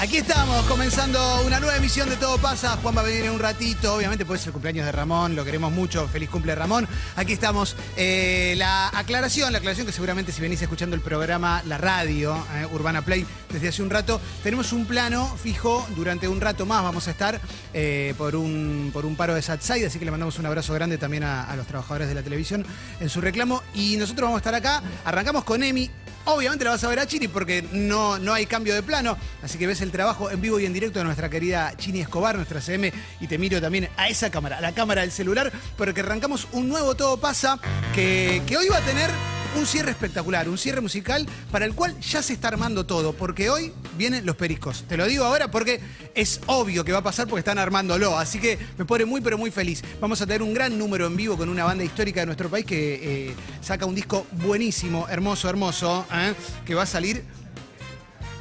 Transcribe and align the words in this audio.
Aquí 0.00 0.18
estamos, 0.18 0.64
comenzando 0.66 1.42
una 1.44 1.58
nueva 1.58 1.76
emisión 1.76 2.08
de 2.08 2.14
Todo 2.14 2.38
Pasa. 2.38 2.76
Juan 2.76 2.96
va 2.96 3.00
a 3.00 3.04
venir 3.04 3.24
en 3.24 3.32
un 3.32 3.40
ratito, 3.40 3.96
obviamente 3.96 4.24
puede 4.24 4.38
ser 4.38 4.50
el 4.50 4.52
cumpleaños 4.52 4.86
de 4.86 4.92
Ramón, 4.92 5.34
lo 5.34 5.44
queremos 5.44 5.72
mucho, 5.72 6.06
feliz 6.06 6.30
cumple 6.30 6.54
Ramón. 6.54 6.86
Aquí 7.16 7.32
estamos, 7.32 7.74
eh, 7.96 8.54
la 8.56 8.96
aclaración, 8.96 9.50
la 9.50 9.58
aclaración 9.58 9.88
que 9.88 9.92
seguramente 9.92 10.30
si 10.30 10.40
venís 10.40 10.62
escuchando 10.62 10.94
el 10.94 11.02
programa, 11.02 11.64
la 11.66 11.78
radio, 11.78 12.36
eh, 12.54 12.68
Urbana 12.70 13.02
Play, 13.02 13.26
desde 13.50 13.70
hace 13.70 13.82
un 13.82 13.90
rato, 13.90 14.20
tenemos 14.44 14.72
un 14.72 14.86
plano 14.86 15.36
fijo, 15.36 15.84
durante 15.96 16.28
un 16.28 16.40
rato 16.40 16.64
más 16.64 16.84
vamos 16.84 17.08
a 17.08 17.10
estar 17.10 17.40
eh, 17.74 18.14
por, 18.16 18.36
un, 18.36 18.90
por 18.92 19.04
un 19.04 19.16
paro 19.16 19.34
de 19.34 19.42
Satside, 19.42 19.86
así 19.86 19.98
que 19.98 20.04
le 20.04 20.12
mandamos 20.12 20.38
un 20.38 20.46
abrazo 20.46 20.74
grande 20.74 20.96
también 20.96 21.24
a 21.24 21.52
los 21.56 21.66
trabajadores 21.66 22.06
de 22.06 22.14
la 22.14 22.22
televisión 22.22 22.64
en 23.00 23.08
su 23.08 23.20
reclamo. 23.20 23.64
Y 23.74 23.96
nosotros 23.96 24.26
vamos 24.26 24.36
a 24.36 24.42
estar 24.42 24.54
acá, 24.54 24.80
arrancamos 25.04 25.42
con 25.42 25.64
Emi, 25.64 25.90
Obviamente 26.30 26.62
la 26.62 26.72
vas 26.72 26.84
a 26.84 26.88
ver 26.88 26.98
a 26.98 27.06
Chini 27.06 27.26
porque 27.26 27.64
no, 27.72 28.18
no 28.18 28.34
hay 28.34 28.44
cambio 28.44 28.74
de 28.74 28.82
plano, 28.82 29.16
así 29.42 29.56
que 29.56 29.66
ves 29.66 29.80
el 29.80 29.90
trabajo 29.90 30.30
en 30.30 30.42
vivo 30.42 30.60
y 30.60 30.66
en 30.66 30.74
directo 30.74 30.98
de 30.98 31.06
nuestra 31.06 31.30
querida 31.30 31.72
Chini 31.78 32.00
Escobar, 32.00 32.36
nuestra 32.36 32.60
CM, 32.60 32.92
y 33.18 33.26
te 33.26 33.38
miro 33.38 33.62
también 33.62 33.88
a 33.96 34.08
esa 34.08 34.30
cámara, 34.30 34.58
a 34.58 34.60
la 34.60 34.72
cámara 34.72 35.00
del 35.00 35.10
celular, 35.10 35.50
porque 35.78 36.00
arrancamos 36.00 36.46
un 36.52 36.68
nuevo 36.68 36.94
Todo 36.94 37.16
Pasa 37.16 37.58
que, 37.94 38.42
que 38.46 38.58
hoy 38.58 38.68
va 38.68 38.76
a 38.76 38.82
tener 38.82 39.10
un 39.56 39.66
cierre 39.66 39.90
espectacular, 39.90 40.48
un 40.48 40.58
cierre 40.58 40.80
musical 40.80 41.26
para 41.50 41.64
el 41.64 41.74
cual 41.74 41.98
ya 42.00 42.22
se 42.22 42.32
está 42.32 42.48
armando 42.48 42.86
todo, 42.86 43.12
porque 43.12 43.50
hoy 43.50 43.72
vienen 43.96 44.24
los 44.26 44.36
pericos. 44.36 44.84
Te 44.88 44.96
lo 44.96 45.06
digo 45.06 45.24
ahora 45.24 45.50
porque 45.50 45.80
es 46.14 46.40
obvio 46.46 46.84
que 46.84 46.92
va 46.92 46.98
a 46.98 47.02
pasar 47.02 47.26
porque 47.26 47.40
están 47.40 47.58
armándolo, 47.58 48.16
así 48.18 48.38
que 48.38 48.58
me 48.76 48.84
pone 48.84 49.04
muy 49.04 49.20
pero 49.20 49.38
muy 49.38 49.50
feliz. 49.50 49.82
Vamos 50.00 50.20
a 50.20 50.26
tener 50.26 50.42
un 50.42 50.54
gran 50.54 50.78
número 50.78 51.06
en 51.06 51.16
vivo 51.16 51.36
con 51.36 51.48
una 51.48 51.64
banda 51.64 51.84
histórica 51.84 52.20
de 52.20 52.26
nuestro 52.26 52.48
país 52.48 52.66
que 52.66 53.28
eh, 53.28 53.34
saca 53.60 53.86
un 53.86 53.94
disco 53.94 54.26
buenísimo, 54.32 55.08
hermoso, 55.08 55.48
hermoso, 55.48 56.06
¿eh? 56.12 56.34
que 56.64 56.74
va 56.74 56.82
a 56.82 56.86
salir 56.86 57.24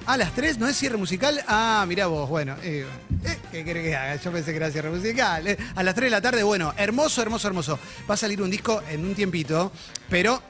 a 0.06 0.16
las 0.16 0.34
3, 0.34 0.58
¿no 0.58 0.68
es 0.68 0.78
cierre 0.78 0.96
musical? 0.96 1.44
Ah, 1.48 1.84
mirá 1.88 2.08
vos, 2.08 2.30
bueno. 2.30 2.56
eh, 2.64 2.86
¿Qué 3.52 3.66
querés 3.66 3.84
que 3.84 3.96
haga? 3.96 4.16
Yo 4.16 4.31
pensé 4.31 4.52
que 4.52 4.58
era 4.58 4.72
cierre 4.72 4.90
musical. 4.90 5.58
A 5.76 5.84
las 5.84 5.96
3 5.96 6.06
de 6.06 6.12
la 6.12 6.22
tarde, 6.22 6.44
bueno, 6.44 6.74
hermoso, 6.78 7.22
hermoso, 7.22 7.48
hermoso. 7.48 7.80
Va 8.09 8.14
a 8.14 8.18
salir 8.18 8.42
un 8.42 8.50
disco 8.50 8.81
en 8.90 9.03
un 9.03 9.16
tiempito, 9.16 9.70
pero 10.09 10.42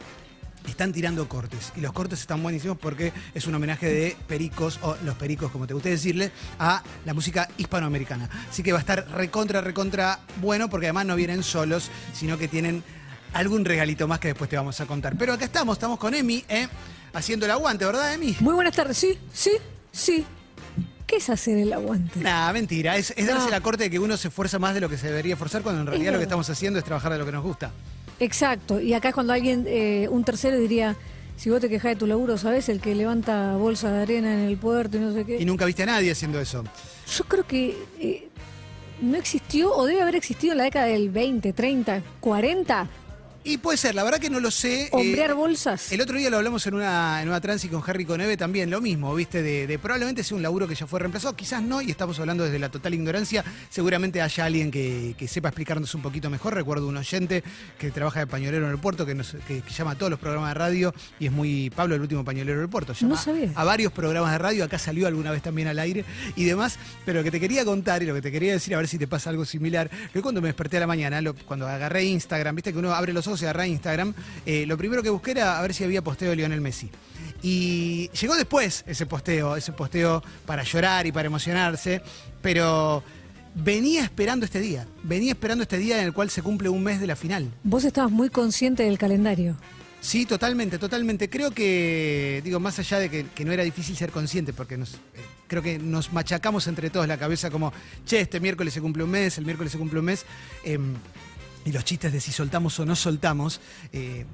están 0.71 0.91
tirando 0.91 1.27
cortes. 1.27 1.71
Y 1.75 1.81
los 1.81 1.93
cortes 1.93 2.19
están 2.19 2.41
buenísimos 2.43 2.77
porque 2.77 3.13
es 3.33 3.47
un 3.47 3.55
homenaje 3.55 3.87
de 3.87 4.17
pericos, 4.27 4.79
o 4.81 4.95
los 5.03 5.15
pericos, 5.15 5.51
como 5.51 5.67
te 5.67 5.73
guste 5.73 5.89
decirle, 5.89 6.31
a 6.59 6.83
la 7.05 7.13
música 7.13 7.49
hispanoamericana. 7.57 8.29
Así 8.49 8.63
que 8.63 8.71
va 8.71 8.79
a 8.79 8.81
estar 8.81 9.07
recontra, 9.11 9.61
recontra 9.61 10.19
bueno, 10.41 10.69
porque 10.69 10.87
además 10.87 11.05
no 11.05 11.15
vienen 11.15 11.43
solos, 11.43 11.89
sino 12.13 12.37
que 12.37 12.47
tienen 12.47 12.83
algún 13.33 13.65
regalito 13.65 14.07
más 14.07 14.19
que 14.19 14.29
después 14.29 14.49
te 14.49 14.57
vamos 14.57 14.79
a 14.81 14.85
contar. 14.85 15.15
Pero 15.17 15.33
acá 15.33 15.45
estamos, 15.45 15.77
estamos 15.77 15.99
con 15.99 16.13
Emi, 16.13 16.43
¿eh? 16.49 16.67
haciendo 17.13 17.45
el 17.45 17.51
aguante, 17.51 17.85
¿verdad, 17.85 18.13
Emi? 18.13 18.35
Muy 18.39 18.53
buenas 18.53 18.75
tardes, 18.75 18.97
sí, 18.97 19.17
sí, 19.33 19.51
sí. 19.91 20.25
¿Qué 21.05 21.17
es 21.17 21.29
hacer 21.29 21.57
el 21.57 21.71
aguante? 21.71 22.19
Nah, 22.19 22.51
mentira. 22.51 22.97
Es, 22.97 23.13
es 23.15 23.27
darse 23.27 23.49
la 23.49 23.61
corte 23.61 23.85
de 23.85 23.89
que 23.89 23.97
uno 23.97 24.17
se 24.17 24.27
esfuerza 24.27 24.59
más 24.59 24.73
de 24.73 24.81
lo 24.81 24.89
que 24.89 24.97
se 24.97 25.07
debería 25.07 25.33
esforzar 25.33 25.61
cuando 25.61 25.79
en 25.79 25.87
realidad 25.87 26.11
lo 26.11 26.17
que 26.17 26.25
estamos 26.25 26.49
haciendo 26.49 26.79
es 26.79 26.85
trabajar 26.85 27.13
de 27.13 27.17
lo 27.17 27.25
que 27.25 27.31
nos 27.31 27.43
gusta. 27.43 27.71
Exacto. 28.19 28.79
Y 28.81 28.93
acá 28.93 29.09
es 29.09 29.13
cuando 29.13 29.33
alguien, 29.33 29.65
eh, 29.67 30.07
un 30.09 30.23
tercero 30.23 30.57
diría, 30.57 30.95
si 31.35 31.49
vos 31.49 31.61
te 31.61 31.69
quejás 31.69 31.91
de 31.91 31.95
tu 31.97 32.07
laburo, 32.07 32.37
¿sabes? 32.37 32.67
El 32.69 32.79
que 32.81 32.95
levanta 32.95 33.55
bolsa 33.57 33.91
de 33.91 34.01
arena 34.01 34.33
en 34.33 34.39
el 34.49 34.57
puerto 34.57 34.97
y 34.97 34.99
no 35.01 35.13
sé 35.13 35.21
Y 35.21 35.25
qué. 35.25 35.45
nunca 35.45 35.65
viste 35.65 35.83
a 35.83 35.87
nadie 35.87 36.11
haciendo 36.11 36.39
eso. 36.39 36.63
Yo 37.15 37.23
creo 37.25 37.45
que 37.45 37.77
eh, 37.99 38.27
no 39.01 39.17
existió 39.17 39.71
o 39.75 39.85
debe 39.85 40.01
haber 40.01 40.15
existido 40.15 40.53
en 40.53 40.57
la 40.57 40.63
década 40.63 40.85
del 40.87 41.09
20, 41.11 41.53
30, 41.53 42.01
40. 42.19 42.87
Y 43.47 43.57
puede 43.59 43.77
ser, 43.77 43.95
la 43.95 44.03
verdad 44.03 44.19
que 44.19 44.29
no 44.29 44.39
lo 44.41 44.51
sé. 44.51 44.89
Hombrear 44.91 45.29
Eh, 45.31 45.33
bolsas. 45.33 45.91
El 45.93 46.01
otro 46.01 46.17
día 46.17 46.29
lo 46.29 46.35
hablamos 46.37 46.67
en 46.67 46.73
una, 46.73 47.21
en 47.21 47.29
una 47.29 47.39
transi 47.39 47.69
con 47.69 47.81
Harry 47.87 48.03
Coneve 48.03 48.35
también, 48.35 48.69
lo 48.69 48.81
mismo, 48.81 49.15
¿viste? 49.15 49.41
De, 49.41 49.65
de 49.67 49.79
probablemente 49.79 50.21
sea 50.23 50.35
un 50.35 50.43
laburo 50.43 50.67
que 50.67 50.75
ya 50.75 50.85
fue 50.85 50.99
reemplazado, 50.99 51.33
quizás 51.35 51.63
no, 51.63 51.81
y 51.81 51.89
estamos 51.89 52.19
hablando 52.19 52.43
desde 52.43 52.59
la 52.59 52.67
total 52.69 52.93
ignorancia. 52.93 53.45
Seguramente 53.69 54.21
haya 54.21 54.43
alguien 54.45 54.69
que, 54.69 55.15
que 55.17 55.27
sepa 55.29 55.47
explicarnos 55.47 55.95
un 55.95 56.01
poquito 56.01 56.29
mejor. 56.29 56.55
Recuerdo 56.55 56.87
un 56.89 56.97
oyente 56.97 57.41
que 57.79 57.89
trabaja 57.91 58.19
de 58.19 58.27
pañolero 58.27 58.65
en 58.65 58.71
el 58.73 58.79
puerto, 58.79 59.05
que, 59.05 59.15
nos- 59.15 59.35
que- 59.47 59.61
que 59.61 59.73
llama 59.73 59.91
a 59.91 59.95
todos 59.95 60.09
los 60.09 60.19
programas 60.19 60.49
de 60.49 60.53
radio 60.55 60.93
y 61.19 61.27
es 61.27 61.31
muy. 61.31 61.69
Pablo, 61.69 61.95
el 61.95 62.01
último 62.01 62.25
pañolero 62.25 62.59
del 62.59 62.69
puerto. 62.69 62.91
Llama 62.93 63.15
No 63.15 63.21
sabía. 63.21 63.49
A 63.55 63.63
varios 63.63 63.93
programas 63.93 64.33
de 64.33 64.37
radio, 64.39 64.65
acá 64.65 64.77
salió 64.77 65.07
alguna 65.07 65.31
vez 65.31 65.41
también 65.41 65.69
al 65.69 65.79
aire 65.79 66.03
y 66.35 66.43
demás. 66.43 66.77
Pero 67.05 67.19
lo 67.19 67.23
que 67.23 67.31
te 67.31 67.39
quería 67.39 67.63
contar 67.63 68.03
y 68.03 68.07
lo 68.07 68.13
que 68.13 68.21
te 68.21 68.31
quería 68.31 68.51
decir, 68.51 68.75
a 68.75 68.77
ver 68.77 68.89
si 68.89 68.97
te 68.97 69.07
pasa 69.07 69.29
algo 69.29 69.45
similar, 69.45 69.89
que 70.11 70.21
cuando 70.21 70.41
me 70.41 70.49
desperté 70.49 70.75
a 70.77 70.81
la 70.81 70.87
mañana, 70.87 71.21
lo- 71.21 71.33
cuando 71.33 71.65
agarré 71.65 72.03
Instagram, 72.03 72.55
viste 72.55 72.73
que 72.73 72.79
uno 72.79 72.93
abre 72.93 73.13
los 73.13 73.25
ojos 73.27 73.36
y 73.41 73.45
agarra 73.45 73.67
Instagram, 73.67 74.13
eh, 74.45 74.65
lo 74.65 74.77
primero 74.77 75.03
que 75.03 75.09
busqué 75.09 75.31
era 75.31 75.57
a 75.57 75.61
ver 75.61 75.73
si 75.73 75.83
había 75.83 76.01
posteo 76.01 76.29
de 76.29 76.35
Lionel 76.35 76.61
Messi. 76.61 76.89
Y 77.41 78.09
llegó 78.19 78.35
después 78.35 78.83
ese 78.87 79.05
posteo, 79.05 79.55
ese 79.55 79.71
posteo 79.71 80.23
para 80.45 80.63
llorar 80.63 81.05
y 81.05 81.11
para 81.11 81.27
emocionarse, 81.27 82.01
pero 82.41 83.03
venía 83.53 84.03
esperando 84.03 84.45
este 84.45 84.59
día, 84.59 84.87
venía 85.03 85.31
esperando 85.31 85.63
este 85.63 85.77
día 85.77 85.99
en 85.99 86.05
el 86.05 86.13
cual 86.13 86.29
se 86.29 86.41
cumple 86.41 86.69
un 86.69 86.83
mes 86.83 86.99
de 86.99 87.07
la 87.07 87.15
final. 87.15 87.51
Vos 87.63 87.83
estabas 87.83 88.11
muy 88.11 88.29
consciente 88.29 88.83
del 88.83 88.97
calendario. 88.97 89.55
Sí, 89.99 90.25
totalmente, 90.25 90.77
totalmente. 90.77 91.29
Creo 91.29 91.51
que, 91.51 92.41
digo, 92.43 92.59
más 92.59 92.77
allá 92.79 92.99
de 92.99 93.09
que, 93.09 93.25
que 93.35 93.45
no 93.45 93.51
era 93.51 93.63
difícil 93.63 93.95
ser 93.97 94.11
consciente, 94.11 94.53
porque 94.53 94.77
nos, 94.77 94.93
eh, 94.93 94.97
creo 95.47 95.63
que 95.63 95.79
nos 95.79 96.13
machacamos 96.13 96.67
entre 96.67 96.89
todos 96.89 97.07
la 97.07 97.17
cabeza 97.17 97.49
como, 97.49 97.73
che, 98.05 98.21
este 98.21 98.39
miércoles 98.39 98.73
se 98.73 98.81
cumple 98.81 99.03
un 99.03 99.09
mes, 99.09 99.37
el 99.37 99.45
miércoles 99.45 99.71
se 99.71 99.77
cumple 99.77 99.99
un 99.99 100.05
mes, 100.05 100.25
em, 100.63 100.93
y 101.67 101.71
los 101.73 101.83
chistes 101.83 102.13
de 102.13 102.19
si 102.21 102.31
soltamos 102.31 102.79
o 102.79 102.85
no 102.85 102.95
soltamos. 102.95 103.59
eh, 103.91 104.25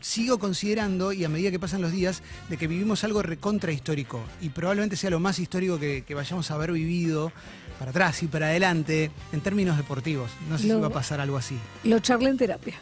sigo 0.00 0.38
considerando, 0.40 1.12
y 1.12 1.24
a 1.24 1.28
medida 1.28 1.52
que 1.52 1.60
pasan 1.60 1.80
los 1.80 1.92
días, 1.92 2.22
de 2.48 2.56
que 2.56 2.66
vivimos 2.66 3.04
algo 3.04 3.22
recontra 3.22 3.70
histórico. 3.70 4.20
Y 4.40 4.48
probablemente 4.48 4.96
sea 4.96 5.10
lo 5.10 5.20
más 5.20 5.38
histórico 5.38 5.78
que, 5.78 6.02
que 6.02 6.14
vayamos 6.14 6.50
a 6.50 6.54
haber 6.54 6.72
vivido 6.72 7.30
para 7.78 7.92
atrás 7.92 8.20
y 8.24 8.26
para 8.26 8.46
adelante 8.46 9.12
en 9.32 9.40
términos 9.42 9.76
deportivos. 9.76 10.28
No 10.50 10.58
sé 10.58 10.64
si 10.64 10.70
va 10.72 10.88
a 10.88 10.90
pasar 10.90 11.20
algo 11.20 11.36
así. 11.36 11.56
Lo 11.84 12.00
charlé 12.00 12.30
en 12.30 12.36
terapia. 12.36 12.80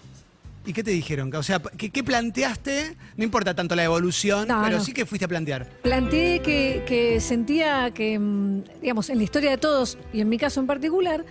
¿Y 0.65 0.73
qué 0.73 0.83
te 0.83 0.93
dijeron? 0.93 1.35
O 1.35 1.43
sea, 1.43 1.61
¿qué, 1.77 1.91
qué 1.91 2.03
planteaste? 2.03 2.97
No 3.19 3.25
importa 3.25 3.55
tanto 3.55 3.75
la 3.77 3.85
evolución, 3.85 4.49
No, 4.49 4.63
pero 4.65 4.79
no. 4.79 4.83
sí 4.85 4.93
que 4.95 5.05
fuiste 5.05 5.27
a 5.27 5.29
plantear. 5.29 5.69
Planteé 5.83 6.41
que, 6.41 6.85
que 6.87 7.21
sentía 7.21 7.91
que, 7.93 8.19
mm, 8.19 8.63
digamos, 8.81 9.11
en 9.11 9.19
la 9.19 9.25
historia 9.25 9.51
de 9.51 9.59
todos, 9.59 9.99
y 10.15 10.23
en 10.23 10.29
mi 10.31 10.39
caso 10.39 10.59
en 10.61 10.67
particular, 10.67 11.25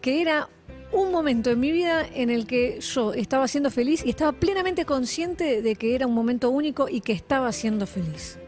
que 0.00 0.20
era 0.20 0.48
un 0.92 1.10
momento 1.10 1.50
en 1.50 1.60
mi 1.60 1.72
vida 1.72 2.06
en 2.14 2.30
el 2.30 2.46
que 2.46 2.80
yo 2.80 3.14
estaba 3.14 3.48
siendo 3.48 3.70
feliz 3.70 4.04
y 4.04 4.10
estaba 4.10 4.32
plenamente 4.32 4.84
consciente 4.84 5.62
de 5.62 5.74
que 5.74 5.94
era 5.94 6.06
un 6.06 6.14
momento 6.14 6.50
único 6.50 6.88
y 6.88 7.00
que 7.00 7.12
estaba 7.12 7.50
siendo 7.52 7.86
feliz. 7.86 8.38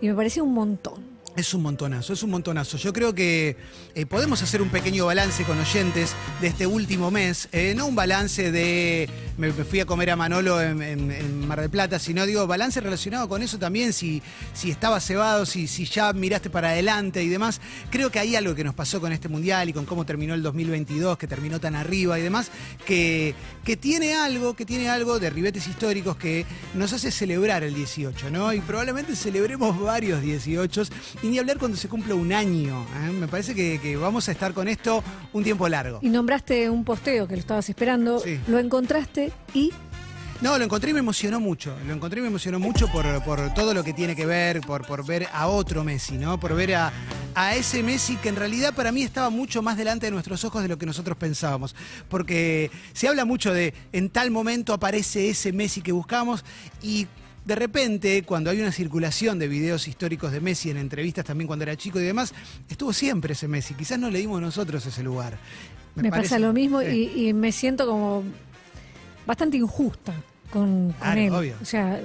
Y 0.00 0.06
me 0.06 0.14
parecía 0.14 0.42
un 0.42 0.54
montón. 0.54 1.17
Es 1.38 1.54
un 1.54 1.62
montonazo, 1.62 2.14
es 2.14 2.22
un 2.24 2.30
montonazo. 2.30 2.78
Yo 2.78 2.92
creo 2.92 3.14
que 3.14 3.56
eh, 3.94 4.06
podemos 4.06 4.42
hacer 4.42 4.60
un 4.60 4.70
pequeño 4.70 5.06
balance 5.06 5.44
con 5.44 5.56
oyentes 5.56 6.12
de 6.40 6.48
este 6.48 6.66
último 6.66 7.12
mes. 7.12 7.48
eh, 7.52 7.74
no 7.76 7.86
un 7.86 7.94
balance 7.94 8.50
de 8.50 9.08
me, 9.36 9.52
fui 9.52 9.78
a 9.78 9.86
comer 9.86 10.10
a 10.10 10.16
Manolo 10.16 10.60
en, 10.60 11.46
Mar 11.46 11.60
del 11.60 11.70
Plata, 11.70 12.00
sino 12.00 12.26
digo, 12.26 12.44
balance 12.48 12.80
relacionado 12.80 13.28
con 13.28 13.40
eso 13.42 13.56
también, 13.56 13.92
si, 13.92 14.20
si 14.52 14.70
estaba 14.72 14.98
cebado, 14.98 15.46
si, 15.46 15.68
si 15.68 15.84
ya 15.84 16.12
miraste 16.12 16.50
para 16.50 16.70
adelante 16.70 17.22
y 17.22 17.28
demás. 17.28 17.60
Creo 17.90 18.10
que 18.10 18.18
hay 18.18 18.34
algo 18.34 18.56
que 18.56 18.64
nos 18.64 18.74
pasó 18.74 19.00
con 19.00 19.12
este 19.12 19.28
mundial 19.28 19.68
y 19.68 19.72
con 19.72 19.86
cómo 19.86 20.04
terminó 20.04 20.34
el 20.34 20.42
2022, 20.42 21.16
que 21.18 21.28
terminó 21.28 21.60
tan 21.60 21.76
arriba 21.76 22.18
y 22.18 22.22
demás, 22.22 22.50
que, 22.84 23.36
que 23.64 23.76
tiene 23.76 24.14
algo, 24.14 24.54
que 24.54 24.66
tiene 24.66 24.88
algo 24.88 25.20
de 25.20 25.30
ribetes 25.30 25.68
históricos 25.68 26.16
que 26.16 26.44
nos 26.74 26.92
hace 26.92 27.12
celebrar 27.12 27.62
el 27.62 27.74
18, 27.74 28.30
¿no? 28.30 28.52
Y 28.52 28.60
probablemente 28.60 29.14
celebremos 29.14 29.80
varios 29.80 30.20
18 30.20 30.82
y 31.22 31.27
ni 31.28 31.38
hablar 31.38 31.58
cuando 31.58 31.76
se 31.76 31.88
cumple 31.88 32.14
un 32.14 32.32
año. 32.32 32.82
¿eh? 33.06 33.10
Me 33.12 33.28
parece 33.28 33.54
que, 33.54 33.80
que 33.80 33.96
vamos 33.96 34.28
a 34.28 34.32
estar 34.32 34.52
con 34.54 34.68
esto 34.68 35.02
un 35.32 35.44
tiempo 35.44 35.68
largo. 35.68 35.98
Y 36.02 36.08
nombraste 36.08 36.68
un 36.70 36.84
posteo 36.84 37.26
que 37.28 37.34
lo 37.34 37.40
estabas 37.40 37.68
esperando, 37.68 38.18
Sí. 38.20 38.40
lo 38.48 38.58
encontraste 38.58 39.32
y 39.54 39.72
No, 40.40 40.56
lo 40.56 40.64
encontré 40.64 40.90
y 40.90 40.94
me 40.94 41.00
emocionó 41.00 41.40
mucho. 41.40 41.74
Lo 41.84 41.92
encontré 41.92 42.20
y 42.20 42.22
me 42.22 42.28
emocionó 42.28 42.60
mucho 42.60 42.86
por, 42.92 43.04
por 43.24 43.52
todo 43.54 43.74
lo 43.74 43.82
que 43.82 43.92
tiene 43.92 44.14
que 44.14 44.24
ver, 44.24 44.60
por, 44.60 44.86
por 44.86 45.04
ver 45.04 45.26
a 45.32 45.48
otro 45.48 45.82
Messi, 45.82 46.16
¿no? 46.16 46.38
Por 46.38 46.54
ver 46.54 46.76
a, 46.76 46.92
a 47.34 47.56
ese 47.56 47.82
Messi 47.82 48.14
que 48.18 48.28
en 48.28 48.36
realidad 48.36 48.72
para 48.72 48.92
mí 48.92 49.02
estaba 49.02 49.30
mucho 49.30 49.62
más 49.62 49.76
delante 49.76 50.06
de 50.06 50.12
nuestros 50.12 50.44
ojos 50.44 50.62
de 50.62 50.68
lo 50.68 50.78
que 50.78 50.86
nosotros 50.86 51.16
pensábamos. 51.18 51.74
Porque 52.08 52.70
se 52.92 53.08
habla 53.08 53.24
mucho 53.24 53.52
de 53.52 53.74
en 53.92 54.10
tal 54.10 54.30
momento 54.30 54.72
aparece 54.72 55.28
ese 55.28 55.52
Messi 55.52 55.80
que 55.82 55.90
buscamos 55.90 56.44
y. 56.82 57.08
De 57.48 57.54
repente, 57.54 58.22
cuando 58.24 58.50
hay 58.50 58.60
una 58.60 58.70
circulación 58.72 59.38
de 59.38 59.48
videos 59.48 59.88
históricos 59.88 60.32
de 60.32 60.40
Messi 60.42 60.68
en 60.68 60.76
entrevistas 60.76 61.24
también 61.24 61.46
cuando 61.46 61.62
era 61.62 61.74
chico 61.76 61.98
y 61.98 62.04
demás, 62.04 62.34
estuvo 62.68 62.92
siempre 62.92 63.32
ese 63.32 63.48
Messi. 63.48 63.72
Quizás 63.72 63.98
no 63.98 64.10
le 64.10 64.18
dimos 64.18 64.38
nosotros 64.42 64.84
ese 64.84 65.02
lugar. 65.02 65.38
me, 65.94 66.10
parece. 66.10 66.28
pasa 66.28 66.38
lo 66.38 66.52
mismo 66.52 66.82
y, 66.82 67.10
y 67.28 67.32
me 67.32 67.50
siento 67.50 67.86
como 67.86 68.22
bastante 69.26 69.56
injusta 69.56 70.12
con, 70.52 70.92
con 70.92 71.00
Claro, 71.00 71.20
él. 71.22 71.32
obvio. 71.32 71.54
O 71.62 71.64
sea, 71.64 71.98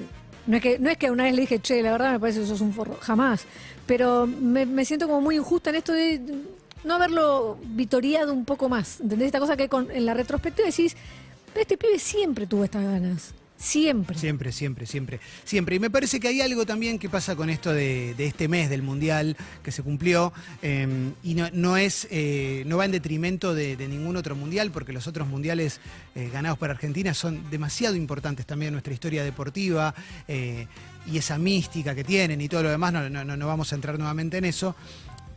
no 0.48 0.56
es, 0.56 0.64
que, 0.64 0.80
no 0.80 0.90
es 0.90 0.98
que 0.98 1.12
una 1.12 1.26
vez 1.26 1.34
le 1.36 1.42
dije, 1.42 1.60
che, 1.60 1.82
la 1.84 1.92
verdad 1.92 2.14
me 2.14 2.20
parece 2.22 2.40
que 2.40 2.46
sos 2.48 2.62
un 2.62 2.74
forro, 2.74 2.98
jamás. 3.02 3.44
Pero 3.86 4.26
me, 4.26 4.66
me 4.66 4.86
siento 4.86 5.08
como 5.08 5.20
muy 5.20 5.36
injusta 5.36 5.72
en 5.72 5.76
esto 5.76 5.92
de 5.92 6.22
no 6.86 6.94
haberlo 6.94 7.58
vitoriado 7.66 8.32
un 8.32 8.46
poco 8.46 8.70
más. 8.70 9.02
¿Entendés? 9.02 9.26
Esta 9.26 9.40
cosa 9.42 9.58
que 9.58 9.68
con- 9.68 9.92
en 9.92 10.06
la 10.06 10.14
retrospectiva 10.14 10.68
decís, 10.70 10.96
Pero 11.52 11.62
este 11.64 11.78
pibe 11.78 12.00
siempre 12.00 12.48
tuvo 12.48 12.64
estas 12.64 12.84
ganas. 12.86 13.34
Siempre. 13.56 14.18
Siempre, 14.18 14.52
siempre, 14.52 14.86
siempre, 14.86 15.20
siempre. 15.46 15.76
Y 15.78 15.80
me 15.80 15.90
parece 15.90 16.20
que 16.20 16.28
hay 16.28 16.42
algo 16.42 16.66
también 16.66 17.00
que 17.00 17.08
pasa 17.08 17.36
con 17.36 17.50
esto 17.50 17.72
de, 17.72 18.14
de 18.16 18.26
este 18.26 18.50
mes 18.50 18.70
del 18.70 18.82
Mundial 18.82 19.38
que 19.64 19.72
se 19.72 19.82
cumplió 19.84 20.34
eh, 20.62 20.86
y 21.24 21.34
no, 21.36 21.48
no 21.54 21.78
es, 21.78 22.08
eh, 22.12 22.64
no 22.66 22.78
va 22.78 22.86
en 22.86 22.92
detrimento 22.92 23.54
de, 23.56 23.78
ningún 23.88 24.18
otro 24.18 24.36
Mundial 24.36 24.72
porque 24.72 24.92
los 24.92 25.08
otros 25.08 25.28
Mundiales 25.30 25.80
eh, 26.14 26.30
ganados 26.34 26.58
por 26.58 26.70
Argentina 26.72 27.14
son 27.14 27.50
demasiado 27.50 27.96
importantes 27.96 28.46
también 28.46 28.70
en 28.70 28.74
nuestra 28.74 28.94
historia 28.94 29.24
deportiva 29.24 29.96
eh, 30.28 30.68
y 31.10 31.18
esa 31.18 31.38
mística 31.38 31.96
que 31.96 32.04
tienen 32.04 32.42
y 32.42 32.50
todo 32.50 32.64
lo 32.64 32.70
demás, 32.70 32.92
no, 32.92 33.10
no- 33.10 33.38
no 33.38 33.48
vamos 33.48 33.72
a 33.72 33.76
entrar 33.76 33.98
nuevamente 33.98 34.38
en 34.40 34.46
eso, 34.46 34.76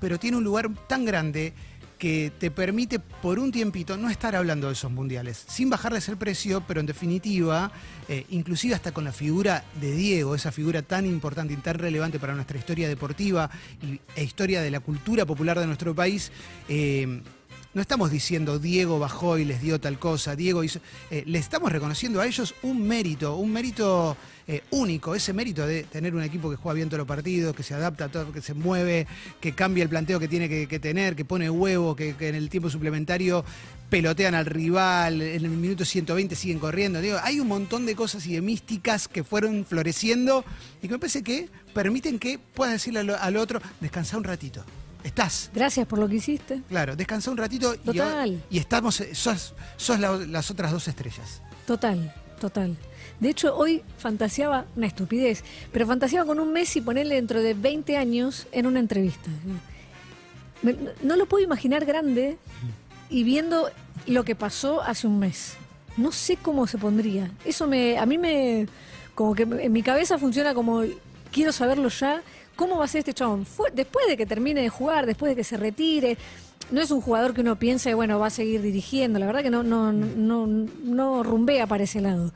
pero 0.00 0.18
tiene 0.18 0.36
un 0.36 0.44
lugar 0.44 0.68
tan 0.88 1.04
grande 1.04 1.52
que 1.98 2.32
te 2.38 2.50
permite 2.50 2.98
por 2.98 3.38
un 3.38 3.52
tiempito 3.52 3.96
no 3.96 4.10
estar 4.10 4.36
hablando 4.36 4.66
de 4.66 4.74
esos 4.74 4.90
mundiales, 4.90 5.44
sin 5.48 5.70
bajarles 5.70 6.08
el 6.08 6.16
precio, 6.16 6.62
pero 6.66 6.80
en 6.80 6.86
definitiva, 6.86 7.70
eh, 8.08 8.24
inclusive 8.30 8.74
hasta 8.74 8.92
con 8.92 9.04
la 9.04 9.12
figura 9.12 9.64
de 9.80 9.92
Diego, 9.92 10.34
esa 10.34 10.52
figura 10.52 10.82
tan 10.82 11.06
importante 11.06 11.54
y 11.54 11.56
tan 11.56 11.78
relevante 11.78 12.18
para 12.18 12.34
nuestra 12.34 12.58
historia 12.58 12.88
deportiva 12.88 13.50
y, 13.82 14.00
e 14.14 14.24
historia 14.24 14.60
de 14.60 14.70
la 14.70 14.80
cultura 14.80 15.24
popular 15.24 15.58
de 15.58 15.66
nuestro 15.66 15.94
país, 15.94 16.30
eh, 16.68 17.22
no 17.76 17.82
estamos 17.82 18.10
diciendo 18.10 18.58
Diego 18.58 18.98
bajó 18.98 19.36
y 19.36 19.44
les 19.44 19.60
dio 19.60 19.78
tal 19.78 19.98
cosa, 19.98 20.34
Diego 20.34 20.64
hizo. 20.64 20.80
eh, 21.10 21.24
le 21.26 21.38
estamos 21.38 21.70
reconociendo 21.70 22.22
a 22.22 22.26
ellos 22.26 22.54
un 22.62 22.82
mérito, 22.88 23.36
un 23.36 23.52
mérito 23.52 24.16
eh, 24.48 24.62
único, 24.70 25.14
ese 25.14 25.34
mérito 25.34 25.66
de 25.66 25.82
tener 25.82 26.14
un 26.14 26.22
equipo 26.22 26.48
que 26.48 26.56
juega 26.56 26.74
bien 26.74 26.88
todos 26.88 27.00
los 27.00 27.06
partidos, 27.06 27.54
que 27.54 27.62
se 27.62 27.74
adapta 27.74 28.06
a 28.06 28.08
todo, 28.08 28.32
que 28.32 28.40
se 28.40 28.54
mueve, 28.54 29.06
que 29.40 29.52
cambia 29.52 29.82
el 29.82 29.90
planteo 29.90 30.18
que 30.18 30.26
tiene 30.26 30.48
que, 30.48 30.78
tener, 30.78 31.14
que 31.14 31.26
pone 31.26 31.50
huevo, 31.50 31.94
que, 31.94 32.14
en 32.18 32.34
el 32.34 32.48
tiempo 32.48 32.70
suplementario 32.70 33.44
pelotean 33.90 34.34
al 34.34 34.46
rival, 34.46 35.20
en 35.20 35.44
el 35.44 35.50
minuto 35.50 35.84
120 35.84 36.34
siguen 36.34 36.58
corriendo. 36.58 36.98
Hay 37.22 37.40
un 37.40 37.46
montón 37.46 37.84
de 37.84 37.94
cosas 37.94 38.24
y 38.26 38.32
de 38.32 38.40
místicas 38.40 39.06
que 39.06 39.22
fueron 39.22 39.66
floreciendo 39.66 40.46
y 40.80 40.88
que 40.88 40.94
me 40.94 40.98
parece 40.98 41.22
que 41.22 41.50
permiten 41.74 42.18
que 42.18 42.38
puedas 42.38 42.72
decirle 42.72 43.00
al, 43.00 43.10
al 43.10 43.36
otro, 43.36 43.60
descansar 43.82 44.16
un 44.16 44.24
ratito. 44.24 44.64
Estás. 45.06 45.50
Gracias 45.54 45.86
por 45.86 46.00
lo 46.00 46.08
que 46.08 46.16
hiciste. 46.16 46.62
Claro, 46.68 46.96
descansa 46.96 47.30
un 47.30 47.36
ratito 47.36 47.74
y, 47.74 47.78
Total. 47.78 48.42
y 48.50 48.58
estamos, 48.58 49.00
eh, 49.00 49.14
sos, 49.14 49.54
sos 49.76 50.00
la- 50.00 50.16
las 50.16 50.50
otras 50.50 50.72
dos 50.72 50.88
estrellas. 50.88 51.40
Total, 51.64 52.12
total. 52.40 52.76
De 53.20 53.30
hecho, 53.30 53.56
hoy 53.56 53.82
fantaseaba, 53.98 54.66
una 54.74 54.88
estupidez, 54.88 55.44
pero 55.72 55.86
fantaseaba 55.86 56.26
con 56.26 56.40
un 56.40 56.52
Messi 56.52 56.80
ponerle 56.80 57.14
dentro 57.14 57.40
de 57.40 57.54
20 57.54 57.96
años 57.96 58.48
en 58.50 58.66
una 58.66 58.80
entrevista. 58.80 59.30
Me- 60.62 60.76
no 61.02 61.16
lo 61.16 61.26
puedo 61.26 61.44
imaginar 61.44 61.84
grande 61.84 62.38
y 63.08 63.22
viendo 63.24 63.70
lo 64.06 64.24
que 64.24 64.34
pasó 64.34 64.82
hace 64.82 65.06
un 65.06 65.18
mes. 65.20 65.54
No 65.96 66.10
sé 66.12 66.36
cómo 66.36 66.66
se 66.66 66.78
pondría. 66.78 67.30
Eso 67.44 67.66
me, 67.66 67.96
a 67.96 68.06
mí 68.06 68.18
me, 68.18 68.66
como 69.14 69.34
que 69.34 69.44
en 69.44 69.72
mi 69.72 69.82
cabeza 69.82 70.18
funciona 70.18 70.52
como, 70.52 70.82
quiero 71.32 71.52
saberlo 71.52 71.88
ya, 71.88 72.22
cómo 72.56 72.78
va 72.78 72.84
a 72.84 72.88
ser 72.88 73.00
este 73.00 73.14
chabón. 73.14 73.44
Fue- 73.46 73.70
después 73.72 74.06
de 74.08 74.16
que 74.16 74.26
termine 74.26 74.62
de 74.62 74.68
jugar, 74.68 75.06
después 75.06 75.30
de 75.30 75.36
que 75.36 75.44
se 75.44 75.56
retire, 75.56 76.16
no 76.70 76.80
es 76.80 76.90
un 76.90 77.00
jugador 77.00 77.34
que 77.34 77.42
uno 77.42 77.56
piense, 77.56 77.94
bueno, 77.94 78.18
va 78.18 78.26
a 78.28 78.30
seguir 78.30 78.62
dirigiendo. 78.62 79.18
La 79.18 79.26
verdad 79.26 79.42
que 79.42 79.50
no, 79.50 79.62
no, 79.62 79.92
no, 79.92 80.46
no 80.46 81.22
rumbea 81.22 81.66
para 81.66 81.84
ese 81.84 82.00
lado. 82.00 82.32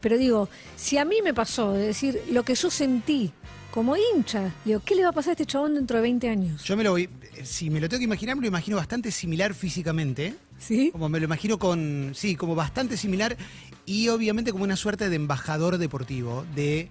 Pero 0.00 0.16
digo, 0.18 0.48
si 0.76 0.98
a 0.98 1.04
mí 1.04 1.16
me 1.22 1.34
pasó 1.34 1.72
de 1.72 1.86
decir 1.86 2.20
lo 2.30 2.42
que 2.44 2.54
yo 2.54 2.70
sentí 2.70 3.32
como 3.72 3.96
hincha, 3.96 4.52
digo, 4.64 4.80
¿qué 4.84 4.94
le 4.94 5.02
va 5.02 5.08
a 5.08 5.12
pasar 5.12 5.30
a 5.30 5.32
este 5.32 5.46
chabón 5.46 5.74
dentro 5.74 5.96
de 5.96 6.02
20 6.02 6.28
años? 6.28 6.62
Yo 6.64 6.76
me 6.76 6.84
lo 6.84 6.92
voy, 6.92 7.08
si 7.42 7.70
me 7.70 7.80
lo 7.80 7.88
tengo 7.88 7.98
que 7.98 8.04
imaginar, 8.04 8.36
me 8.36 8.42
lo 8.42 8.48
imagino 8.48 8.76
bastante 8.76 9.10
similar 9.10 9.52
físicamente. 9.54 10.34
¿Sí? 10.58 10.90
Como 10.92 11.08
me 11.08 11.18
lo 11.18 11.24
imagino 11.24 11.58
con, 11.58 12.12
sí, 12.14 12.36
como 12.36 12.54
bastante 12.54 12.96
similar 12.96 13.36
y 13.84 14.08
obviamente 14.08 14.52
como 14.52 14.64
una 14.64 14.76
suerte 14.76 15.08
de 15.10 15.16
embajador 15.16 15.76
deportivo 15.78 16.44
de 16.54 16.88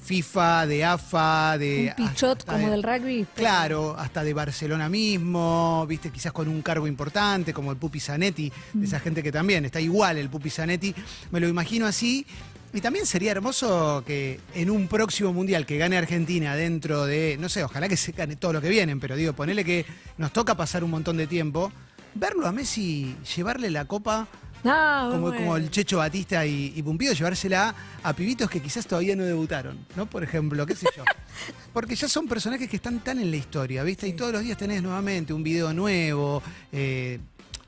FIFA, 0.00 0.66
de 0.66 0.84
AFA, 0.84 1.58
de... 1.58 1.94
Un 1.98 2.06
pichot 2.08 2.38
hasta 2.38 2.52
como 2.52 2.64
de- 2.66 2.70
del 2.70 2.82
rugby. 2.82 3.26
pero- 3.34 3.48
Claro, 3.48 3.96
hasta 3.98 4.24
de 4.24 4.32
Barcelona 4.34 4.88
mismo, 4.88 5.84
viste, 5.88 6.10
quizás 6.10 6.32
con 6.32 6.48
un 6.48 6.62
cargo 6.62 6.86
importante, 6.86 7.52
como 7.52 7.70
el 7.72 7.76
Pupi 7.76 8.00
Zanetti, 8.00 8.52
de 8.72 8.86
esa 8.86 9.00
gente 9.00 9.22
que 9.22 9.32
también 9.32 9.64
está 9.64 9.80
igual 9.80 10.16
el 10.18 10.28
Pupi 10.30 10.50
Zanetti. 10.50 10.94
Me 11.30 11.40
lo 11.40 11.48
imagino 11.48 11.86
así. 11.86 12.24
Y 12.72 12.82
también 12.82 13.06
sería 13.06 13.30
hermoso 13.32 14.04
que 14.06 14.40
en 14.54 14.68
un 14.70 14.88
próximo 14.88 15.32
mundial 15.32 15.64
que 15.64 15.78
gane 15.78 15.96
Argentina 15.96 16.54
dentro 16.54 17.06
de, 17.06 17.36
no 17.40 17.48
sé, 17.48 17.64
ojalá 17.64 17.88
que 17.88 17.96
se 17.96 18.12
gane 18.12 18.36
todo 18.36 18.52
lo 18.52 18.60
que 18.60 18.68
vienen, 18.68 19.00
pero 19.00 19.16
digo, 19.16 19.32
ponele 19.32 19.64
que 19.64 19.86
nos 20.18 20.34
toca 20.34 20.54
pasar 20.54 20.84
un 20.84 20.90
montón 20.90 21.16
de 21.16 21.26
tiempo, 21.26 21.72
verlo 22.14 22.46
a 22.46 22.52
Messi 22.52 23.16
llevarle 23.36 23.70
la 23.70 23.86
copa 23.86 24.28
Ah, 24.64 25.08
como, 25.10 25.28
bueno. 25.28 25.36
como 25.38 25.56
el 25.56 25.70
Checho 25.70 25.98
Batista 25.98 26.44
y, 26.44 26.72
y 26.74 26.82
Pumpido, 26.82 27.12
llevársela 27.12 27.74
a 28.02 28.12
pibitos 28.12 28.50
que 28.50 28.60
quizás 28.60 28.86
todavía 28.86 29.14
no 29.16 29.24
debutaron, 29.24 29.78
¿no? 29.96 30.06
Por 30.06 30.22
ejemplo, 30.24 30.66
qué 30.66 30.74
sé 30.74 30.86
yo. 30.96 31.04
Porque 31.72 31.94
ya 31.94 32.08
son 32.08 32.26
personajes 32.26 32.68
que 32.68 32.76
están 32.76 33.00
tan 33.00 33.18
en 33.18 33.30
la 33.30 33.36
historia, 33.36 33.82
¿viste? 33.84 34.08
Y 34.08 34.12
todos 34.14 34.32
los 34.32 34.42
días 34.42 34.58
tenés 34.58 34.82
nuevamente 34.82 35.32
un 35.32 35.42
video 35.42 35.72
nuevo. 35.72 36.42
eh, 36.72 37.20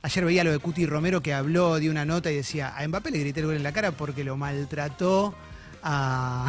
ayer 0.02 0.24
veía 0.24 0.44
lo 0.44 0.50
de 0.52 0.58
Cuti 0.58 0.86
Romero 0.86 1.20
que 1.22 1.32
habló, 1.34 1.78
dio 1.78 1.90
una 1.90 2.04
nota 2.04 2.30
y 2.30 2.36
decía, 2.36 2.74
a 2.76 2.86
Mbappé 2.86 3.10
le 3.10 3.18
grité 3.18 3.40
el 3.40 3.46
gol 3.46 3.56
en 3.56 3.62
la 3.62 3.72
cara 3.72 3.92
porque 3.92 4.24
lo 4.24 4.36
maltrató. 4.36 5.34
A, 5.82 6.46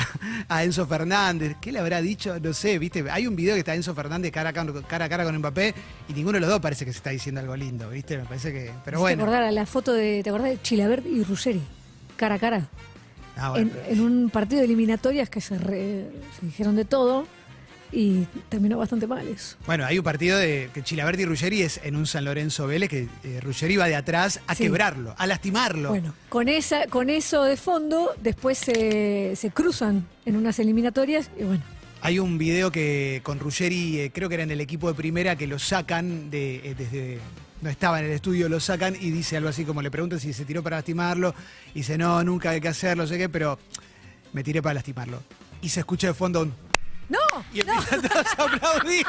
a 0.49 0.63
Enzo 0.63 0.85
Fernández, 0.85 1.55
¿qué 1.61 1.71
le 1.71 1.79
habrá 1.79 2.01
dicho? 2.01 2.39
No 2.39 2.53
sé, 2.53 2.77
viste, 2.79 3.03
hay 3.09 3.27
un 3.27 3.35
video 3.35 3.53
que 3.55 3.59
está 3.59 3.73
Enzo 3.75 3.95
Fernández 3.95 4.31
cara 4.31 4.49
a 4.49 4.53
cara, 4.53 4.73
cara 4.87 5.05
a 5.05 5.09
cara 5.09 5.23
con 5.23 5.37
Mbappé 5.37 5.73
y 6.09 6.13
ninguno 6.13 6.33
de 6.35 6.41
los 6.41 6.49
dos 6.49 6.59
parece 6.59 6.83
que 6.85 6.91
se 6.91 6.97
está 6.97 7.11
diciendo 7.11 7.39
algo 7.41 7.55
lindo, 7.55 7.89
viste, 7.89 8.17
me 8.17 8.25
parece 8.25 8.51
que, 8.51 8.71
pero 8.83 8.97
¿Te 8.97 9.01
bueno. 9.01 9.23
acordás 9.23 9.53
la 9.53 9.65
foto 9.65 9.93
de, 9.93 10.21
¿te 10.23 10.29
acordás 10.29 10.49
de 10.51 10.61
Chilabert 10.61 11.05
y 11.05 11.23
Ruggeri? 11.23 11.61
Cara 12.17 12.35
a 12.35 12.39
cara. 12.39 12.67
Ah, 13.37 13.49
bueno, 13.51 13.63
en, 13.67 13.69
pero- 13.69 13.87
en 13.93 14.01
un 14.01 14.29
partido 14.29 14.59
de 14.59 14.65
eliminatorias 14.65 15.29
que 15.29 15.39
se, 15.41 15.57
re- 15.57 16.09
se 16.39 16.45
dijeron 16.45 16.75
de 16.75 16.83
todo 16.85 17.25
y 17.91 18.25
terminó 18.49 18.77
bastante 18.77 19.05
mal 19.07 19.27
eso. 19.27 19.57
Bueno, 19.65 19.85
hay 19.85 19.97
un 19.97 20.03
partido 20.03 20.37
de 20.37 20.69
que 20.73 20.81
Chilaberti 20.83 21.23
y 21.23 21.25
Ruggeri 21.25 21.61
es 21.61 21.79
en 21.83 21.95
un 21.95 22.05
San 22.07 22.25
Lorenzo 22.25 22.67
Vélez 22.67 22.89
que 22.89 23.07
eh, 23.23 23.39
Ruggeri 23.41 23.75
va 23.77 23.87
de 23.87 23.95
atrás 23.95 24.39
a 24.47 24.55
Sí. 24.55 24.63
quebrarlo, 24.63 25.13
a 25.17 25.27
lastimarlo. 25.27 25.89
Bueno, 25.89 26.13
con, 26.29 26.47
esa, 26.49 26.87
con 26.87 27.09
eso 27.09 27.43
de 27.43 27.57
fondo, 27.57 28.11
después 28.21 28.57
se, 28.57 29.35
se 29.35 29.51
cruzan 29.51 30.07
en 30.25 30.35
unas 30.37 30.57
eliminatorias 30.59 31.29
y 31.39 31.43
bueno, 31.43 31.63
Hay 32.03 32.17
un 32.19 32.37
video 32.37 32.71
que 32.71 33.21
con 33.23 33.39
Ruggeri, 33.39 33.99
eh, 33.99 34.11
creo 34.13 34.27
que 34.29 34.35
era 34.35 34.43
en 34.43 34.51
el 34.51 34.61
equipo 34.61 34.87
de 34.87 34.95
primera, 34.95 35.35
que 35.35 35.45
lo 35.47 35.59
sacan 35.59 36.29
de, 36.31 36.55
eh, 36.71 36.75
desde. 36.75 37.19
No 37.61 37.69
estaba 37.69 37.99
en 37.99 38.05
el 38.05 38.11
estudio, 38.13 38.49
lo 38.49 38.59
sacan 38.59 38.95
y 38.99 39.11
dice 39.11 39.37
algo 39.37 39.49
así 39.49 39.65
como 39.65 39.83
le 39.83 39.91
preguntan 39.91 40.19
si 40.19 40.33
se 40.33 40.45
tiró 40.45 40.63
para 40.63 40.77
lastimarlo. 40.77 41.35
Y 41.75 41.79
dice, 41.81 41.95
no, 41.95 42.23
nunca 42.23 42.49
hay 42.49 42.59
que 42.59 42.69
hacerlo, 42.69 43.05
sé 43.05 43.19
qué, 43.19 43.29
pero 43.29 43.59
me 44.33 44.43
tiré 44.43 44.63
para 44.63 44.73
lastimarlo. 44.73 45.21
Y 45.61 45.69
se 45.69 45.81
escucha 45.81 46.07
de 46.07 46.15
fondo 46.15 46.41
un. 46.41 46.70
¡No! 47.11 47.43
Y 47.53 47.59
empiezan 47.59 48.01
todos 48.01 48.25
a 48.37 48.43
aplaudir. 48.43 49.05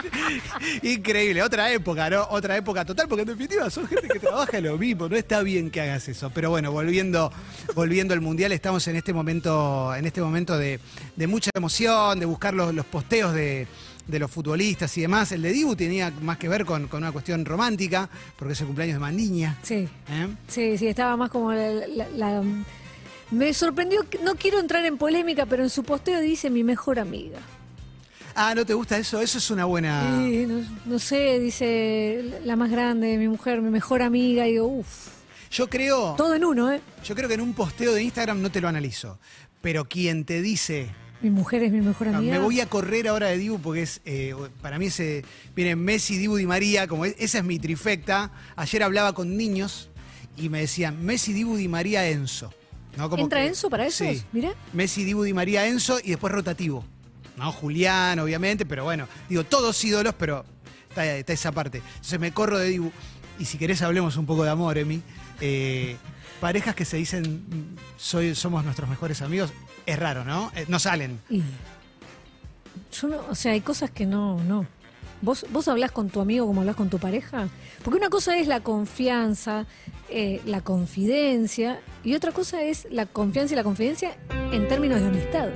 Increíble, 0.82 1.42
otra 1.42 1.70
época, 1.72 2.10
¿no? 2.10 2.26
Otra 2.30 2.56
época 2.56 2.84
total, 2.84 3.06
porque 3.08 3.22
en 3.22 3.28
definitiva 3.28 3.70
son 3.70 3.86
gente 3.86 4.08
que 4.08 4.18
trabaja 4.18 4.60
lo 4.60 4.76
mismo, 4.76 5.08
no 5.08 5.16
está 5.16 5.42
bien 5.42 5.70
que 5.70 5.80
hagas 5.80 6.08
eso. 6.08 6.30
Pero 6.34 6.50
bueno, 6.50 6.72
volviendo, 6.72 7.32
volviendo 7.74 8.14
al 8.14 8.20
Mundial, 8.20 8.52
estamos 8.52 8.86
en 8.88 8.96
este 8.96 9.12
momento, 9.12 9.94
en 9.94 10.04
este 10.06 10.20
momento 10.20 10.58
de, 10.58 10.80
de 11.16 11.26
mucha 11.26 11.50
emoción, 11.54 12.18
de 12.18 12.26
buscar 12.26 12.54
los, 12.54 12.74
los 12.74 12.86
posteos 12.86 13.32
de, 13.34 13.66
de 14.06 14.18
los 14.18 14.30
futbolistas 14.30 14.96
y 14.98 15.02
demás. 15.02 15.30
El 15.32 15.42
de 15.42 15.52
Dibu 15.52 15.76
tenía 15.76 16.10
más 16.22 16.38
que 16.38 16.48
ver 16.48 16.64
con, 16.64 16.88
con 16.88 17.02
una 17.02 17.12
cuestión 17.12 17.44
romántica, 17.44 18.08
porque 18.36 18.54
es 18.54 18.60
el 18.60 18.66
cumpleaños 18.66 18.96
de 18.96 19.00
Mandiña. 19.00 19.58
Sí, 19.62 19.88
¿eh? 20.10 20.28
sí, 20.48 20.76
sí, 20.78 20.88
estaba 20.88 21.16
más 21.16 21.30
como 21.30 21.52
la... 21.52 21.70
la- 21.86 22.08
la- 22.16 22.42
me 23.30 23.54
sorprendió, 23.54 24.04
no 24.24 24.34
quiero 24.34 24.60
entrar 24.60 24.84
en 24.84 24.98
polémica, 24.98 25.46
pero 25.46 25.62
en 25.62 25.70
su 25.70 25.84
posteo 25.84 26.20
dice 26.20 26.50
mi 26.50 26.62
mejor 26.64 26.98
amiga. 26.98 27.38
Ah, 28.34 28.54
¿no 28.54 28.64
te 28.64 28.74
gusta 28.74 28.96
eso? 28.98 29.20
Eso 29.20 29.38
es 29.38 29.50
una 29.50 29.64
buena... 29.66 30.20
Y 30.26 30.46
no, 30.46 30.62
no 30.86 30.98
sé, 30.98 31.38
dice 31.38 32.40
la 32.44 32.56
más 32.56 32.70
grande, 32.70 33.18
mi 33.18 33.28
mujer, 33.28 33.60
mi 33.60 33.70
mejor 33.70 34.02
amiga, 34.02 34.46
y 34.46 34.52
digo, 34.52 34.66
uff, 34.66 35.08
Yo 35.50 35.68
creo... 35.68 36.14
todo 36.16 36.34
en 36.34 36.44
uno, 36.44 36.72
¿eh? 36.72 36.80
Yo 37.04 37.14
creo 37.14 37.28
que 37.28 37.34
en 37.34 37.40
un 37.42 37.52
posteo 37.52 37.92
de 37.92 38.02
Instagram 38.02 38.40
no 38.40 38.50
te 38.50 38.60
lo 38.60 38.68
analizo. 38.68 39.18
Pero 39.60 39.86
quien 39.88 40.24
te 40.24 40.40
dice, 40.42 40.88
Mi 41.20 41.30
mujer 41.30 41.62
es 41.62 41.72
mi 41.72 41.80
mejor 41.82 42.08
"Ah, 42.08 42.16
amiga. 42.16 42.32
me 42.32 42.38
voy 42.40 42.60
a 42.60 42.66
correr 42.68 43.06
ahora 43.06 43.28
de 43.28 43.38
Dibu 43.38 43.58
porque 43.60 43.82
es, 43.82 44.00
eh, 44.04 44.34
para 44.60 44.78
mí 44.78 44.86
ese, 44.86 45.24
viene 45.54 45.76
Messi, 45.76 46.16
Dibu 46.16 46.38
y 46.38 46.46
María, 46.46 46.88
como 46.88 47.04
es- 47.04 47.14
esa 47.18 47.38
es 47.38 47.44
mi 47.44 47.58
trifecta. 47.60 48.32
Ayer 48.56 48.82
hablaba 48.82 49.12
con 49.14 49.36
niños 49.36 49.88
y 50.36 50.48
me 50.48 50.60
decían 50.60 51.04
Messi, 51.04 51.32
Dibu 51.32 51.58
y 51.58 51.68
María, 51.68 52.08
Enzo. 52.08 52.52
¿No? 52.96 53.08
Como 53.08 53.22
¿Entra 53.22 53.40
que- 53.40 53.46
Enzo 53.46 53.70
para 53.70 53.86
esos? 53.86 54.06
Sí. 54.16 54.24
Mirá. 54.32 54.52
Messi, 54.72 55.04
Dibu 55.04 55.24
y 55.26 55.32
María, 55.32 55.66
Enzo 55.68 55.98
y 56.02 56.08
después 56.10 56.32
rotativo. 56.32 56.84
¿No? 57.42 57.50
Julián, 57.50 58.20
obviamente, 58.20 58.64
pero 58.64 58.84
bueno, 58.84 59.08
digo, 59.28 59.42
todos 59.42 59.84
ídolos, 59.84 60.14
pero 60.16 60.44
está, 60.88 61.32
esa 61.32 61.50
parte. 61.50 61.78
Entonces 61.78 62.20
me 62.20 62.32
corro 62.32 62.56
de 62.56 62.68
Dibu. 62.68 62.92
Y 63.40 63.46
si 63.46 63.58
querés 63.58 63.82
hablemos 63.82 64.16
un 64.16 64.26
poco 64.26 64.44
de 64.44 64.50
amor, 64.50 64.78
Emi. 64.78 65.02
Eh, 65.40 65.96
parejas 66.40 66.76
que 66.76 66.84
se 66.84 66.98
dicen 66.98 67.76
soy, 67.96 68.36
somos 68.36 68.64
nuestros 68.64 68.88
mejores 68.88 69.22
amigos, 69.22 69.52
es 69.86 69.98
raro, 69.98 70.24
¿no? 70.24 70.52
Eh, 70.54 70.66
no 70.68 70.78
salen. 70.78 71.20
Yo 72.92 73.08
no, 73.08 73.20
o 73.28 73.34
sea, 73.34 73.52
hay 73.52 73.60
cosas 73.60 73.90
que 73.90 74.06
no, 74.06 74.42
no. 74.44 74.64
¿Vos, 75.20 75.46
¿Vos 75.50 75.66
hablás 75.66 75.90
con 75.90 76.10
tu 76.10 76.20
amigo 76.20 76.46
como 76.46 76.60
hablas 76.60 76.76
con 76.76 76.90
tu 76.90 76.98
pareja? 76.98 77.48
Porque 77.82 77.98
una 77.98 78.10
cosa 78.10 78.38
es 78.38 78.46
la 78.46 78.60
confianza, 78.60 79.66
eh, 80.08 80.40
la 80.46 80.60
confidencia, 80.60 81.80
y 82.04 82.14
otra 82.14 82.30
cosa 82.30 82.62
es 82.62 82.86
la 82.90 83.06
confianza 83.06 83.54
y 83.54 83.56
la 83.56 83.64
confidencia 83.64 84.16
en 84.52 84.68
términos 84.68 85.00
de 85.00 85.06
amistad. 85.08 85.48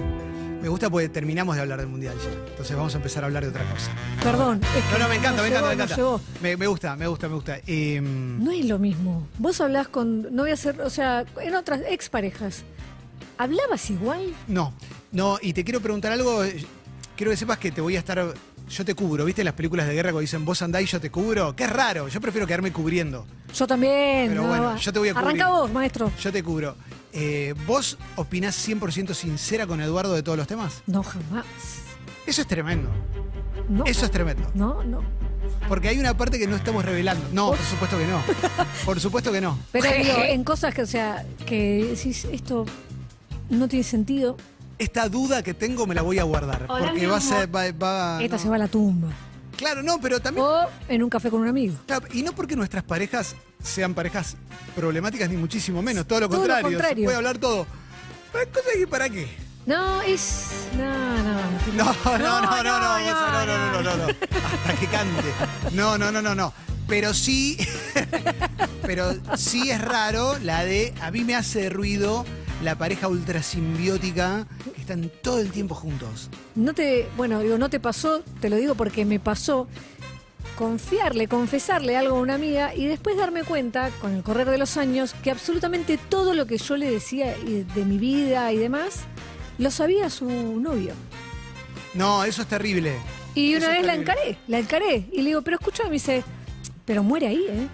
Me 0.67 0.71
gusta 0.71 0.91
porque 0.91 1.09
terminamos 1.09 1.55
de 1.55 1.63
hablar 1.63 1.79
del 1.79 1.87
mundial 1.87 2.17
ya. 2.19 2.51
Entonces 2.51 2.75
vamos 2.77 2.93
a 2.93 2.97
empezar 2.97 3.23
a 3.23 3.27
hablar 3.29 3.45
de 3.45 3.51
otra 3.51 3.63
cosa. 3.71 3.93
Perdón. 4.21 4.61
es 4.77 4.85
No, 4.91 4.97
que 4.97 5.03
no, 5.05 5.09
me 5.09 5.15
encanta, 5.15 5.43
me 5.43 5.49
encanta, 5.49 5.69
me 5.69 5.75
encanta. 5.75 5.97
Me, 6.43 6.57
me 6.57 6.67
gusta, 6.67 6.97
me 6.97 7.07
gusta, 7.07 7.29
me 7.29 7.35
gusta. 7.37 7.59
Em, 7.69 8.43
No 8.43 8.51
es 8.51 8.65
lo 8.65 8.77
mismo. 8.81 9.29
Vos 9.39 9.61
hablás 9.61 9.87
con, 9.87 10.35
no 10.35 10.43
voy 10.43 10.51
a 10.51 10.55
hacer, 10.55 10.81
o 10.81 10.91
sea, 10.91 11.25
en 11.41 11.55
otras 11.55 11.83
exparejas. 11.89 12.65
¿Hablabas 13.39 13.89
igual? 13.91 14.35
No, 14.49 14.75
no, 15.13 15.39
y 15.41 15.53
te 15.53 15.63
quiero 15.63 15.81
preguntar 15.81 16.11
algo. 16.11 16.43
eh, 16.43 16.67
Quiero 17.17 17.31
que 17.31 17.37
sepas 17.37 17.59
que 17.59 17.71
te 17.71 17.81
voy 17.81 17.95
a 17.95 18.01
estar. 18.01 18.35
Yo 18.69 18.85
te 18.85 18.95
cubro, 18.97 19.25
¿viste 19.25 19.45
las 19.45 19.55
películas 19.55 19.87
de 19.87 19.95
guerra 19.95 20.09
cuando 20.11 20.23
dicen 20.23 20.45
vos 20.45 20.61
andá 20.63 20.83
y 20.83 20.87
yo 20.87 21.01
te 21.01 21.13
cubro? 21.13 21.55
Qué 21.55 21.69
raro, 21.69 22.09
yo 22.09 22.21
prefiero 22.21 22.45
quedarme 22.45 22.73
cubriendo. 22.73 23.25
Yo 23.55 23.69
también. 23.69 24.31
Pero 24.31 24.43
no, 24.43 24.49
bueno, 24.49 24.77
yo 24.79 24.93
te 24.93 24.99
voy 24.99 25.11
a 25.11 25.15
cubrir. 25.15 25.29
Arranca 25.29 25.49
vos, 25.49 25.71
maestro. 25.73 26.11
Yo 26.21 26.33
te 26.33 26.43
cubro. 26.43 26.75
Eh, 27.13 27.55
¿Vos 27.67 27.97
opinás 28.17 28.57
100% 28.69 29.15
sincera 29.15 29.67
con 29.67 29.81
Eduardo 29.81 30.15
de 30.15 30.23
todos 30.23 30.37
los 30.37 30.47
temas? 30.47 30.83
No, 30.87 31.03
jamás. 31.03 31.45
Eso 32.27 32.43
es 32.43 32.47
tremendo. 32.49 32.91
No. 33.69 33.85
Eso 33.87 34.05
es 34.05 34.11
tremendo. 34.11 34.51
No, 34.55 34.83
no. 34.85 35.03
Porque 35.69 35.89
hay 35.89 35.99
una 35.99 36.17
parte 36.17 36.39
que 36.39 36.47
no 36.47 36.57
estamos 36.57 36.85
revelando. 36.85 37.25
No, 37.33 37.49
por 37.51 37.59
supuesto 37.59 37.99
que 37.99 38.07
no. 38.07 38.23
Por 38.85 39.01
supuesto 39.01 39.33
que 39.33 39.41
no. 39.41 39.59
Pero 39.73 39.91
digo, 39.97 40.19
en 40.19 40.45
cosas 40.45 40.75
que, 40.75 40.83
o 40.83 40.87
sea, 40.87 41.25
que 41.47 41.85
decís, 41.97 42.25
esto 42.31 42.67
no 43.51 43.67
tiene 43.69 43.83
sentido, 43.85 44.37
Esta 44.79 45.09
duda 45.09 45.43
que 45.43 45.55
tengo 45.55 45.87
me 45.87 45.95
la 45.95 46.03
voy 46.03 46.19
a 46.19 46.25
guardar. 46.25 46.67
Hola, 46.69 46.89
porque 46.91 47.07
va 47.07 47.17
a 47.17 47.21
ser. 47.21 47.55
va- 47.55 47.73
va- 47.73 48.23
esta 48.23 48.37
no. 48.37 48.43
se 48.43 48.49
va 48.49 48.57
a 48.57 48.59
la 48.59 48.69
tumba. 48.69 49.09
Claro, 49.57 49.83
no, 49.83 49.99
pero 50.01 50.21
también. 50.21 50.47
O 50.47 50.67
en 50.89 51.03
un 51.03 51.09
café 51.09 51.31
con 51.31 51.41
un 51.41 51.49
amigo. 51.49 51.75
Claro, 51.87 52.07
y 52.13 52.23
no 52.23 52.33
porque 52.35 52.57
nuestras 52.57 52.85
parejas 52.85 53.35
sean 53.63 53.95
parejas 53.95 54.37
problemáticas, 54.75 55.29
ni 55.31 55.37
muchísimo 55.37 55.83
menos, 55.83 56.07
todo 56.07 56.21
lo 56.21 56.29
Todo 56.29 56.37
lo 56.39 56.43
contrario. 56.45 56.79
contrario. 56.79 57.03
Se 57.03 57.05
puede 57.05 57.17
hablar 57.17 57.39
todo. 57.39 57.67
Pero 58.33 58.51
cosas 58.53 58.73
que 58.77 58.87
para 58.87 59.09
qué. 59.09 59.29
No, 59.67 60.01
es. 60.03 60.45
No, 60.77 60.85
no. 61.23 61.37
No, 61.77 61.85
no, 61.85 62.19
no, 62.19 62.41
no, 62.41 62.63
no, 62.63 62.63
no, 62.63 62.63
no, 62.63 63.47
no, 63.47 63.47
no, 63.47 63.73
no, 63.73 63.83
no, 63.83 63.97
no. 63.97 64.05
Hasta 64.05 64.75
que 64.79 64.87
cante. 64.87 65.29
No, 65.73 65.99
no, 65.99 66.13
no, 66.13 66.23
no, 66.23 66.35
no. 66.35 66.53
Pero 66.87 67.13
sí, 67.15 67.57
pero 68.83 69.13
sí 69.37 69.71
es 69.71 69.81
raro 69.81 70.39
la 70.39 70.65
de, 70.65 70.95
a 71.01 71.11
mí 71.11 71.25
me 71.25 71.35
hace 71.35 71.69
ruido 71.69 72.25
la 72.63 72.79
pareja 72.79 73.09
ultra 73.09 73.43
simbiótica 73.43 74.47
que 74.73 74.81
están 74.81 75.11
todo 75.21 75.41
el 75.41 75.51
tiempo 75.51 75.75
juntos. 75.75 76.31
No 76.55 76.75
te, 76.75 77.09
bueno, 77.17 77.41
digo, 77.41 77.59
no 77.59 77.69
te 77.71 77.81
pasó, 77.81 78.23
te 78.41 78.49
lo 78.49 78.55
digo 78.57 78.77
porque 78.77 79.05
me 79.05 79.19
pasó 79.19 79.67
confiarle, 80.57 81.29
confesarle 81.29 81.97
algo 81.97 82.17
a 82.17 82.21
una 82.21 82.35
amiga 82.35 82.75
y 82.75 82.87
después 82.87 83.17
darme 83.17 83.45
cuenta, 83.45 83.91
con 84.01 84.15
el 84.15 84.23
correr 84.23 84.51
de 84.51 84.59
los 84.59 84.77
años, 84.77 85.15
que 85.23 85.31
absolutamente 85.31 85.99
todo 85.99 86.35
lo 86.35 86.47
que 86.47 86.59
yo 86.59 86.77
le 86.77 86.91
decía 86.91 87.35
de 87.37 87.85
mi 87.85 87.99
vida 87.99 88.53
y 88.53 88.57
demás, 88.57 89.03
lo 89.59 89.71
sabía 89.71 90.11
su 90.11 90.29
novio. 90.29 90.95
No, 91.95 92.25
eso 92.25 92.43
es 92.43 92.49
terrible. 92.49 92.97
Y 93.35 93.55
una 93.55 93.69
vez 93.69 93.85
la 93.85 93.95
encaré, 93.95 94.39
la 94.49 94.59
encaré. 94.59 95.09
Y 95.13 95.19
le 95.19 95.29
digo, 95.29 95.43
pero 95.43 95.59
escucha, 95.59 95.85
me 95.85 95.91
dice, 95.91 96.25
pero 96.85 97.03
muere 97.03 97.29
ahí, 97.29 97.45
¿eh? 97.49 97.69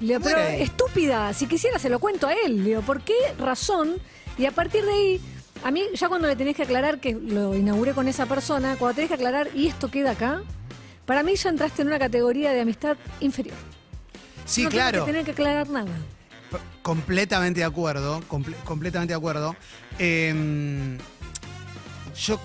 Le 0.00 0.06
digo, 0.06 0.20
pero 0.22 0.38
ahí. 0.38 0.62
estúpida, 0.62 1.32
si 1.34 1.46
quisiera 1.46 1.78
se 1.78 1.88
lo 1.88 1.98
cuento 1.98 2.28
a 2.28 2.32
él. 2.32 2.58
Le 2.58 2.70
digo, 2.70 2.82
¿por 2.82 3.02
qué 3.02 3.14
razón? 3.38 3.96
Y 4.36 4.46
a 4.46 4.52
partir 4.52 4.84
de 4.84 4.92
ahí, 4.92 5.20
a 5.64 5.70
mí 5.70 5.82
ya 5.94 6.08
cuando 6.08 6.28
le 6.28 6.36
tenés 6.36 6.56
que 6.56 6.62
aclarar 6.62 7.00
que 7.00 7.14
lo 7.14 7.56
inauguré 7.56 7.92
con 7.94 8.06
esa 8.06 8.26
persona, 8.26 8.76
cuando 8.78 8.96
tenés 8.96 9.08
que 9.08 9.14
aclarar 9.14 9.48
y 9.54 9.66
esto 9.66 9.90
queda 9.90 10.12
acá, 10.12 10.42
para 11.08 11.22
mí 11.22 11.34
ya 11.36 11.48
entraste 11.48 11.80
en 11.80 11.88
una 11.88 11.98
categoría 11.98 12.52
de 12.52 12.60
amistad 12.60 12.98
inferior. 13.20 13.56
Sí, 14.44 14.64
no 14.64 14.68
claro. 14.70 15.04
que 15.06 15.10
tener 15.10 15.24
que 15.24 15.30
aclarar 15.30 15.66
nada. 15.70 15.90
Completamente 16.82 17.60
de 17.60 17.64
acuerdo, 17.66 18.20
comple- 18.28 18.54
completamente 18.64 19.12
de 19.12 19.16
acuerdo. 19.16 19.56
Eh, 19.98 20.98
yo, 22.14 22.38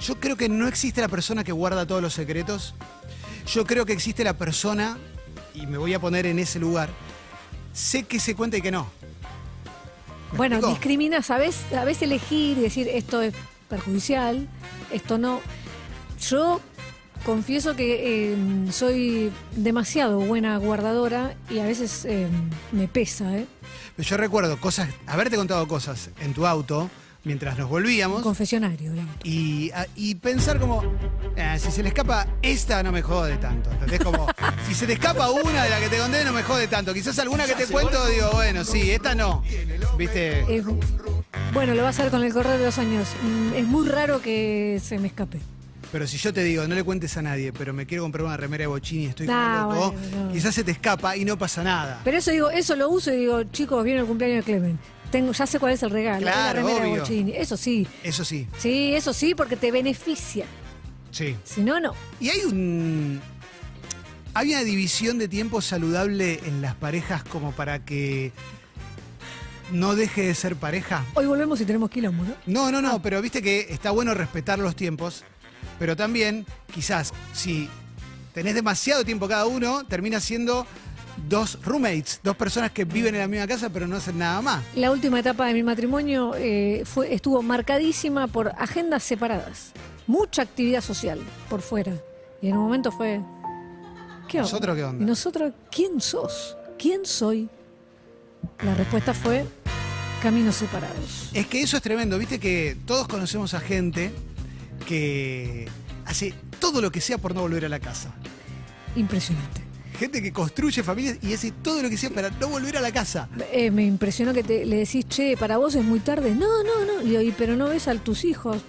yo 0.00 0.20
creo 0.20 0.36
que 0.36 0.48
no 0.48 0.68
existe 0.68 1.00
la 1.00 1.08
persona 1.08 1.42
que 1.42 1.50
guarda 1.50 1.84
todos 1.84 2.00
los 2.00 2.14
secretos. 2.14 2.74
Yo 3.46 3.64
creo 3.66 3.84
que 3.84 3.92
existe 3.92 4.22
la 4.22 4.34
persona, 4.34 4.96
y 5.52 5.66
me 5.66 5.76
voy 5.76 5.94
a 5.94 5.98
poner 5.98 6.26
en 6.26 6.38
ese 6.38 6.60
lugar, 6.60 6.90
sé 7.72 8.04
que 8.04 8.20
se 8.20 8.36
cuenta 8.36 8.56
y 8.56 8.62
que 8.62 8.70
no. 8.70 8.86
¿Me 10.30 10.36
Bueno, 10.38 10.56
explico? 10.56 10.78
discrimina, 10.78 11.22
sabes, 11.22 11.56
sabes 11.70 12.02
elegir 12.02 12.56
y 12.58 12.60
decir 12.62 12.86
esto 12.88 13.20
es 13.20 13.34
perjudicial, 13.68 14.48
esto 14.92 15.18
no. 15.18 15.40
Yo 16.20 16.60
confieso 17.24 17.74
que 17.76 18.32
eh, 18.32 18.36
soy 18.70 19.32
demasiado 19.56 20.20
buena 20.20 20.56
guardadora 20.58 21.34
y 21.50 21.58
a 21.58 21.64
veces 21.64 22.04
eh, 22.04 22.28
me 22.72 22.88
pesa, 22.88 23.36
¿eh? 23.36 23.46
Yo 23.98 24.16
recuerdo 24.16 24.60
cosas, 24.60 24.88
haberte 25.06 25.36
contado 25.36 25.66
cosas 25.68 26.10
en 26.20 26.34
tu 26.34 26.46
auto 26.46 26.90
mientras 27.22 27.56
nos 27.56 27.64
Un 27.66 27.70
volvíamos 27.70 28.22
confesionario. 28.22 28.92
el 28.92 28.98
auto. 29.00 29.12
y, 29.24 29.70
a- 29.70 29.86
y 29.96 30.14
pensar 30.16 30.58
como, 30.60 30.82
"Ah, 31.38 31.58
si 31.58 31.70
se 31.70 31.82
le 31.82 31.88
escapa 31.88 32.26
esta 32.42 32.82
no 32.82 32.92
me 32.92 33.00
jode 33.02 33.36
tanto. 33.38 33.70
¿Entendés? 33.70 34.00
Como, 34.00 34.26
si 34.68 34.74
se 34.74 34.86
te 34.86 34.92
escapa 34.94 35.30
una 35.30 35.64
de 35.64 35.70
la 35.70 35.80
que 35.80 35.88
te 35.88 35.96
conté 35.98 36.22
no 36.24 36.32
me 36.32 36.42
jode 36.42 36.68
tanto. 36.68 36.92
Quizás 36.92 37.18
alguna 37.20 37.46
que 37.46 37.54
te 37.54 37.66
cuento 37.66 38.06
digo, 38.08 38.30
bueno, 38.32 38.62
sí, 38.64 38.90
esta 38.90 39.14
no. 39.14 39.42
¿Viste? 39.96 40.44
Bueno, 41.54 41.74
lo 41.74 41.82
vas 41.84 41.98
a 42.00 42.02
ver 42.02 42.10
con 42.10 42.22
el 42.24 42.32
correr 42.32 42.58
de 42.58 42.64
los 42.66 42.78
años. 42.78 43.08
Mm, 43.22 43.54
Es 43.54 43.64
muy 43.64 43.88
raro 43.88 44.20
que 44.20 44.80
se 44.84 44.98
me 44.98 45.06
escape. 45.06 45.38
Pero 45.94 46.08
si 46.08 46.16
yo 46.18 46.32
te 46.32 46.42
digo, 46.42 46.66
no 46.66 46.74
le 46.74 46.82
cuentes 46.82 47.16
a 47.18 47.22
nadie, 47.22 47.52
pero 47.52 47.72
me 47.72 47.86
quiero 47.86 48.02
comprar 48.02 48.24
una 48.26 48.36
remera 48.36 48.62
de 48.62 48.66
bochini 48.66 49.04
y 49.04 49.06
estoy 49.06 49.26
como 49.28 49.38
Ah, 49.38 49.68
loco, 49.70 49.92
bueno, 49.92 50.24
no. 50.26 50.32
quizás 50.32 50.52
se 50.52 50.64
te 50.64 50.72
escapa 50.72 51.16
y 51.16 51.24
no 51.24 51.38
pasa 51.38 51.62
nada. 51.62 52.00
Pero 52.02 52.18
eso 52.18 52.32
digo, 52.32 52.50
eso 52.50 52.74
lo 52.74 52.88
uso 52.88 53.12
y 53.14 53.18
digo, 53.18 53.44
chicos, 53.44 53.84
viene 53.84 54.00
el 54.00 54.06
cumpleaños 54.06 54.38
de 54.38 54.42
Clemen. 54.52 54.76
Tengo, 55.12 55.30
ya 55.30 55.46
sé 55.46 55.60
cuál 55.60 55.74
es 55.74 55.84
el 55.84 55.90
regalo. 55.90 56.18
es 56.18 56.24
la 56.24 56.32
Claro, 56.32 56.58
remera 56.62 56.84
de 56.84 56.90
obvio. 56.90 57.00
Bochini. 57.02 57.32
Eso 57.36 57.56
sí. 57.56 57.86
Eso 58.02 58.24
sí, 58.24 58.48
Sí, 58.58 58.92
eso 58.92 59.12
sí, 59.12 59.36
porque 59.36 59.54
te 59.54 59.70
beneficia. 59.70 60.46
sí. 61.12 61.36
Si 61.44 61.60
no, 61.60 61.78
no. 61.78 61.94
Y 62.18 62.28
hay 62.30 62.40
un. 62.40 63.20
Hay 64.34 64.48
una 64.50 64.64
división 64.64 65.18
de 65.18 65.28
tiempo 65.28 65.60
saludable 65.62 66.40
en 66.44 66.60
las 66.60 66.74
parejas 66.74 67.22
como 67.22 67.52
para 67.52 67.84
que 67.84 68.32
no 69.70 69.94
deje 69.94 70.22
de 70.26 70.34
ser 70.34 70.56
pareja. 70.56 71.04
Hoy 71.14 71.26
volvemos 71.26 71.60
y 71.60 71.64
tenemos 71.64 71.88
quilombo, 71.88 72.24
¿no? 72.24 72.34
No, 72.46 72.72
no, 72.72 72.78
Ah. 72.78 72.82
no, 72.94 73.00
pero 73.02 73.22
viste 73.22 73.40
que 73.42 73.68
está 73.70 73.92
bueno 73.92 74.12
respetar 74.12 74.58
los 74.58 74.74
tiempos, 74.74 75.22
pero 75.78 75.96
también 75.96 76.46
quizás 76.72 77.12
si 77.32 77.68
tenés 78.32 78.54
demasiado 78.54 79.04
tiempo 79.04 79.28
cada 79.28 79.46
uno, 79.46 79.84
termina 79.84 80.20
siendo 80.20 80.66
dos 81.28 81.58
roommates, 81.62 82.20
dos 82.22 82.36
personas 82.36 82.72
que 82.72 82.84
viven 82.84 83.14
en 83.14 83.20
la 83.20 83.28
misma 83.28 83.46
casa 83.46 83.70
pero 83.70 83.86
no 83.86 83.96
hacen 83.96 84.18
nada 84.18 84.40
más. 84.42 84.64
La 84.74 84.90
última 84.90 85.20
etapa 85.20 85.46
de 85.46 85.54
mi 85.54 85.62
matrimonio 85.62 86.34
eh, 86.36 86.82
fue, 86.84 87.14
estuvo 87.14 87.42
marcadísima 87.42 88.26
por 88.26 88.52
agendas 88.58 89.02
separadas. 89.02 89.72
Mucha 90.06 90.42
actividad 90.42 90.82
social 90.82 91.18
por 91.48 91.62
fuera. 91.62 91.94
Y 92.42 92.48
en 92.48 92.56
un 92.56 92.64
momento 92.64 92.92
fue. 92.92 93.22
¿Qué 94.28 94.38
onda? 94.38 94.50
¿Nosotros 94.50 94.76
qué 94.76 94.84
onda? 94.84 95.02
¿Y 95.02 95.06
nosotros 95.06 95.52
quién 95.70 96.00
sos? 96.00 96.56
¿Quién 96.78 97.06
soy? 97.06 97.48
La 98.62 98.74
respuesta 98.74 99.14
fue 99.14 99.46
caminos 100.22 100.56
separados. 100.56 101.30
Es 101.32 101.46
que 101.46 101.62
eso 101.62 101.76
es 101.76 101.82
tremendo, 101.82 102.18
viste 102.18 102.38
que 102.38 102.76
todos 102.86 103.08
conocemos 103.08 103.54
a 103.54 103.60
gente 103.60 104.10
que 104.84 105.68
hace 106.06 106.34
todo 106.60 106.80
lo 106.80 106.90
que 106.92 107.00
sea 107.00 107.18
por 107.18 107.34
no 107.34 107.40
volver 107.42 107.64
a 107.64 107.68
la 107.68 107.80
casa. 107.80 108.14
Impresionante. 108.96 109.62
Gente 109.98 110.20
que 110.22 110.32
construye 110.32 110.82
familias 110.82 111.18
y 111.22 111.32
hace 111.34 111.52
todo 111.52 111.80
lo 111.82 111.88
que 111.88 111.96
sea 111.96 112.10
para 112.10 112.28
no 112.30 112.48
volver 112.48 112.76
a 112.76 112.80
la 112.80 112.92
casa. 112.92 113.28
Eh, 113.52 113.70
me 113.70 113.84
impresionó 113.84 114.32
que 114.34 114.42
te, 114.42 114.66
le 114.66 114.76
decís, 114.78 115.06
che, 115.08 115.36
para 115.36 115.56
vos 115.56 115.74
es 115.76 115.84
muy 115.84 116.00
tarde. 116.00 116.34
No, 116.34 116.64
no, 116.64 116.84
no. 116.84 117.00
Le 117.02 117.10
digo, 117.10 117.20
"Y, 117.22 117.30
pero 117.32 117.54
no 117.54 117.68
ves 117.68 117.86
a 117.86 117.94
tus 117.94 118.24
hijos. 118.24 118.62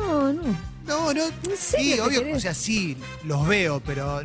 No, 0.00 0.32
no. 0.32 0.42
No, 0.86 1.12
no. 1.14 1.22
Sí, 1.56 1.98
obvio. 1.98 2.20
querés. 2.20 2.36
O 2.36 2.40
sea, 2.40 2.54
sí, 2.54 2.96
los 3.24 3.46
veo, 3.48 3.80
pero, 3.84 4.20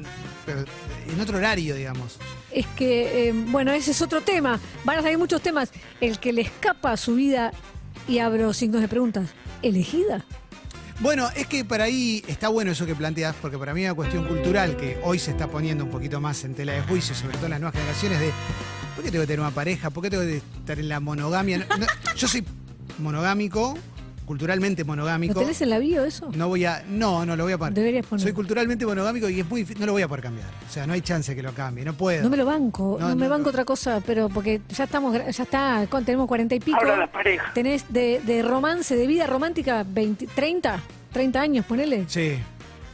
pero 0.45 0.65
en 1.12 1.19
otro 1.19 1.38
horario, 1.38 1.74
digamos. 1.75 2.17
Es 2.51 2.67
que, 2.75 3.29
eh, 3.29 3.33
bueno, 3.33 3.71
ese 3.71 3.91
es 3.91 4.01
otro 4.01 4.21
tema. 4.21 4.60
Van 4.83 5.00
a 5.00 5.01
salir 5.01 5.17
muchos 5.17 5.41
temas. 5.41 5.71
El 6.01 6.19
que 6.19 6.33
le 6.33 6.41
escapa 6.41 6.91
a 6.91 6.98
su 6.98 7.15
vida, 7.15 7.51
y 8.07 8.19
abro 8.19 8.53
signos 8.53 8.81
de 8.81 8.88
preguntas, 8.89 9.29
¿elegida? 9.62 10.25
Bueno, 11.01 11.29
es 11.36 11.48
que 11.48 11.65
para 11.65 11.86
ahí 11.86 12.24
está 12.27 12.50
bueno 12.50 12.72
eso 12.72 12.86
que 12.86 12.93
planteas, 12.93 13.36
porque 13.41 13.58
para 13.58 13.74
mí 13.74 13.81
es 13.81 13.88
una 13.88 13.96
cuestión 13.96 14.24
cultural 14.27 14.77
que 14.77 15.00
hoy 15.03 15.17
se 15.17 15.31
está 15.31 15.48
poniendo 15.48 15.84
un 15.84 15.89
poquito 15.89 16.22
más 16.22 16.43
en 16.43 16.53
tela 16.53 16.74
de 16.74 16.84
juicio, 16.84 17.15
sobre 17.15 17.34
todo 17.38 17.46
en 17.46 17.51
las 17.51 17.60
nuevas 17.60 17.74
generaciones, 17.74 18.20
de 18.20 18.31
¿por 18.96 19.03
qué 19.03 19.10
tengo 19.10 19.24
que 19.24 19.27
tener 19.27 19.39
una 19.39 19.50
pareja? 19.50 19.89
¿Por 19.89 20.03
qué 20.03 20.12
tengo 20.12 20.22
que 20.22 20.38
estar 20.38 20.77
en 20.77 20.88
la 20.88 21.00
monogamia? 21.00 21.58
No, 21.58 21.77
no, 21.77 21.88
yo 22.15 22.27
soy 22.27 22.46
monogámico, 23.00 23.75
culturalmente 24.31 24.83
¿Lo 24.83 24.88
monogámico. 24.88 25.39
tenés 25.39 25.61
en 25.61 25.69
la 25.71 25.79
bio 25.79 26.05
eso? 26.05 26.31
No 26.33 26.47
voy 26.47 26.63
a. 26.63 26.83
No, 26.88 27.25
no 27.25 27.35
lo 27.35 27.43
voy 27.43 27.51
a 27.53 27.57
poner. 27.57 27.73
Deberías 27.73 28.05
poner. 28.05 28.23
Soy 28.23 28.31
culturalmente 28.31 28.85
monogámico 28.85 29.27
y 29.27 29.41
es 29.41 29.50
muy 29.50 29.61
difícil. 29.61 29.79
No 29.81 29.88
lo 29.88 29.91
voy 29.91 30.01
a 30.03 30.07
poder 30.07 30.23
cambiar. 30.23 30.47
O 30.67 30.71
sea, 30.71 30.88
no 30.88 30.93
hay 30.93 31.01
chance 31.01 31.35
que 31.35 31.41
lo 31.43 31.53
cambie. 31.53 31.83
No 31.83 31.93
puedo. 31.93 32.23
No 32.23 32.29
me 32.29 32.38
lo 32.38 32.45
banco, 32.45 32.97
no, 33.00 33.09
No, 33.09 33.15
me 33.17 33.27
banco 33.27 33.50
otra 33.50 33.65
cosa, 33.65 34.01
pero 34.05 34.29
porque 34.29 34.61
ya 34.69 34.85
estamos, 34.85 35.13
ya 35.13 35.43
está, 35.43 35.85
tenemos 36.05 36.27
cuarenta 36.27 36.55
y 36.55 36.59
pico. 36.61 36.79
Habla 36.79 36.95
la 36.95 37.11
pareja. 37.11 37.51
Tenés 37.53 37.85
de, 37.89 38.21
de 38.25 38.41
romance, 38.41 38.95
de 38.95 39.05
vida 39.05 39.27
romántica, 39.27 39.85
20, 39.88 40.27
30, 40.27 40.79
30 41.11 41.41
años, 41.41 41.65
ponele. 41.65 42.05
Sí. 42.07 42.38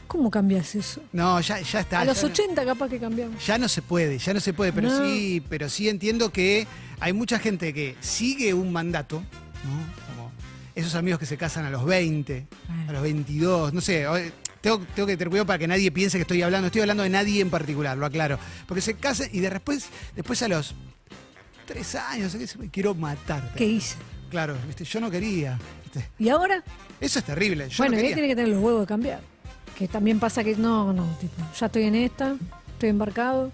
¿Cómo 0.08 0.30
cambias 0.30 0.74
eso? 0.74 1.02
No, 1.12 1.38
ya, 1.40 1.60
ya 1.60 1.80
está. 1.80 2.00
A 2.00 2.04
los 2.04 2.16
ya 2.16 2.22
no- 2.26 2.32
80 2.32 2.64
capaz 2.64 2.88
que 2.88 2.98
cambiamos. 2.98 3.46
Ya 3.46 3.58
no 3.58 3.68
se 3.68 3.80
puede, 3.82 4.18
ya 4.18 4.34
no 4.34 4.40
se 4.40 4.52
puede, 4.54 4.72
pero 4.72 4.88
No. 4.88 5.04
sí, 5.04 5.42
pero 5.48 5.68
sí 5.68 5.88
entiendo 5.88 6.30
que 6.32 6.66
hay 6.98 7.12
mucha 7.12 7.38
gente 7.38 7.72
que 7.74 7.94
sigue 8.00 8.54
un 8.54 8.72
mandato, 8.72 9.16
¿no? 9.18 10.07
Esos 10.78 10.94
amigos 10.94 11.18
que 11.18 11.26
se 11.26 11.36
casan 11.36 11.64
a 11.66 11.70
los 11.70 11.84
20, 11.84 12.46
a 12.88 12.92
los 12.92 13.02
22, 13.02 13.72
no 13.74 13.80
sé, 13.80 14.06
hoy- 14.06 14.32
tengo, 14.60 14.78
tengo 14.94 15.06
que 15.06 15.16
tener 15.16 15.28
cuidado 15.28 15.46
para 15.46 15.58
que 15.58 15.66
nadie 15.66 15.90
piense 15.90 16.18
que 16.18 16.22
estoy 16.22 16.40
hablando, 16.42 16.66
estoy 16.66 16.82
hablando 16.82 17.02
de 17.02 17.08
nadie 17.10 17.40
en 17.40 17.50
particular, 17.50 17.96
lo 17.98 18.06
aclaro, 18.06 18.38
porque 18.66 18.80
se 18.80 18.94
casan 18.94 19.28
y 19.32 19.40
de 19.40 19.50
después, 19.50 19.88
después 20.14 20.40
a 20.42 20.48
los 20.48 20.74
tres 21.66 21.94
años, 21.96 22.36
quiero 22.70 22.94
matar. 22.94 23.52
¿Qué 23.56 23.64
hice? 23.66 23.96
Claro, 24.30 24.56
¿viste? 24.66 24.84
yo 24.84 25.00
no 25.00 25.10
quería. 25.10 25.58
¿viste? 25.84 26.08
¿Y 26.18 26.28
ahora? 26.28 26.62
Eso 27.00 27.18
es 27.18 27.24
terrible. 27.24 27.68
Yo 27.68 27.76
bueno, 27.78 27.96
no 27.96 28.02
y 28.02 28.06
ahí 28.06 28.12
tiene 28.14 28.28
que 28.28 28.36
tener 28.36 28.50
los 28.52 28.62
huevos 28.62 28.82
de 28.82 28.86
cambiar. 28.86 29.20
Que 29.76 29.88
también 29.88 30.18
pasa 30.20 30.42
que 30.44 30.54
no, 30.56 30.92
no, 30.92 31.06
tipo, 31.20 31.42
ya 31.58 31.66
estoy 31.66 31.84
en 31.84 31.94
esta, 31.96 32.36
estoy 32.72 32.88
embarcado. 32.90 33.50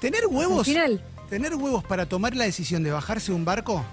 Tener 0.00 0.22
Al 0.22 0.28
huevos. 0.28 0.66
final, 0.66 1.02
Tener 1.28 1.54
huevos 1.54 1.84
para 1.84 2.06
tomar 2.06 2.34
la 2.34 2.44
decisión 2.44 2.82
de 2.82 2.90
bajarse 2.90 3.30
de 3.32 3.36
un 3.36 3.44
barco, 3.44 3.84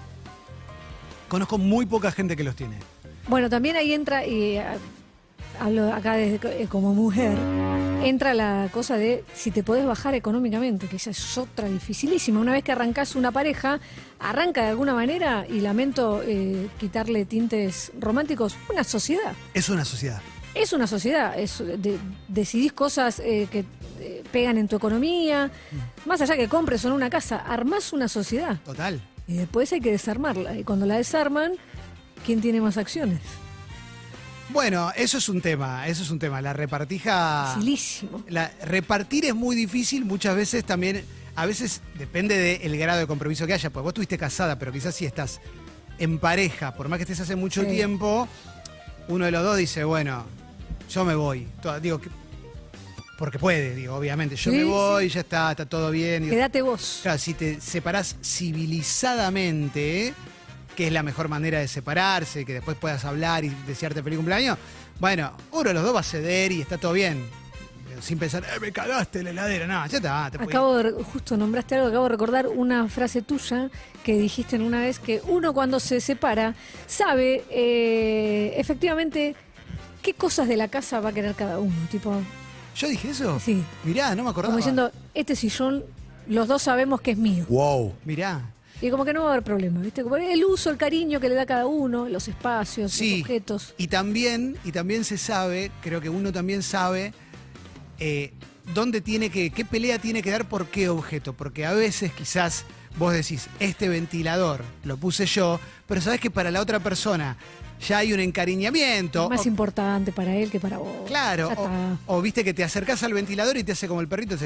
conozco 1.28 1.58
muy 1.58 1.86
poca 1.86 2.10
gente 2.12 2.36
que 2.36 2.44
los 2.44 2.56
tiene. 2.56 2.76
bueno, 3.28 3.48
también 3.50 3.76
ahí 3.76 3.92
entra, 3.92 4.26
y 4.26 4.56
eh, 4.56 4.64
hablo 5.60 5.92
acá 5.92 6.14
desde, 6.14 6.62
eh, 6.62 6.66
como 6.68 6.94
mujer, 6.94 7.36
entra 8.04 8.32
la 8.34 8.68
cosa 8.72 8.96
de 8.96 9.24
si 9.34 9.50
te 9.50 9.62
podés 9.62 9.84
bajar 9.84 10.14
económicamente, 10.14 10.86
que 10.86 10.96
esa 10.96 11.10
es 11.10 11.36
otra 11.38 11.68
dificilísima. 11.68 12.40
Una 12.40 12.52
vez 12.52 12.62
que 12.64 12.72
arrancás 12.72 13.14
una 13.16 13.32
pareja, 13.32 13.80
arranca 14.20 14.62
de 14.62 14.68
alguna 14.68 14.94
manera, 14.94 15.46
y 15.48 15.60
lamento 15.60 16.22
eh, 16.24 16.68
quitarle 16.78 17.24
tintes 17.24 17.92
románticos, 17.98 18.56
una 18.70 18.84
sociedad. 18.84 19.32
Es 19.54 19.68
una 19.68 19.84
sociedad. 19.84 20.20
Es 20.54 20.72
una 20.72 20.86
sociedad, 20.86 21.38
es, 21.38 21.58
de- 21.58 21.98
decidís 22.26 22.72
cosas 22.72 23.20
eh, 23.20 23.46
que 23.50 23.64
eh, 24.00 24.24
pegan 24.32 24.58
en 24.58 24.66
tu 24.66 24.76
economía, 24.76 25.50
más 26.06 26.20
allá 26.20 26.36
que 26.36 26.48
compres 26.48 26.84
o 26.84 26.88
no 26.88 26.94
una 26.94 27.10
casa, 27.10 27.36
armás 27.36 27.92
una 27.92 28.08
sociedad 28.08 28.58
Total. 28.64 29.00
Y 29.28 29.34
después 29.34 29.72
hay 29.72 29.80
que 29.80 29.92
desarmarla. 29.92 30.58
Y 30.58 30.64
cuando 30.64 30.86
la 30.86 30.96
desarman, 30.96 31.52
¿quién 32.26 32.40
tiene 32.40 32.60
más 32.60 32.76
acciones? 32.76 33.20
Bueno, 34.50 34.90
eso 34.96 35.18
es 35.18 35.28
un 35.28 35.40
tema, 35.42 35.86
eso 35.86 36.02
es 36.02 36.10
un 36.10 36.18
tema. 36.18 36.40
La 36.40 36.54
repartija. 36.54 37.52
Facilísimo. 37.54 38.24
La, 38.28 38.50
repartir 38.64 39.26
es 39.26 39.34
muy 39.34 39.54
difícil, 39.54 40.04
muchas 40.06 40.34
veces 40.34 40.64
también, 40.64 41.04
a 41.36 41.44
veces 41.44 41.82
depende 41.98 42.58
del 42.58 42.76
grado 42.78 42.98
de 43.00 43.06
compromiso 43.06 43.46
que 43.46 43.52
haya, 43.52 43.68
pues 43.70 43.82
vos 43.82 43.90
estuviste 43.90 44.16
casada, 44.16 44.58
pero 44.58 44.72
quizás 44.72 44.94
si 44.94 45.04
estás 45.04 45.40
en 45.98 46.18
pareja, 46.18 46.74
por 46.74 46.88
más 46.88 46.96
que 46.98 47.02
estés 47.02 47.20
hace 47.20 47.36
mucho 47.36 47.60
Sí. 47.62 47.68
tiempo, 47.68 48.26
uno 49.08 49.26
de 49.26 49.30
los 49.30 49.44
dos 49.44 49.58
dice, 49.58 49.84
bueno, 49.84 50.24
yo 50.90 51.04
me 51.04 51.14
voy. 51.14 51.46
Digo, 51.82 52.00
porque 53.18 53.38
puede, 53.38 53.74
digo, 53.74 53.96
obviamente, 53.96 54.36
yo 54.36 54.50
Sí, 54.52 54.58
me 54.58 54.64
voy, 54.64 55.08
ya 55.08 55.20
está, 55.20 55.50
está 55.50 55.66
todo 55.66 55.90
bien. 55.90 56.22
digo, 56.22 56.34
Quédate 56.36 56.62
vos. 56.62 57.00
Claro, 57.02 57.18
si 57.18 57.34
te 57.34 57.60
separás 57.60 58.14
civilizadamente, 58.22 60.14
que 60.76 60.86
es 60.86 60.92
la 60.92 61.02
mejor 61.02 61.28
manera 61.28 61.58
de 61.58 61.66
separarse, 61.66 62.44
que 62.44 62.54
después 62.54 62.76
puedas 62.76 63.04
hablar 63.04 63.44
y 63.44 63.48
desearte 63.66 64.02
feliz 64.02 64.18
cumpleaños, 64.18 64.56
bueno, 65.00 65.32
uno 65.50 65.64
de 65.64 65.74
los 65.74 65.82
dos 65.82 65.94
va 65.96 66.00
a 66.00 66.04
ceder 66.04 66.52
y 66.52 66.60
está 66.60 66.78
todo 66.78 66.92
bien. 66.92 67.24
Sin 68.00 68.16
pensar, 68.16 68.44
"Eh, 68.44 68.60
me 68.60 68.70
cagaste 68.70 69.24
la 69.24 69.30
heladera. 69.30 69.66
No, 69.66 69.84
ya 69.88 69.96
está, 69.96 70.30
te. 70.30 70.40
Acabo 70.40 70.76
de, 70.76 70.92
justo 71.02 71.36
nombraste 71.36 71.74
algo, 71.74 71.88
acabo 71.88 72.04
de 72.04 72.10
recordar 72.10 72.46
una 72.46 72.88
frase 72.88 73.22
tuya 73.22 73.68
que 74.04 74.16
dijiste 74.16 74.54
en 74.54 74.62
una 74.62 74.80
vez 74.82 75.00
que 75.00 75.20
uno 75.26 75.52
cuando 75.52 75.80
se 75.80 76.00
separa 76.00 76.54
sabe 76.86 77.42
eh, 77.50 78.54
efectivamente 78.56 79.34
qué 80.00 80.14
cosas 80.14 80.46
de 80.46 80.56
la 80.56 80.68
casa 80.68 81.00
va 81.00 81.08
a 81.08 81.12
querer 81.12 81.34
cada 81.34 81.58
uno. 81.58 81.74
Tipo, 81.90 82.22
¿Yo 82.78 82.88
dije 82.88 83.10
eso? 83.10 83.40
Sí. 83.40 83.62
Mirá, 83.84 84.14
no 84.14 84.22
me 84.24 84.30
acordaba. 84.30 84.52
como 84.52 84.58
diciendo, 84.58 84.92
este 85.14 85.34
sillón, 85.34 85.84
los 86.28 86.46
dos 86.46 86.62
sabemos 86.62 87.00
que 87.00 87.10
es 87.12 87.18
mío. 87.18 87.44
Wow. 87.48 87.92
Mirá. 88.04 88.42
Y 88.80 88.90
como 88.90 89.04
que 89.04 89.12
no 89.12 89.22
va 89.24 89.30
a 89.30 89.32
haber 89.32 89.42
problema, 89.44 89.80
¿viste? 89.80 90.04
Como 90.04 90.16
el 90.16 90.44
uso, 90.44 90.70
el 90.70 90.76
cariño 90.76 91.18
que 91.18 91.28
le 91.28 91.34
da 91.34 91.44
cada 91.44 91.66
uno, 91.66 92.08
los 92.08 92.28
espacios, 92.28 92.92
Sí. 92.92 93.10
los 93.10 93.20
objetos. 93.22 93.74
Y 93.76 93.88
también, 93.88 94.56
y 94.64 94.70
también 94.70 95.02
se 95.04 95.18
sabe, 95.18 95.72
creo 95.82 96.00
que 96.00 96.08
uno 96.08 96.30
también 96.32 96.62
sabe 96.62 97.12
eh, 97.98 98.32
dónde 98.74 99.00
tiene 99.00 99.30
que, 99.30 99.50
qué 99.50 99.64
pelea 99.64 99.98
tiene 99.98 100.22
que 100.22 100.30
dar 100.30 100.48
por 100.48 100.66
qué 100.68 100.88
objeto. 100.88 101.32
Porque 101.32 101.66
a 101.66 101.72
veces 101.72 102.12
quizás 102.12 102.64
vos 102.96 103.12
decís, 103.12 103.48
este 103.58 103.88
ventilador 103.88 104.62
lo 104.84 104.96
puse 104.96 105.26
yo, 105.26 105.58
pero 105.88 106.00
sabés 106.00 106.20
que 106.20 106.30
para 106.30 106.52
la 106.52 106.60
otra 106.60 106.78
persona 106.78 107.36
ya 107.86 107.98
hay 107.98 108.12
un 108.12 108.20
encariñamiento. 108.20 109.28
Más 109.28 109.44
o- 109.44 109.48
importante 109.48 110.12
para 110.12 110.34
él 110.34 110.50
que 110.50 110.58
para 110.60 110.78
vos. 110.78 111.06
Claro, 111.06 111.48
o, 112.06 112.16
o 112.16 112.22
viste 112.22 112.42
que 112.44 112.52
te 112.54 112.64
acercás 112.64 113.02
al 113.02 113.12
ventilador 113.14 113.56
y 113.56 113.64
te 113.64 113.72
hace 113.72 113.86
como 113.88 114.00
el 114.00 114.08
perrito 114.08 114.36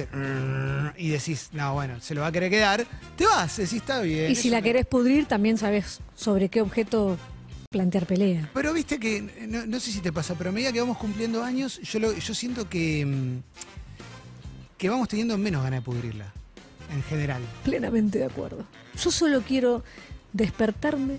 y 0.97 1.09
decís, 1.09 1.49
no, 1.53 1.75
bueno, 1.75 2.01
se 2.01 2.14
lo 2.14 2.21
va 2.23 2.29
a 2.29 2.33
querer 2.33 2.51
quedar, 2.51 2.85
te 3.16 3.25
vas, 3.27 3.57
decís, 3.57 3.75
está 3.75 4.01
bien. 4.01 4.31
Y 4.31 4.35
si 4.35 4.51
la 4.51 4.61
querés 4.62 4.87
pudrir, 4.87 5.27
también 5.27 5.57
sabes 5.59 6.01
sobre 6.14 6.49
qué 6.49 6.61
objeto 6.61 7.16
plantear 7.71 8.07
pelea. 8.07 8.51
Pero 8.53 8.73
viste 8.75 8.99
que, 8.99 9.23
no, 9.49 9.64
no 9.66 9.81
sé 9.81 9.92
si 9.92 10.01
te 10.01 10.12
pasa, 10.12 10.35
pero 10.37 10.51
a 10.51 10.53
medida 10.53 10.73
que 10.73 10.81
vamos 10.81 10.99
cumpliendo 10.99 11.42
años, 11.42 11.81
yo, 11.81 11.99
lo- 12.01 12.12
yo 12.12 12.35
siento 12.35 12.68
que, 12.68 13.07
mm, 13.07 13.38
que 14.77 14.90
vamos 14.90 15.09
teniendo 15.09 15.38
menos 15.38 15.62
ganas 15.62 15.81
de 15.81 15.85
pudrirla, 15.85 16.33
en 16.92 17.03
general. 17.05 17.40
Plenamente 17.64 18.18
de 18.18 18.27
acuerdo. 18.27 18.66
Yo 19.03 19.11
solo 19.11 19.40
quiero 19.40 19.83
despertarme, 20.35 21.18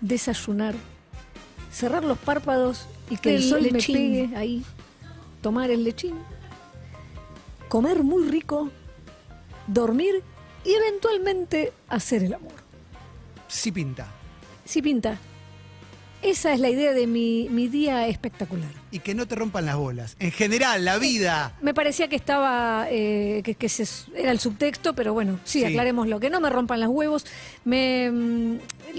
desayunar, 0.00 0.74
cerrar 1.72 2.04
los 2.04 2.18
párpados 2.18 2.86
y 3.10 3.16
que 3.16 3.30
el, 3.30 3.36
El 3.36 3.42
sol 3.48 3.62
lechín. 3.62 3.94
me 3.94 4.00
pegue 4.26 4.36
ahí, 4.36 4.64
tomar 5.42 5.70
el 5.70 5.84
lechín, 5.84 6.14
comer 7.68 8.02
muy 8.02 8.28
rico, 8.28 8.70
dormir 9.66 10.22
y 10.64 10.72
eventualmente 10.72 11.72
hacer 11.88 12.22
el 12.24 12.34
amor. 12.34 12.52
Sí 13.48 13.70
pinta. 13.72 14.08
Sí, 14.64 14.82
pinta. 14.82 15.18
Esa 16.22 16.52
es 16.52 16.58
la 16.60 16.68
idea 16.70 16.92
de 16.92 17.06
mi, 17.06 17.46
mi 17.50 17.68
día 17.68 18.08
espectacular. 18.08 18.70
Y 18.90 18.98
que 18.98 19.14
no 19.14 19.28
te 19.28 19.36
rompan 19.36 19.66
las 19.66 19.76
bolas. 19.76 20.16
En 20.18 20.32
general, 20.32 20.84
la 20.84 20.98
vida. 20.98 21.54
Me 21.60 21.72
parecía 21.74 22.08
que 22.08 22.16
estaba, 22.16 22.86
eh, 22.90 23.42
que, 23.44 23.54
que 23.54 23.68
se- 23.68 23.86
era 24.16 24.32
el 24.32 24.40
subtexto, 24.40 24.94
pero 24.94 25.12
bueno, 25.12 25.38
sí, 25.44 25.60
Sí. 25.60 25.66
aclaremos 25.66 26.08
lo 26.08 26.18
que 26.18 26.30
no 26.30 26.40
me 26.40 26.50
rompan 26.50 26.80
los 26.80 26.88
huevos. 26.88 27.26
Me, 27.64 28.10
mm, 28.10 28.58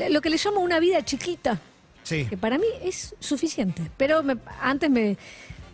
lo 0.10 0.22
que 0.22 0.30
le 0.30 0.38
llamo 0.38 0.62
una 0.62 0.80
vida 0.80 1.04
chiquita, 1.04 1.60
Sí. 2.08 2.26
que 2.26 2.38
para 2.38 2.58
mí 2.58 2.66
es 2.84 3.16
suficiente. 3.20 3.82
Pero 3.98 4.24
me- 4.24 4.38
antes 4.62 4.90
me. 4.90 5.18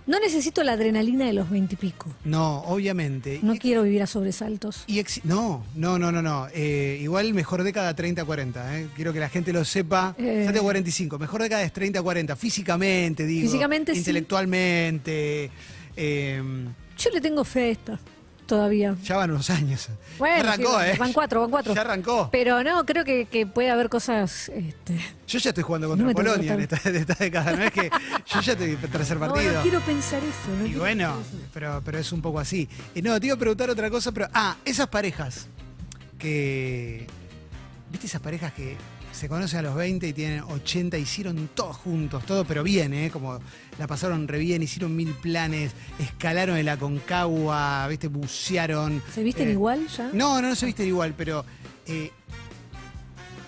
No 0.05 0.19
necesito 0.19 0.63
la 0.65 0.73
adrenalina 0.73 1.25
de 1.25 1.31
los 1.31 1.49
veintipico. 1.49 2.09
No, 2.25 2.57
obviamente. 2.63 3.39
No 3.41 3.53
Y- 3.55 3.59
quiero 3.59 3.83
vivir 3.83 4.01
a 4.03 4.07
sobresaltos. 4.07 4.83
Y 4.85 5.01
no, 5.23 5.63
no, 5.75 5.97
no, 5.97 6.11
no, 6.11 6.21
no. 6.21 6.47
Eh, 6.53 6.99
igual 7.01 7.33
mejor 7.33 7.63
década 7.63 7.95
30-40. 7.95 8.77
Eh. 8.81 8.87
Quiero 8.97 9.13
que 9.13 9.21
la 9.21 9.29
gente 9.29 9.53
lo 9.53 9.63
sepa. 9.63 10.13
Eh. 10.17 10.41
Ya 10.45 10.51
tengo 10.51 10.63
45. 10.65 11.17
Mejor 11.19 11.41
década 11.41 11.63
es 11.63 11.71
30-40. 11.71 12.35
Físicamente, 12.35 13.25
digo. 13.25 13.43
Físicamente, 13.47 13.93
sí. 13.93 13.99
Intelectualmente. 13.99 15.49
eh, 15.95 16.41
Yo 16.97 17.09
le 17.11 17.21
tengo 17.21 17.43
fe 17.45 17.61
a 17.61 17.67
esta, 17.69 17.99
todavía. 18.45 18.95
ya 19.03 19.17
van 19.17 19.31
unos 19.31 19.49
años. 19.49 19.89
Bueno, 20.17 20.43
ya 20.43 20.53
arrancó, 20.53 20.79
sí, 20.79 20.85
¿eh? 20.87 20.95
van 20.97 21.13
cuatro, 21.13 21.41
van 21.41 21.49
cuatro. 21.51 21.73
Ya 21.73 21.81
arrancó. 21.81 22.29
Pero 22.31 22.63
no, 22.63 22.85
creo 22.85 23.03
que, 23.03 23.25
que 23.25 23.45
puede 23.45 23.69
haber 23.69 23.89
cosas. 23.89 24.49
Este, 24.49 24.99
Yo 25.27 25.39
ya 25.39 25.49
estoy 25.49 25.63
jugando 25.63 25.87
No 25.87 25.95
contra 25.95 26.07
que 26.07 26.15
Polonia 26.15 26.53
en 26.53 26.59
esta, 26.61 26.89
en 26.89 26.95
esta 26.95 27.13
década. 27.15 27.51
No 27.53 27.63
es 27.63 27.71
que 27.71 27.89
yo 28.27 28.41
ya 28.41 28.53
estoy 28.53 28.75
tercer 28.75 29.17
no, 29.19 29.27
partido. 29.27 29.53
no 29.53 29.61
quiero 29.61 29.79
pensar 29.81 30.21
eso. 30.23 30.55
no 30.59 30.65
Y 30.65 30.75
bueno, 30.75 31.15
pero, 31.53 31.81
pero 31.83 31.97
es 31.97 32.11
un 32.11 32.21
poco 32.21 32.39
así. 32.39 32.67
Y 32.93 33.01
no, 33.01 33.19
te 33.19 33.27
iba 33.27 33.35
a 33.35 33.39
preguntar 33.39 33.69
otra 33.69 33.89
cosa, 33.89 34.11
pero. 34.11 34.27
Ah, 34.33 34.55
esas 34.65 34.87
parejas 34.87 35.47
que. 36.17 37.07
¿Viste 37.91 38.07
esas 38.07 38.21
parejas 38.21 38.51
que 38.53 38.75
se 39.13 39.29
conocen 39.29 39.59
a 39.59 39.61
los 39.61 39.75
20 39.75 40.07
y 40.07 40.13
tienen 40.13 40.41
80, 40.41 40.97
hicieron 40.97 41.49
todos 41.53 41.77
juntos, 41.77 42.25
todo, 42.25 42.43
pero 42.45 42.63
bien, 42.63 42.93
¿eh? 42.93 43.09
Como 43.11 43.39
la 43.77 43.87
pasaron 43.87 44.27
re 44.27 44.39
bien, 44.39 44.61
hicieron 44.63 44.95
mil 44.95 45.13
planes, 45.13 45.71
escalaron 45.99 46.57
el 46.57 46.67
Aconcagua, 46.67 47.87
¿viste? 47.87 48.07
Bucearon. 48.07 49.01
¿Se 49.13 49.23
visten 49.23 49.47
eh, 49.47 49.51
igual 49.51 49.87
ya? 49.87 50.09
No, 50.13 50.41
no, 50.41 50.49
no 50.49 50.55
se 50.55 50.65
visten 50.65 50.87
igual, 50.87 51.13
pero. 51.15 51.45
eh, 51.87 52.11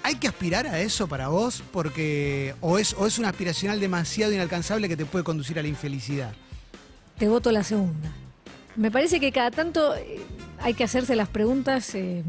¿Hay 0.03 0.15
que 0.15 0.27
aspirar 0.27 0.67
a 0.67 0.79
eso 0.79 1.07
para 1.07 1.29
vos? 1.29 1.63
Porque. 1.71 2.53
O 2.61 2.77
es, 2.77 2.93
o 2.93 3.07
es 3.07 3.17
un 3.17 3.25
aspiracional 3.25 3.79
demasiado 3.79 4.31
inalcanzable 4.31 4.87
que 4.87 4.95
te 4.95 5.05
puede 5.05 5.23
conducir 5.25 5.57
a 5.57 5.63
la 5.63 5.67
infelicidad. 5.67 6.31
Te 7.17 7.27
voto 7.27 7.51
la 7.51 7.63
segunda. 7.63 8.11
Me 8.75 8.91
parece 8.91 9.19
que 9.19 9.31
cada 9.31 9.49
tanto 9.49 9.95
eh, 9.95 10.19
hay 10.59 10.75
que 10.75 10.83
hacerse 10.83 11.15
las 11.15 11.29
preguntas 11.29 11.95
eh, 11.95 12.23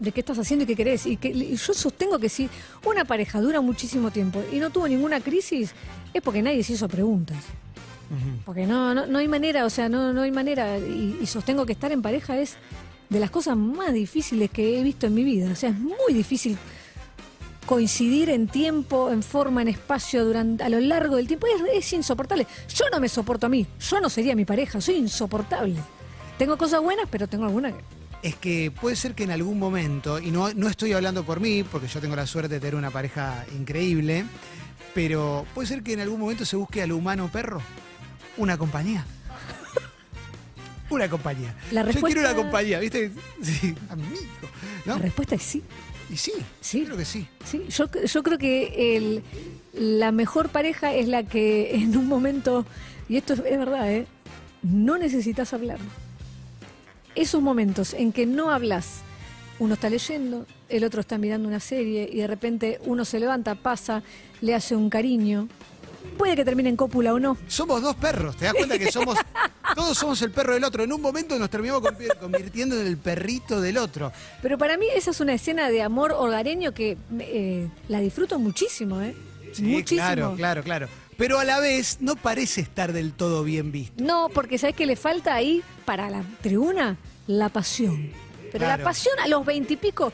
de 0.00 0.12
qué 0.12 0.20
estás 0.20 0.38
haciendo 0.38 0.64
y 0.64 0.66
qué 0.66 0.74
querés. 0.74 1.06
Y, 1.06 1.16
que, 1.16 1.28
y 1.28 1.56
yo 1.56 1.74
sostengo 1.74 2.18
que 2.18 2.28
si 2.28 2.48
una 2.84 3.04
pareja 3.04 3.40
dura 3.40 3.60
muchísimo 3.60 4.10
tiempo 4.10 4.42
y 4.52 4.58
no 4.58 4.70
tuvo 4.70 4.88
ninguna 4.88 5.20
crisis, 5.20 5.72
es 6.12 6.22
porque 6.22 6.42
nadie 6.42 6.64
se 6.64 6.72
hizo 6.72 6.88
preguntas. 6.88 7.38
Porque 8.44 8.66
no, 8.66 8.92
no, 8.92 9.06
no 9.06 9.18
hay 9.20 9.28
manera, 9.28 9.64
o 9.64 9.70
sea, 9.70 9.88
no, 9.88 10.12
no 10.12 10.22
hay 10.22 10.32
manera. 10.32 10.78
Y, 10.78 11.18
y 11.22 11.26
sostengo 11.26 11.64
que 11.64 11.72
estar 11.72 11.92
en 11.92 12.02
pareja 12.02 12.36
es 12.38 12.56
de 13.08 13.20
las 13.20 13.30
cosas 13.30 13.56
más 13.56 13.92
difíciles 13.92 14.50
que 14.50 14.80
he 14.80 14.82
visto 14.82 15.06
en 15.06 15.14
mi 15.14 15.22
vida. 15.22 15.52
O 15.52 15.54
sea, 15.54 15.70
es 15.70 15.78
muy 15.78 16.12
difícil 16.12 16.58
coincidir 17.66 18.30
en 18.30 18.48
tiempo, 18.48 19.12
en 19.12 19.22
forma, 19.22 19.62
en 19.62 19.68
espacio, 19.68 20.24
durante, 20.24 20.64
a 20.64 20.68
lo 20.68 20.80
largo 20.80 21.14
del 21.14 21.28
tiempo, 21.28 21.46
es, 21.46 21.62
es 21.72 21.92
insoportable. 21.92 22.44
Yo 22.74 22.86
no 22.90 22.98
me 22.98 23.08
soporto 23.08 23.46
a 23.46 23.48
mí, 23.48 23.64
yo 23.78 24.00
no 24.00 24.10
sería 24.10 24.34
mi 24.34 24.44
pareja, 24.44 24.80
soy 24.80 24.96
insoportable. 24.96 25.76
Tengo 26.36 26.58
cosas 26.58 26.82
buenas, 26.82 27.06
pero 27.08 27.28
tengo 27.28 27.44
algunas 27.44 27.74
que... 27.74 27.99
Es 28.22 28.34
que 28.36 28.70
puede 28.70 28.96
ser 28.96 29.14
que 29.14 29.24
en 29.24 29.30
algún 29.30 29.58
momento, 29.58 30.18
y 30.18 30.30
no, 30.30 30.52
no 30.52 30.68
estoy 30.68 30.92
hablando 30.92 31.24
por 31.24 31.40
mí, 31.40 31.62
porque 31.64 31.88
yo 31.88 32.00
tengo 32.00 32.14
la 32.16 32.26
suerte 32.26 32.54
de 32.54 32.60
tener 32.60 32.74
una 32.74 32.90
pareja 32.90 33.46
increíble, 33.58 34.24
pero 34.94 35.46
puede 35.54 35.66
ser 35.68 35.82
que 35.82 35.94
en 35.94 36.00
algún 36.00 36.20
momento 36.20 36.44
se 36.44 36.56
busque 36.56 36.82
al 36.82 36.92
humano 36.92 37.30
perro 37.32 37.62
una 38.36 38.58
compañía. 38.58 39.06
una 40.90 41.08
compañía. 41.08 41.54
La 41.70 41.88
Yo 41.90 42.00
quiero 42.02 42.20
una 42.20 42.34
compañía, 42.34 42.78
¿viste? 42.78 43.10
Sí, 43.42 43.74
amigo. 43.88 44.10
¿no? 44.84 44.94
La 44.96 44.98
respuesta 44.98 45.34
es 45.36 45.42
sí. 45.42 45.62
Y 46.10 46.16
sí, 46.16 46.32
Sí. 46.60 46.82
creo 46.84 46.96
que 46.98 47.04
sí. 47.04 47.26
Sí, 47.44 47.64
yo, 47.70 47.88
yo 48.04 48.22
creo 48.22 48.36
que 48.36 48.96
el- 48.96 49.22
la 49.72 50.10
mejor 50.12 50.48
pareja 50.50 50.92
es 50.92 51.06
la 51.08 51.22
que 51.22 51.74
en 51.76 51.96
un 51.96 52.06
momento, 52.08 52.66
y 53.08 53.16
esto 53.16 53.32
es, 53.34 53.38
es 53.46 53.58
verdad, 53.58 53.90
¿eh? 53.90 54.06
no 54.62 54.98
necesitas 54.98 55.54
hablar. 55.54 55.78
Esos 57.20 57.42
momentos 57.42 57.92
en 57.92 58.12
que 58.12 58.24
no 58.24 58.50
hablas, 58.50 59.00
uno 59.58 59.74
está 59.74 59.90
leyendo, 59.90 60.46
el 60.70 60.84
otro 60.84 61.02
está 61.02 61.18
mirando 61.18 61.48
una 61.48 61.60
serie 61.60 62.08
y 62.10 62.16
de 62.16 62.26
repente 62.26 62.80
uno 62.86 63.04
se 63.04 63.20
levanta, 63.20 63.54
pasa, 63.56 64.02
le 64.40 64.54
hace 64.54 64.74
un 64.74 64.88
cariño. 64.88 65.46
Puede 66.16 66.34
que 66.34 66.46
termine 66.46 66.70
en 66.70 66.76
cópula 66.76 67.12
o 67.12 67.18
no. 67.20 67.36
Somos 67.46 67.82
dos 67.82 67.94
perros, 67.96 68.36
¿te 68.36 68.46
das 68.46 68.54
cuenta 68.54 68.78
que 68.78 68.90
somos, 68.90 69.18
todos 69.74 69.98
somos 69.98 70.22
el 70.22 70.30
perro 70.30 70.54
del 70.54 70.64
otro? 70.64 70.82
En 70.82 70.92
un 70.94 71.02
momento 71.02 71.38
nos 71.38 71.50
terminamos 71.50 71.82
convi- 71.82 72.16
convirtiendo 72.18 72.80
en 72.80 72.86
el 72.86 72.96
perrito 72.96 73.60
del 73.60 73.76
otro. 73.76 74.10
Pero 74.40 74.56
para 74.56 74.78
mí 74.78 74.86
esa 74.96 75.10
es 75.10 75.20
una 75.20 75.34
escena 75.34 75.68
de 75.68 75.82
amor 75.82 76.12
hogareño 76.12 76.72
que 76.72 76.96
eh, 77.18 77.68
la 77.88 78.00
disfruto 78.00 78.38
muchísimo, 78.38 79.02
¿eh? 79.02 79.14
Sí, 79.52 79.62
muchísimo. 79.64 79.98
claro, 80.06 80.34
claro, 80.36 80.62
claro. 80.62 80.88
Pero 81.18 81.38
a 81.38 81.44
la 81.44 81.60
vez 81.60 81.98
no 82.00 82.16
parece 82.16 82.62
estar 82.62 82.94
del 82.94 83.12
todo 83.12 83.44
bien 83.44 83.72
visto. 83.72 84.02
No, 84.02 84.30
porque 84.32 84.56
sabes 84.56 84.74
que 84.74 84.86
le 84.86 84.96
falta 84.96 85.34
ahí 85.34 85.62
para 85.84 86.08
la 86.08 86.24
tribuna 86.40 86.96
la 87.30 87.48
pasión. 87.48 88.10
Pero 88.52 88.64
Claro. 88.64 88.78
la 88.82 88.84
pasión 88.84 89.14
a 89.22 89.28
los 89.28 89.44
veintipico 89.46 90.12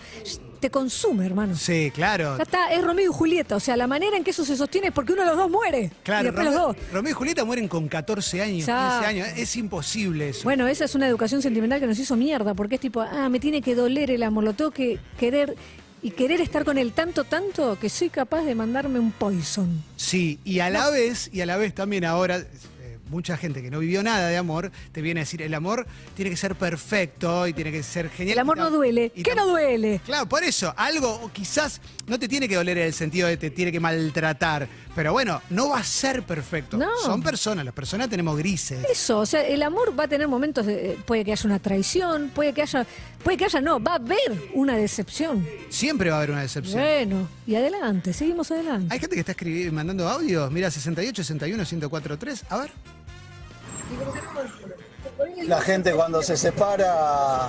te 0.61 0.71
consume, 0.71 1.25
hermano. 1.27 1.55
Sí, 1.57 1.91
claro. 1.95 2.37
Ya 2.37 2.43
está, 2.43 2.73
es 2.73 2.83
Romeo 2.85 3.11
y 3.11 3.15
Julieta. 3.15 3.57
O 3.57 3.61
sea, 3.61 3.77
la 3.77 3.87
manera 3.87 4.17
en 4.17 4.25
que 4.25 4.31
eso 4.31 4.45
se 4.45 4.57
sostiene 4.57 4.89
es 4.89 4.93
porque 4.93 5.13
uno 5.13 5.23
de 5.23 5.29
los 5.29 5.37
dos 5.37 5.51
muere. 5.51 5.91
y 5.93 6.03
Claro, 6.03 6.25
después 6.25 6.47
Romeo, 6.47 6.67
los 6.69 6.77
dos. 6.77 6.93
Romeo 6.93 7.11
y 7.11 7.15
Julieta 7.15 7.45
mueren 7.45 7.69
con 7.69 7.89
14 7.89 8.43
años, 8.43 8.55
15 8.67 8.71
Exacto. 8.73 9.07
años. 9.07 9.29
Es 9.37 9.57
imposible 9.57 10.31
eso. 10.31 10.45
Bueno, 10.45 10.67
esa 10.67 10.85
es 10.85 10.95
una 10.95 11.07
educación 11.09 11.41
sentimental 11.43 11.81
que 11.81 11.87
nos 11.87 11.99
hizo 11.99 12.17
mierda, 12.17 12.55
porque 12.55 12.75
es 12.77 12.81
tipo, 12.81 13.01
ah, 13.01 13.29
me 13.29 13.41
tiene 13.41 13.63
que 13.63 13.75
doler 13.75 14.11
el 14.11 14.23
amor, 14.23 14.45
lo 14.45 14.53
tengo 14.55 14.71
que 14.71 14.99
querer 15.19 15.57
y 16.03 16.11
querer 16.11 16.41
estar 16.41 16.65
con 16.65 16.79
él 16.79 16.93
tanto, 16.93 17.25
tanto 17.25 17.79
que 17.81 17.89
soy 17.89 18.11
capaz 18.11 18.43
de 18.45 18.55
mandarme 18.55 18.99
un 18.99 19.13
poison. 19.13 19.83
Sí, 19.97 20.39
y 20.45 20.61
a 20.61 20.69
la 20.71 20.91
vez, 20.91 21.31
y 21.33 21.41
a 21.41 21.47
la 21.47 21.57
vez 21.57 21.75
también 21.75 22.05
ahora, 22.05 22.45
mucha 23.09 23.37
gente 23.37 23.63
que 23.63 23.71
no 23.71 23.79
vivió 23.79 24.03
nada 24.03 24.29
de 24.29 24.37
amor, 24.37 24.71
te 24.93 25.03
viene 25.03 25.21
a 25.21 25.23
decir, 25.23 25.43
el 25.43 25.55
amor 25.55 25.87
tiene 26.15 26.31
que 26.31 26.37
ser 26.37 26.55
perfecto 26.57 27.47
y 27.47 27.53
tiene 27.53 27.73
que 27.73 27.83
ser 27.83 28.11
genial. 28.11 28.35
El 28.35 28.39
amor 28.41 28.59
no 28.59 28.71
duele. 28.71 29.11
¿Qué 29.11 29.35
no 29.35 29.47
duele? 29.47 30.01
Claro, 30.05 30.29
por 30.29 30.43
eso, 30.43 30.73
algo 30.77 31.31
quizás 31.33 31.81
no 32.07 32.19
te 32.19 32.29
tiene 32.29 32.49
que 32.49 32.57
doler 32.57 32.79
en 32.79 32.87
el 32.87 32.93
sentido 32.93 33.29
de 33.29 33.37
te 33.37 33.51
tiene 33.51 33.73
que 33.73 33.81
maltratar, 33.81 34.69
pero 34.95 35.13
bueno, 35.13 35.43
no 35.51 35.71
va 35.71 35.79
a 35.81 35.85
ser 35.85 36.23
perfecto. 36.23 36.77
No. 36.77 36.89
Son 37.05 37.23
personas, 37.23 37.65
las 37.65 37.75
personas 37.75 38.09
tenemos 38.09 38.37
grises. 38.37 38.85
Eso, 38.91 39.19
o 39.19 39.27
sea, 39.27 39.47
el 39.47 39.63
amor 39.63 39.99
va 39.99 40.05
a 40.05 40.09
tener 40.09 40.29
momentos 40.29 40.67
de, 40.67 40.93
eh, 40.93 40.99
puede 41.05 41.25
que 41.25 41.33
haya 41.33 41.47
una 41.47 41.59
traición, 41.59 42.31
puede 42.35 42.53
que 42.53 42.63
haya, 42.63 42.87
puede 43.23 43.37
que 43.37 43.45
haya, 43.45 43.61
no, 43.61 43.83
va 43.83 43.93
a 43.93 43.97
haber 43.97 44.51
una 44.55 44.77
decepción. 44.77 45.47
Siempre 45.69 46.11
va 46.11 46.17
a 46.17 46.19
haber 46.19 46.31
una 46.31 46.43
decepción. 46.43 46.81
Bueno, 46.81 47.29
y 47.47 47.55
adelante, 47.55 48.13
seguimos 48.13 48.51
adelante. 48.51 48.93
Hay 48.93 49.01
gente 49.01 49.15
que 49.15 49.21
está 49.21 49.33
escribiendo, 49.33 49.75
mandando 49.75 50.09
audios. 50.09 50.51
Mira, 50.51 50.71
68, 50.71 51.23
61, 51.23 51.65
1043. 51.65 52.45
A 52.49 52.59
ver. 52.59 52.96
La 55.47 55.61
gente 55.61 55.93
cuando 55.93 56.23
se 56.23 56.37
separa 56.37 57.49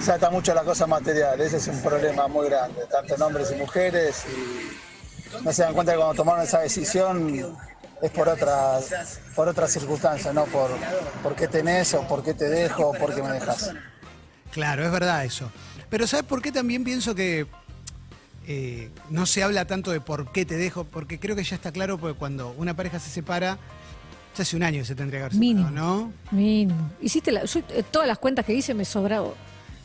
saca 0.00 0.30
mucho 0.30 0.54
la 0.54 0.62
cosa 0.62 0.86
material, 0.86 1.40
ese 1.40 1.56
es 1.56 1.66
un 1.68 1.80
problema 1.82 2.28
muy 2.28 2.48
grande, 2.48 2.82
tanto 2.90 3.14
en 3.14 3.22
hombres 3.22 3.52
y 3.52 3.54
mujeres, 3.56 4.24
y 4.26 5.44
no 5.44 5.52
se 5.52 5.62
dan 5.62 5.74
cuenta 5.74 5.92
que 5.92 5.98
cuando 5.98 6.14
tomaron 6.14 6.42
esa 6.42 6.60
decisión 6.60 7.56
es 8.02 8.10
por 8.10 8.28
otras, 8.28 9.20
por 9.34 9.48
otras 9.48 9.72
circunstancias, 9.72 10.34
no 10.34 10.44
por, 10.44 10.70
por 11.22 11.34
qué 11.34 11.48
tenés 11.48 11.94
o 11.94 12.06
por 12.06 12.22
qué 12.22 12.34
te 12.34 12.48
dejo 12.48 12.88
o 12.88 12.92
por 12.92 13.14
qué 13.14 13.22
me 13.22 13.30
dejas. 13.32 13.72
Claro, 14.52 14.84
es 14.84 14.92
verdad 14.92 15.24
eso. 15.24 15.50
Pero 15.88 16.06
¿sabes 16.06 16.26
por 16.26 16.42
qué 16.42 16.52
también 16.52 16.84
pienso 16.84 17.14
que 17.14 17.46
eh, 18.46 18.90
no 19.10 19.26
se 19.26 19.42
habla 19.42 19.66
tanto 19.66 19.90
de 19.90 20.00
por 20.00 20.32
qué 20.32 20.44
te 20.44 20.56
dejo? 20.56 20.84
Porque 20.84 21.18
creo 21.18 21.34
que 21.34 21.44
ya 21.44 21.56
está 21.56 21.72
claro, 21.72 21.98
porque 21.98 22.18
cuando 22.18 22.50
una 22.58 22.74
pareja 22.74 23.00
se 23.00 23.10
separa, 23.10 23.58
ya 24.34 24.42
hace 24.42 24.56
un 24.56 24.62
año 24.62 24.80
que 24.80 24.86
se 24.86 24.94
tendría 24.94 25.20
que 25.20 25.24
haber 25.26 25.38
Mínimo. 25.38 25.70
¿no? 25.70 26.12
Mínimo. 26.30 26.90
Hiciste 27.00 27.32
la, 27.32 27.44
yo, 27.44 27.60
eh, 27.70 27.84
todas 27.90 28.08
las 28.08 28.18
cuentas 28.18 28.44
que 28.44 28.54
hice 28.54 28.74
me 28.74 28.84
sobró, 28.84 29.34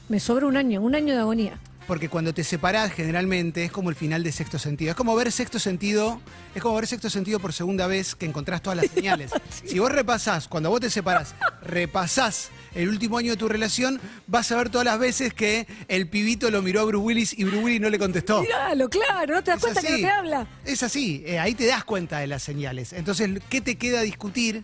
me 0.07 0.19
sobró 0.19 0.47
un 0.47 0.57
año, 0.57 0.81
un 0.81 0.95
año 0.95 1.13
de 1.13 1.19
agonía. 1.19 1.59
Porque 1.87 2.07
cuando 2.07 2.33
te 2.33 2.43
separás, 2.43 2.91
generalmente 2.91 3.65
es 3.65 3.71
como 3.71 3.89
el 3.89 3.95
final 3.95 4.21
de 4.21 4.31
sexto 4.31 4.59
sentido. 4.59 4.91
Es 4.91 4.95
como 4.95 5.15
ver 5.15 5.31
sexto 5.31 5.57
sentido, 5.57 6.21
es 6.53 6.61
como 6.61 6.75
ver 6.75 6.85
sexto 6.85 7.09
sentido 7.09 7.39
por 7.39 7.51
segunda 7.51 7.87
vez 7.87 8.13
que 8.13 8.27
encontrás 8.27 8.61
todas 8.61 8.77
las 8.77 8.91
señales. 8.91 9.31
Si 9.65 9.79
vos 9.79 9.91
repasás, 9.91 10.47
cuando 10.47 10.69
vos 10.69 10.79
te 10.79 10.89
separás, 10.89 11.33
repasás 11.63 12.49
el 12.75 12.89
último 12.89 13.17
año 13.17 13.31
de 13.31 13.37
tu 13.37 13.47
relación, 13.47 13.99
vas 14.27 14.51
a 14.51 14.57
ver 14.57 14.69
todas 14.69 14.85
las 14.85 14.99
veces 14.99 15.33
que 15.33 15.67
el 15.87 16.07
pibito 16.07 16.49
lo 16.51 16.61
miró 16.61 16.81
a 16.81 16.83
Bruce 16.85 17.03
Willis 17.05 17.37
y 17.37 17.43
Bruce 17.43 17.63
Willis 17.63 17.81
no 17.81 17.89
le 17.89 17.99
contestó. 17.99 18.41
Míralo, 18.41 18.89
claro, 18.89 19.35
no 19.35 19.43
te 19.43 19.51
das 19.51 19.57
Es 19.57 19.63
cuenta 19.63 19.81
que 19.81 19.89
no 19.89 19.93
así. 19.95 20.03
te 20.03 20.09
habla. 20.09 20.47
Es 20.65 20.83
así, 20.83 21.23
eh, 21.25 21.39
ahí 21.39 21.53
te 21.55 21.65
das 21.65 21.83
cuenta 21.83 22.19
de 22.19 22.27
las 22.27 22.43
señales. 22.43 22.93
Entonces, 22.93 23.29
¿qué 23.49 23.61
te 23.61 23.75
queda 23.77 24.01
discutir? 24.01 24.63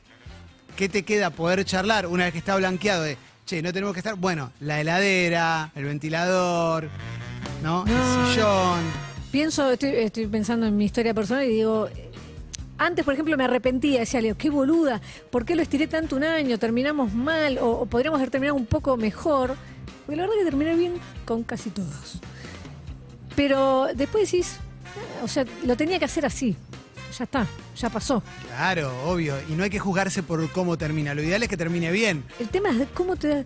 ¿Qué 0.76 0.90
te 0.90 1.04
queda 1.04 1.30
poder 1.30 1.64
charlar 1.66 2.06
una 2.08 2.26
vez 2.26 2.34
que 2.34 2.40
está 2.40 2.56
blanqueado 2.58 3.04
de, 3.04 3.18
che, 3.46 3.62
no 3.62 3.72
tenemos 3.72 3.94
que 3.94 4.00
estar? 4.00 4.16
Bueno, 4.16 4.52
la 4.60 4.82
heladera, 4.82 5.72
el 5.76 5.86
ventilador, 5.86 6.90
¿no? 7.64 7.86
No. 7.86 8.28
El 8.28 8.34
sillón. 8.34 8.80
Pienso, 9.32 9.72
estoy, 9.72 9.90
estoy 9.90 10.28
pensando 10.28 10.66
en 10.66 10.78
mi 10.78 10.86
historia 10.86 11.14
personal 11.14 11.46
y 11.46 11.50
digo, 11.50 11.90
antes, 12.78 13.06
por 13.06 13.14
ejemplo, 13.14 13.38
me 13.38 13.44
arrepentía, 13.44 14.00
decía, 14.02 14.22
Leo, 14.22 14.38
qué 14.38 14.50
boluda, 14.50 15.02
¿por 15.32 15.46
qué 15.46 15.56
lo 15.56 15.62
estiré 15.62 15.88
tanto 15.88 16.16
un 16.16 16.24
año? 16.24 16.58
Terminamos 16.60 17.14
mal 17.14 17.58
o, 17.58 17.70
o 17.72 17.86
podríamos 17.86 18.20
haber 18.20 18.32
terminado 18.32 18.56
un 18.56 18.66
poco 18.66 18.98
mejor. 18.98 19.56
Porque 20.06 20.18
la 20.18 20.24
verdad 20.24 20.38
que 20.40 20.46
terminé 20.46 20.76
bien 20.76 20.94
con 21.26 21.44
casi 21.44 21.70
todos. 21.72 22.20
Pero 23.36 23.88
después 23.96 24.32
decís, 24.32 24.58
"Ah, 25.20 25.24
o 25.24 25.28
sea, 25.28 25.46
lo 25.64 25.76
tenía 25.76 26.00
que 26.00 26.06
hacer 26.06 26.26
así. 26.26 26.56
Ya 27.18 27.24
está, 27.24 27.48
ya 27.78 27.90
pasó. 27.90 28.22
Claro, 28.48 28.92
obvio. 29.06 29.36
Y 29.50 29.54
no 29.54 29.64
hay 29.64 29.70
que 29.70 29.80
juzgarse 29.80 30.22
por 30.22 30.50
cómo 30.52 30.78
termina. 30.78 31.14
Lo 31.14 31.24
ideal 31.24 31.42
es 31.44 31.50
que 31.50 31.56
termine 31.58 31.92
bien. 31.92 32.26
El 32.40 32.50
tema 32.50 32.70
es 32.70 32.80
de 32.80 32.86
cómo 32.88 33.16
te 33.16 33.28
da... 33.30 33.46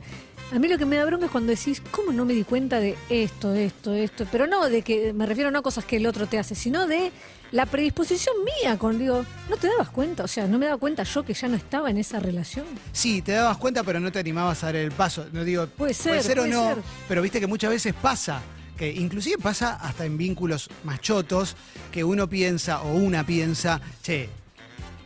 A 0.52 0.58
mí 0.58 0.68
lo 0.68 0.80
que 0.80 0.86
me 0.86 0.96
da 0.96 1.06
bronca 1.06 1.28
es 1.28 1.32
cuando 1.32 1.52
decís, 1.52 1.80
¿cómo 1.92 2.12
no 2.12 2.26
me 2.26 2.34
di 2.34 2.44
cuenta 2.44 2.80
de 2.80 2.98
esto, 3.10 3.54
esto, 3.54 3.94
esto? 3.94 4.26
Pero 4.32 4.48
no 4.48 4.68
de 4.68 4.82
que, 4.82 5.13
me 5.13 5.28
refiero 5.28 5.52
no 5.52 5.60
a 5.60 5.62
cosas 5.62 5.86
que 5.86 5.98
el 5.98 6.08
otro 6.08 6.26
te 6.26 6.39
hace, 6.39 6.56
sino 6.56 6.88
de 6.88 7.12
la 7.52 7.66
predisposición 7.66 8.36
mía 8.62 8.78
con, 8.78 9.00
digo, 9.00 9.26
no 9.50 9.58
te 9.58 9.68
dabas 9.68 9.90
cuenta, 9.90 10.24
o 10.24 10.28
sea, 10.28 10.46
no 10.48 10.60
me 10.60 10.66
daba 10.68 10.78
cuenta 10.78 11.04
yo 11.04 11.24
que 11.24 11.34
ya 11.34 11.48
no 11.48 11.56
estaba 11.56 11.90
en 11.90 11.98
esa 11.98 12.20
relación. 12.20 12.66
Sí, 12.92 13.22
te 13.22 13.32
dabas 13.32 13.58
cuenta, 13.58 13.84
pero 13.84 14.00
no 14.00 14.12
te 14.12 14.20
animabas 14.20 14.64
a 14.64 14.68
dar 14.68 14.76
el 14.76 14.92
paso. 14.92 15.26
No 15.34 15.44
digo, 15.44 15.66
Puede 15.68 15.94
ser, 15.94 16.20
o 16.20 16.24
puede 16.44 16.48
no, 16.50 16.76
ser. 16.76 16.84
pero 17.08 17.22
viste 17.22 17.40
que 17.40 17.48
muchas 17.48 17.72
veces 17.72 17.94
pasa, 18.00 18.42
que 18.78 18.92
inclusive 18.94 19.38
pasa 19.42 19.76
hasta 19.82 20.06
en 20.06 20.18
vínculos 20.18 20.70
machotos, 20.84 21.56
que 21.92 22.04
uno 22.04 22.30
piensa 22.30 22.82
o 22.84 22.94
una 22.94 23.26
piensa, 23.26 23.82
che, 24.04 24.30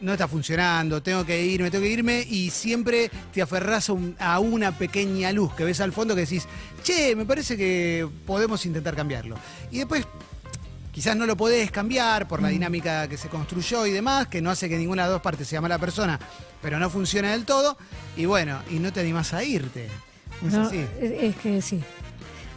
no 0.02 0.12
está 0.12 0.28
funcionando, 0.28 1.02
tengo 1.02 1.26
que 1.26 1.46
irme, 1.46 1.72
tengo 1.72 1.84
que 1.86 1.90
irme, 1.92 2.26
y 2.30 2.50
siempre 2.50 3.10
te 3.34 3.42
aferrás 3.42 3.88
a, 3.90 3.94
un- 3.94 4.18
a 4.20 4.38
una 4.40 4.78
pequeña 4.78 5.32
luz 5.32 5.54
que 5.54 5.64
ves 5.64 5.80
al 5.80 5.94
fondo 5.94 6.14
que 6.14 6.22
decís, 6.22 6.46
che, 6.84 7.16
me 7.16 7.26
parece 7.26 7.56
que 7.56 8.06
podemos 8.28 8.66
intentar 8.66 8.96
cambiarlo. 8.98 9.38
Y 9.72 9.78
después 9.78 10.06
quizás 10.94 11.18
no 11.18 11.26
lo 11.26 11.36
podés 11.36 11.72
cambiar 11.72 12.28
por 12.28 12.42
la 12.42 12.48
dinámica 12.48 13.08
que 13.10 13.18
se 13.18 13.28
construyó 13.28 13.86
y 13.86 13.92
demás, 13.92 14.28
que 14.28 14.42
no 14.42 14.50
hace 14.52 14.70
que 14.70 14.78
ninguna 14.78 15.02
de 15.02 15.08
las 15.10 15.16
dos 15.16 15.22
partes 15.22 15.48
sea 15.48 15.60
mala 15.60 15.78
persona, 15.80 16.18
pero 16.62 16.80
no 16.80 16.90
funciona 16.90 17.32
del 17.32 17.44
todo, 17.44 17.78
y 18.16 18.26
bueno, 18.26 18.62
y 18.70 18.80
no 18.80 18.94
te 18.94 19.02
animás 19.02 19.34
a 19.34 19.44
irte. 19.44 19.90
¿No 20.42 20.48
es 20.48 20.54
No, 20.54 20.62
así? 20.68 20.78
es, 21.02 21.12
es 21.12 21.36
que 21.36 21.62
sí. 21.62 21.82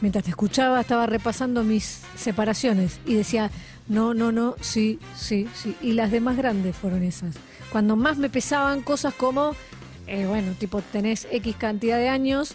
Mientras 0.03 0.25
te 0.25 0.31
escuchaba, 0.31 0.81
estaba 0.81 1.07
repasando 1.07 1.65
mis 1.65 2.01
separaciones 2.17 2.99
y 3.07 3.15
decía, 3.15 3.51
no, 3.89 4.13
no, 4.13 4.31
no, 4.31 4.55
sí, 4.61 4.99
sí, 5.19 5.49
sí. 5.55 5.75
Y 5.81 5.93
las 5.95 6.11
demás 6.11 6.37
grandes 6.37 6.77
fueron 6.77 7.03
esas. 7.03 7.35
Cuando 7.73 7.97
más 7.97 8.19
me 8.19 8.29
pesaban 8.29 8.83
cosas 8.83 9.15
como, 9.15 9.57
eh, 10.07 10.27
bueno, 10.27 10.53
tipo, 10.59 10.83
tenés 10.83 11.27
X 11.33 11.57
cantidad 11.57 11.97
de 11.97 12.11
años, 12.11 12.55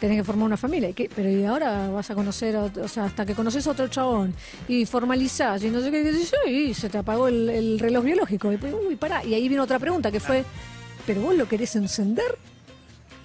tenés 0.00 0.18
que 0.18 0.24
formar 0.24 0.46
una 0.46 0.56
familia. 0.56 0.88
¿Y 0.88 0.94
qué? 0.94 1.10
Pero 1.14 1.30
y 1.30 1.44
ahora 1.44 1.88
vas 1.88 2.10
a 2.10 2.14
conocer, 2.14 2.56
o 2.56 2.88
sea, 2.88 3.04
hasta 3.04 3.24
que 3.26 3.34
conoces 3.34 3.66
a 3.66 3.70
otro 3.70 3.88
chabón 3.88 4.34
y 4.68 4.86
formalizás 4.86 5.62
y 5.64 5.70
no 5.70 5.80
sé 5.80 5.90
qué, 5.90 6.02
qué 6.02 6.12
sé 6.12 6.50
y 6.50 6.74
se 6.74 6.88
te 6.88 6.98
apagó 6.98 7.28
el, 7.28 7.48
el 7.48 7.78
reloj 7.78 8.04
biológico. 8.04 8.52
Y, 8.52 8.56
uy, 8.56 8.96
pará. 8.96 9.24
Y 9.24 9.34
ahí 9.34 9.48
vino 9.48 9.62
otra 9.62 9.78
pregunta 9.78 10.10
que 10.10 10.20
fue, 10.20 10.44
¿pero 11.06 11.20
vos 11.20 11.34
lo 11.34 11.48
querés 11.48 11.76
encender? 11.76 12.36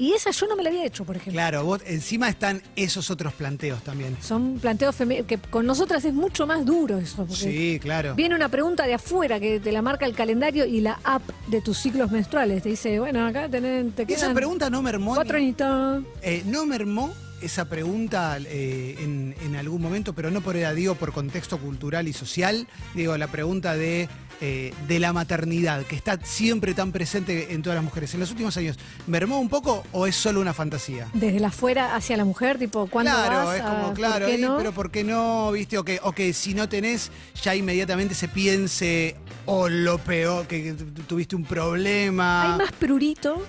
Y 0.02 0.14
esa 0.14 0.32
yo 0.32 0.48
no 0.48 0.56
me 0.56 0.64
la 0.64 0.70
había 0.70 0.84
hecho, 0.84 1.06
por 1.06 1.16
ejemplo. 1.16 1.34
Claro, 1.34 1.64
vos 1.64 1.80
encima 1.86 2.28
están 2.28 2.64
esos 2.76 3.12
otros 3.12 3.34
planteos 3.34 3.84
también. 3.84 4.18
Son 4.20 4.58
planteos 4.60 4.96
que 4.96 5.38
con 5.52 5.68
nosotras 5.68 6.04
es 6.06 6.14
mucho 6.16 6.48
más 6.48 6.66
duro 6.66 6.98
eso. 6.98 7.28
Sí, 7.30 7.78
claro. 7.80 8.16
Viene 8.16 8.34
una 8.34 8.50
pregunta 8.50 8.88
de 8.88 8.96
afuera 8.96 9.40
que 9.40 9.60
te 9.60 9.72
la 9.72 9.84
marca 9.84 10.08
el 10.08 10.16
calendario 10.16 10.66
y 10.66 10.82
la 10.82 11.00
app 11.04 11.22
de 11.50 11.62
tus 11.62 11.78
ciclos 11.78 12.10
menstruales. 12.10 12.64
Te 12.64 12.70
dice, 12.70 13.00
bueno, 13.00 13.28
acá 13.28 13.48
tenés, 13.48 13.94
te 13.94 14.12
Esa 14.12 14.34
pregunta 14.34 14.72
no 14.72 14.82
mermó. 14.82 15.14
cuatro 15.14 15.38
añitos. 15.38 16.04
Eh, 16.24 16.42
no 16.48 16.66
mermó 16.66 17.14
esa 17.44 17.66
pregunta 17.66 18.40
eh, 18.40 18.96
en, 19.00 19.36
en 19.44 19.56
algún 19.56 19.84
momento, 19.84 20.14
pero 20.14 20.32
no 20.32 20.42
por 20.42 20.56
edad, 20.58 20.74
digo 20.74 20.96
por 20.96 21.12
contexto 21.12 21.60
cultural 21.60 22.08
y 22.08 22.14
social. 22.14 22.68
Digo, 22.96 23.16
la 23.18 23.28
pregunta 23.28 23.76
de, 23.76 24.10
eh, 24.42 24.74
de 24.88 25.00
la 25.00 25.14
maternidad, 25.14 25.84
que 25.86 25.96
está 25.96 26.20
siempre 26.24 26.74
tan 26.74 26.92
presente 26.92 27.54
en 27.54 27.62
todas 27.62 27.76
las 27.76 27.84
mujeres. 27.86 28.14
En 28.14 28.20
los 28.20 28.32
últimos 28.32 28.58
años, 28.58 28.78
¿mermó 29.08 29.40
un 29.40 29.50
poco 29.50 29.84
o 29.92 30.08
es 30.08 30.16
solo 30.16 30.42
una 30.42 30.54
fantasía? 30.54 31.08
Desde 31.14 31.40
la 31.40 31.48
afuera 31.50 31.96
hacia 31.96 32.18
la 32.18 32.26
mujer, 32.26 32.58
tipo, 32.58 32.88
¿cuándo 32.88 33.12
Claro, 33.12 33.46
vas 33.46 33.56
es 33.58 33.62
como, 33.62 33.94
claro, 33.94 34.28
no? 34.40 34.58
pero 34.58 34.72
¿por 34.72 34.90
qué 34.92 35.04
no? 35.04 35.52
¿Viste? 35.52 35.78
O 35.78 35.84
que, 35.86 36.00
o 36.04 36.12
que 36.12 36.34
si 36.34 36.54
no 36.54 36.68
tenés, 36.68 37.12
ya 37.42 37.56
inmediatamente 37.56 38.16
se 38.16 38.28
piense, 38.28 39.16
o 39.46 39.70
lo 39.70 39.98
peor, 40.00 40.48
que, 40.48 40.64
que 40.64 40.74
tu- 40.74 40.86
tuviste 41.04 41.36
un 41.36 41.46
problema. 41.46 42.54
Hay 42.54 42.58
más 42.58 42.72
prurito 42.74 43.46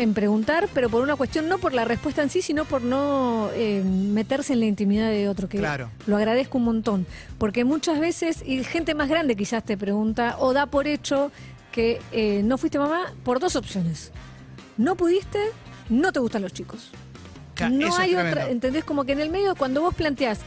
en 0.00 0.14
preguntar, 0.14 0.68
pero 0.74 0.88
por 0.88 1.02
una 1.02 1.16
cuestión, 1.16 1.48
no 1.48 1.58
por 1.58 1.72
la 1.74 1.84
respuesta 1.84 2.22
en 2.22 2.30
sí, 2.30 2.42
sino 2.42 2.64
por 2.64 2.82
no 2.82 3.50
eh, 3.54 3.82
meterse 3.84 4.52
en 4.54 4.60
la 4.60 4.66
intimidad 4.66 5.08
de 5.10 5.28
otro, 5.28 5.48
que 5.48 5.58
Claro. 5.58 5.90
lo 6.06 6.16
agradezco 6.16 6.58
un 6.58 6.64
montón. 6.64 7.06
Porque 7.38 7.64
muchas 7.64 7.98
veces, 8.00 8.42
y 8.46 8.64
gente 8.64 8.94
más 8.94 9.08
grande 9.08 9.36
quizás 9.36 9.64
te 9.64 9.76
pregunta, 9.76 10.36
o 10.38 10.52
da 10.52 10.66
por 10.66 10.86
hecho 10.86 11.30
que 11.72 12.00
eh, 12.12 12.42
no 12.44 12.58
fuiste 12.58 12.78
mamá 12.78 13.12
por 13.24 13.40
dos 13.40 13.56
opciones. 13.56 14.10
No 14.76 14.96
pudiste, 14.96 15.38
no 15.88 16.12
te 16.12 16.20
gustan 16.20 16.42
los 16.42 16.52
chicos. 16.52 16.90
Eso 17.56 17.68
no 17.68 17.94
hay 17.96 18.14
otra, 18.14 18.48
¿entendés? 18.48 18.84
Como 18.84 19.04
que 19.04 19.12
en 19.12 19.20
el 19.20 19.28
medio, 19.28 19.54
cuando 19.54 19.82
vos 19.82 19.94
planteás, 19.94 20.38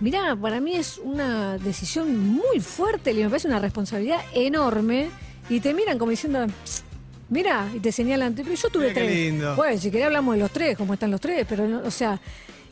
mirá, 0.00 0.34
para 0.34 0.60
mí 0.60 0.74
es 0.74 0.98
una 0.98 1.58
decisión 1.58 2.18
muy 2.18 2.58
fuerte, 2.60 3.12
y 3.12 3.22
me 3.22 3.28
parece 3.28 3.46
una 3.46 3.60
responsabilidad 3.60 4.20
enorme, 4.34 5.10
y 5.48 5.60
te 5.60 5.72
miran 5.74 5.96
como 5.96 6.10
diciendo, 6.10 6.44
mira, 7.28 7.68
y 7.74 7.80
te 7.80 7.92
señalan, 7.92 8.34
pero 8.34 8.52
yo 8.54 8.68
tuve 8.70 8.88
Mira 8.88 8.94
qué 8.94 9.00
tres. 9.06 9.16
lindo. 9.16 9.56
Bueno, 9.56 9.78
si 9.80 9.90
querés 9.90 10.06
hablamos 10.06 10.34
de 10.34 10.40
los 10.40 10.50
tres, 10.50 10.76
cómo 10.76 10.94
están 10.94 11.10
los 11.10 11.20
tres, 11.20 11.46
pero, 11.48 11.66
no, 11.66 11.80
o 11.84 11.90
sea, 11.90 12.20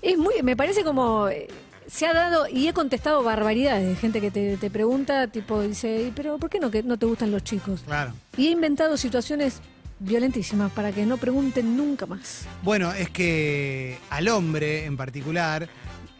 es 0.03 0.17
muy, 0.19 0.35
me 0.43 0.57
parece 0.57 0.83
como... 0.85 1.29
eh, 1.29 1.49
Se 1.87 2.07
ha 2.07 2.15
dado, 2.15 2.47
y 2.49 2.67
he 2.67 2.73
contestado 2.73 3.23
barbaridades 3.23 3.87
de 3.87 3.95
gente 3.97 4.21
que 4.21 4.31
te, 4.31 4.57
te 4.57 4.71
pregunta, 4.71 5.27
tipo, 5.29 5.61
dice, 5.61 6.05
"¿Y 6.09 6.13
pero 6.13 6.39
por 6.39 6.49
qué 6.49 6.59
no, 6.59 6.71
que 6.71 6.83
no 6.83 6.97
te 6.99 7.05
gustan 7.05 7.31
los 7.31 7.45
chicos? 7.45 7.83
Claro. 7.85 8.13
Y 8.39 8.47
he 8.47 8.51
inventado 8.53 8.97
situaciones 8.97 9.61
violentísimas 10.01 10.73
para 10.73 10.93
que 10.93 11.05
no 11.05 11.19
pregunten 11.19 11.77
nunca 11.77 12.07
más. 12.07 12.47
Bueno, 12.63 12.93
es 12.95 13.11
que 13.11 13.99
al 14.11 14.29
hombre 14.29 14.87
en 14.87 14.97
particular, 14.97 15.69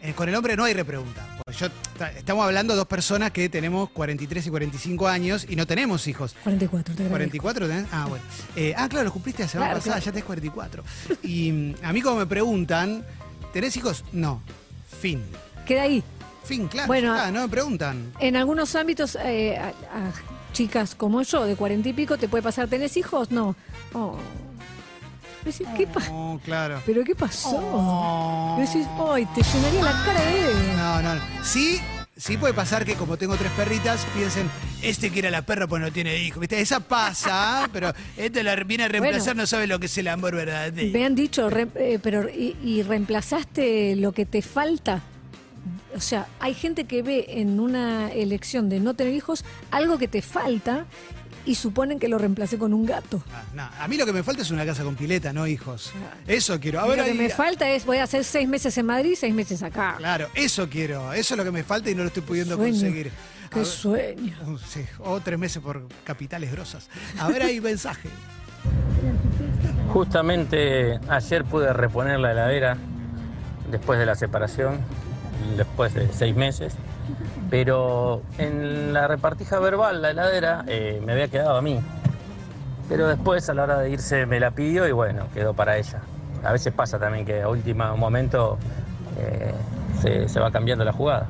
eh, 0.01 0.13
con 0.13 0.29
el 0.29 0.35
hombre 0.35 0.55
no 0.55 0.63
hay 0.65 0.73
repregunta. 0.75 1.25
Yo, 1.53 1.67
ta- 1.99 2.09
estamos 2.09 2.43
hablando 2.43 2.73
de 2.73 2.77
dos 2.77 2.87
personas 2.87 3.29
que 3.29 3.47
tenemos 3.49 3.91
43 3.91 4.47
y 4.47 4.49
45 4.49 5.07
años 5.07 5.45
y 5.47 5.55
no 5.55 5.67
tenemos 5.67 6.07
hijos. 6.07 6.35
44, 6.43 6.95
te 6.95 7.03
agradezco. 7.05 7.37
¿44 7.47 7.53
tenés? 7.67 7.85
Ah, 7.91 8.07
bueno. 8.09 8.23
Eh, 8.55 8.73
ah, 8.75 8.89
claro, 8.89 9.05
lo 9.05 9.13
cumpliste 9.13 9.43
la 9.43 9.49
semana 9.49 9.67
Claro, 9.69 9.79
pasada, 9.79 9.95
claro. 10.01 10.05
ya 10.05 10.11
tenés 10.11 10.25
44. 10.25 10.83
Y 11.21 11.51
mm, 11.51 11.75
a 11.83 11.93
mí 11.93 12.01
como 12.01 12.15
me 12.17 12.25
preguntan, 12.25 13.05
¿tenés 13.53 13.77
hijos? 13.77 14.03
No. 14.11 14.41
Fin. 14.99 15.21
Queda 15.67 15.83
ahí. 15.83 16.03
Fin, 16.45 16.67
claro. 16.67 16.87
Bueno, 16.87 17.15
está, 17.15 17.29
no 17.29 17.41
me 17.43 17.49
preguntan. 17.49 18.11
En 18.19 18.35
algunos 18.37 18.73
ámbitos, 18.73 19.15
eh, 19.23 19.55
a, 19.59 19.67
a 19.67 20.11
chicas 20.51 20.95
como 20.95 21.21
yo, 21.21 21.45
de 21.45 21.55
cuarenta 21.55 21.89
y 21.89 21.93
pico, 21.93 22.17
te 22.17 22.27
puede 22.27 22.41
pasar, 22.41 22.67
¿tenés 22.69 22.97
hijos? 22.97 23.29
No. 23.29 23.55
Oh. 23.93 24.17
Decís, 25.45 25.67
¿Qué 25.77 25.85
pa- 25.87 26.01
Oh, 26.11 26.39
claro. 26.43 26.81
¿Pero 26.85 27.03
qué 27.03 27.13
pasó? 27.15 27.55
Oh. 27.55 28.57
Decís, 28.59 28.85
¡ay, 29.11 29.25
te 29.35 29.43
llenaría 29.43 29.83
la 29.83 30.03
cara 30.03 30.21
de... 30.21 30.73
No, 30.75 31.01
no, 31.03 31.15
no. 31.15 31.21
Sí, 31.43 31.79
sí 32.17 32.35
puede 32.37 32.53
pasar 32.55 32.83
que 32.83 32.95
como 32.95 33.15
tengo 33.17 33.35
tres 33.35 33.51
perritas, 33.51 34.05
piensen, 34.15 34.49
este 34.81 35.11
quiere 35.11 35.27
a 35.27 35.31
la 35.31 35.43
perra 35.43 35.67
pues 35.67 35.81
no 35.81 35.91
tiene 35.91 36.17
hijos. 36.17 36.39
¿Viste? 36.39 36.59
Esa 36.59 36.79
pasa, 36.79 37.69
pero 37.73 37.93
este 38.17 38.43
la 38.43 38.55
viene 38.55 38.85
a 38.85 38.87
reemplazar, 38.87 39.35
Bueno. 39.35 39.43
no 39.43 39.47
sabe 39.47 39.67
lo 39.67 39.79
que 39.79 39.85
es 39.85 39.97
el 39.99 40.07
amor 40.07 40.35
verdadero. 40.35 40.91
Me 40.91 41.05
han 41.05 41.13
dicho, 41.13 41.47
re- 41.49 41.67
eh, 41.75 41.99
pero 42.01 42.27
y, 42.27 42.57
y 42.63 42.81
reemplazaste 42.81 43.95
lo 43.97 44.11
que 44.13 44.25
te 44.25 44.41
falta? 44.41 45.03
O 45.95 45.99
sea, 46.01 46.27
hay 46.39 46.53
gente 46.53 46.85
que 46.85 47.01
ve 47.03 47.25
en 47.29 47.59
una 47.59 48.11
elección 48.11 48.67
de 48.67 48.79
no 48.79 48.95
tener 48.95 49.13
hijos 49.13 49.45
algo 49.71 49.97
que 49.97 50.07
te 50.09 50.21
falta 50.21 50.85
y 51.45 51.55
suponen 51.55 51.99
que 51.99 52.07
lo 52.07 52.17
reemplacé 52.17 52.57
con 52.57 52.73
un 52.73 52.85
gato. 52.85 53.21
Ah, 53.33 53.43
no, 53.53 53.63
A 53.79 53.87
mí 53.87 53.97
lo 53.97 54.05
que 54.05 54.13
me 54.13 54.23
falta 54.23 54.41
es 54.41 54.51
una 54.51 54.65
casa 54.65 54.83
con 54.83 54.95
pileta, 54.95 55.31
no 55.33 55.45
hijos. 55.47 55.91
Eso 56.27 56.59
quiero. 56.59 56.81
A 56.81 56.85
Y 56.85 56.89
ver, 56.89 56.97
lo 56.99 57.03
que 57.05 57.11
ahí- 57.11 57.17
me 57.17 57.29
falta 57.29 57.69
es, 57.69 57.85
voy 57.85 57.97
a 57.97 58.03
hacer 58.03 58.23
seis 58.23 58.47
meses 58.47 58.77
en 58.77 58.85
Madrid, 58.85 59.15
seis 59.17 59.33
meses 59.33 59.61
acá. 59.63 59.95
Claro, 59.97 60.27
eso 60.35 60.67
quiero. 60.69 61.13
Eso 61.13 61.33
es 61.33 61.37
lo 61.37 61.43
que 61.43 61.51
me 61.51 61.63
falta 61.63 61.89
y 61.89 61.95
no 61.95 62.01
lo 62.01 62.07
estoy 62.07 62.23
pudiendo 62.23 62.55
Sueño. 62.55 62.71
conseguir. 62.73 63.11
A 63.45 63.49
Qué 63.49 63.55
ver- 63.59 63.65
sueño. 63.65 64.37
Uh, 64.47 64.57
sí, 64.57 64.85
o 64.99 65.19
tres 65.21 65.37
meses 65.39 65.61
por 65.61 65.87
capitales 66.03 66.51
grosas. 66.51 66.89
A 67.19 67.27
ver, 67.27 67.43
hay 67.43 67.61
mensaje. 67.61 68.09
Justamente 69.93 70.99
ayer 71.09 71.45
pude 71.45 71.71
reponer 71.73 72.19
la 72.19 72.31
heladera 72.31 72.77
después 73.71 73.99
de 73.99 74.05
la 74.05 74.15
separación, 74.15 74.79
después 75.57 75.93
de 75.93 76.11
seis 76.11 76.35
meses, 76.35 76.73
pero 77.49 78.21
en 78.37 78.93
la 78.93 79.07
repartija 79.07 79.59
verbal 79.59 80.01
la 80.01 80.11
heladera 80.11 80.63
eh, 80.67 81.01
me 81.05 81.13
había 81.13 81.27
quedado 81.27 81.57
a 81.57 81.61
mí. 81.61 81.79
Pero 82.87 83.07
después 83.07 83.49
a 83.49 83.53
la 83.53 83.63
hora 83.63 83.79
de 83.79 83.89
irse 83.89 84.25
me 84.25 84.39
la 84.39 84.51
pidió 84.51 84.87
y 84.87 84.91
bueno, 84.91 85.27
quedó 85.33 85.53
para 85.53 85.77
ella. 85.77 86.01
A 86.43 86.51
veces 86.51 86.73
pasa 86.73 86.99
también 86.99 87.25
que 87.25 87.41
a 87.41 87.49
último 87.49 87.97
momento 87.97 88.57
eh, 89.17 89.53
se, 90.01 90.29
se 90.29 90.39
va 90.39 90.51
cambiando 90.51 90.85
la 90.85 90.93
jugada. 90.93 91.27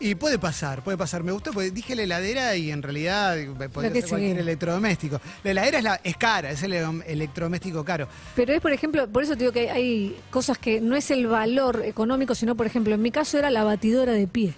Y 0.00 0.14
puede 0.14 0.38
pasar, 0.38 0.84
puede 0.84 0.96
pasar. 0.96 1.24
Me 1.24 1.32
gustó 1.32 1.52
porque 1.52 1.72
dije 1.72 1.96
la 1.96 2.02
heladera 2.04 2.54
y 2.54 2.70
en 2.70 2.82
realidad 2.82 3.36
podría 3.72 3.92
que 3.92 4.00
ser 4.02 4.10
cualquier 4.10 4.38
electrodoméstico. 4.38 5.20
La 5.42 5.50
heladera 5.50 5.78
es, 5.78 5.84
la, 5.84 6.00
es 6.04 6.16
cara, 6.16 6.50
es 6.52 6.62
el 6.62 6.72
ele- 6.72 7.02
electrodoméstico 7.06 7.84
caro. 7.84 8.06
Pero 8.36 8.52
es, 8.52 8.60
por 8.60 8.72
ejemplo, 8.72 9.08
por 9.08 9.24
eso 9.24 9.32
te 9.32 9.40
digo 9.40 9.52
que 9.52 9.70
hay 9.70 10.16
cosas 10.30 10.56
que 10.56 10.80
no 10.80 10.94
es 10.94 11.10
el 11.10 11.26
valor 11.26 11.82
económico, 11.84 12.36
sino, 12.36 12.54
por 12.56 12.66
ejemplo, 12.66 12.94
en 12.94 13.02
mi 13.02 13.10
caso 13.10 13.38
era 13.38 13.50
la 13.50 13.64
batidora 13.64 14.12
de 14.12 14.28
pie. 14.28 14.54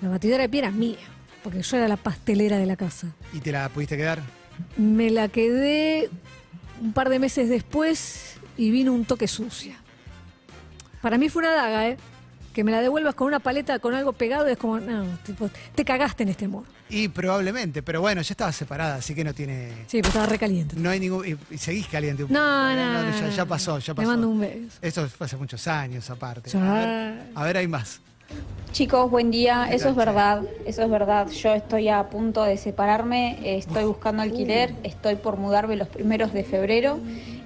La 0.00 0.08
batidora 0.08 0.44
de 0.44 0.48
pie 0.48 0.60
era 0.60 0.70
mía, 0.70 0.96
porque 1.42 1.60
yo 1.60 1.76
era 1.76 1.86
la 1.86 1.98
pastelera 1.98 2.56
de 2.56 2.64
la 2.66 2.76
casa. 2.76 3.08
¿Y 3.34 3.40
te 3.40 3.52
la 3.52 3.68
pudiste 3.68 3.98
quedar? 3.98 4.20
Me 4.78 5.10
la 5.10 5.28
quedé 5.28 6.08
un 6.80 6.94
par 6.94 7.10
de 7.10 7.18
meses 7.18 7.50
después 7.50 8.36
y 8.56 8.70
vino 8.70 8.94
un 8.94 9.04
toque 9.04 9.28
sucia. 9.28 9.76
Para 11.02 11.18
mí 11.18 11.28
fue 11.28 11.40
una 11.42 11.52
daga, 11.52 11.88
¿eh? 11.88 11.96
Que 12.54 12.64
me 12.64 12.70
la 12.70 12.80
devuelvas 12.80 13.14
con 13.14 13.26
una 13.26 13.40
paleta, 13.40 13.78
con 13.80 13.94
algo 13.94 14.12
pegado, 14.12 14.46
es 14.46 14.56
como, 14.56 14.78
no, 14.80 15.04
tipo, 15.26 15.50
te 15.74 15.84
cagaste 15.84 16.22
en 16.22 16.30
este 16.30 16.44
amor. 16.46 16.62
Y 16.88 17.08
probablemente, 17.08 17.82
pero 17.82 18.00
bueno, 18.00 18.22
ya 18.22 18.32
estaba 18.32 18.52
separada, 18.52 18.94
así 18.96 19.14
que 19.14 19.24
no 19.24 19.34
tiene. 19.34 19.70
Sí, 19.88 19.98
pero 19.98 20.08
estaba 20.08 20.26
recaliente. 20.26 20.76
No 20.76 20.88
hay 20.88 21.00
ningún. 21.00 21.26
Y, 21.26 21.36
y 21.54 21.58
seguís 21.58 21.88
caliente 21.88 22.22
un 22.24 22.32
No, 22.32 22.38
poco. 22.38 22.48
no, 22.48 22.74
ya, 22.76 23.20
no, 23.22 23.30
ya 23.30 23.36
no. 23.42 23.48
pasó, 23.48 23.78
ya 23.80 23.86
Te 23.92 23.94
pasó. 23.96 24.08
mando 24.08 24.28
un 24.28 24.40
beso. 24.40 24.78
Esto 24.80 25.08
fue 25.08 25.26
hace 25.26 25.36
muchos 25.36 25.66
años, 25.66 26.08
aparte. 26.10 26.48
Ya. 26.50 26.60
A 26.60 26.74
ver, 26.78 27.18
a 27.34 27.44
ver, 27.44 27.56
hay 27.56 27.66
más. 27.66 28.00
Chicos, 28.72 29.10
buen 29.10 29.30
día. 29.30 29.66
¿Qué 29.68 29.76
Eso 29.76 29.88
es 29.88 29.96
verdad, 29.96 30.42
eso 30.66 30.82
es 30.82 30.90
verdad. 30.90 31.28
Yo 31.30 31.54
estoy 31.54 31.88
a 31.88 32.08
punto 32.08 32.42
de 32.44 32.56
separarme, 32.56 33.56
estoy 33.58 33.84
buscando 33.84 34.22
alquiler, 34.22 34.72
Uh. 34.72 34.76
estoy 34.84 35.16
por 35.16 35.36
mudarme 35.36 35.76
los 35.76 35.88
primeros 35.88 36.32
de 36.32 36.44
febrero 36.44 36.98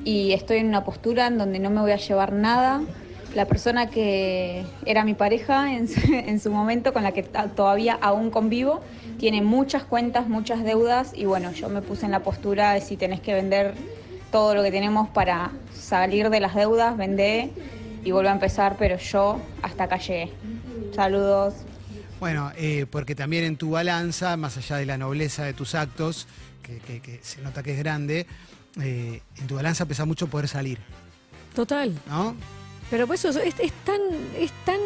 y 0.05 0.33
estoy 0.33 0.59
en 0.59 0.69
una 0.69 0.85
postura 0.85 1.27
en 1.27 1.39
donde 1.39 1.59
no 1.59 1.71
me 1.71 1.81
voy 1.81 1.93
a 1.93 1.97
llevar 1.97 2.33
nada. 2.33 2.81
La 3.39 3.45
persona 3.47 3.89
que 3.89 4.65
era 4.85 5.05
mi 5.05 5.15
pareja 5.15 5.73
en 5.73 5.87
su, 5.87 6.01
en 6.13 6.41
su 6.41 6.51
momento, 6.51 6.93
con 6.93 7.05
la 7.05 7.13
que 7.13 7.23
todavía 7.23 7.97
aún 8.03 8.31
convivo, 8.33 8.81
tiene 9.17 9.43
muchas 9.43 9.85
cuentas, 9.85 10.27
muchas 10.29 10.65
deudas 10.65 11.13
y 11.15 11.25
bueno, 11.25 11.53
yo 11.53 11.69
me 11.69 11.81
puse 11.81 12.05
en 12.07 12.11
la 12.11 12.19
postura 12.25 12.73
de 12.73 12.81
si 12.81 12.97
tenés 12.97 13.21
que 13.21 13.35
vender 13.35 13.75
todo 14.33 14.57
lo 14.57 14.63
que 14.65 14.73
tenemos 14.73 15.09
para 15.11 15.53
salir 15.73 16.31
de 16.31 16.41
las 16.41 16.57
deudas, 16.57 16.97
vendé 16.97 17.53
y 18.03 18.11
vuelvo 18.11 18.29
a 18.29 18.33
empezar, 18.33 18.75
pero 18.77 18.99
yo 18.99 19.41
hasta 19.63 19.85
acá 19.85 19.99
llegué. 19.99 20.33
Saludos. 20.93 21.55
Bueno, 22.19 22.51
eh, 22.57 22.87
porque 22.91 23.15
también 23.15 23.45
en 23.45 23.57
tu 23.57 23.71
balanza, 23.71 24.37
más 24.37 24.57
allá 24.57 24.79
de 24.79 24.87
la 24.87 24.99
nobleza 24.99 25.45
de 25.45 25.53
tus 25.53 25.77
actos, 25.77 26.27
que, 26.65 26.79
que- 26.79 27.01
que 27.01 27.21
se 27.23 27.41
nota 27.43 27.63
que 27.63 27.71
es 27.75 27.79
grande, 27.79 28.27
eh, 28.83 29.23
en 29.37 29.47
tu 29.47 29.55
balanza 29.55 29.87
pesa 29.87 30.05
mucho 30.07 30.27
poder 30.27 30.49
salir, 30.49 30.79
Total. 31.55 31.93
¿no? 32.09 32.35
Pero 32.91 33.07
pues 33.07 33.25
eso 33.25 33.41
es, 33.41 33.55
es 33.59 33.73
tan, 33.85 34.01
es 34.39 34.51
tan 34.65 34.81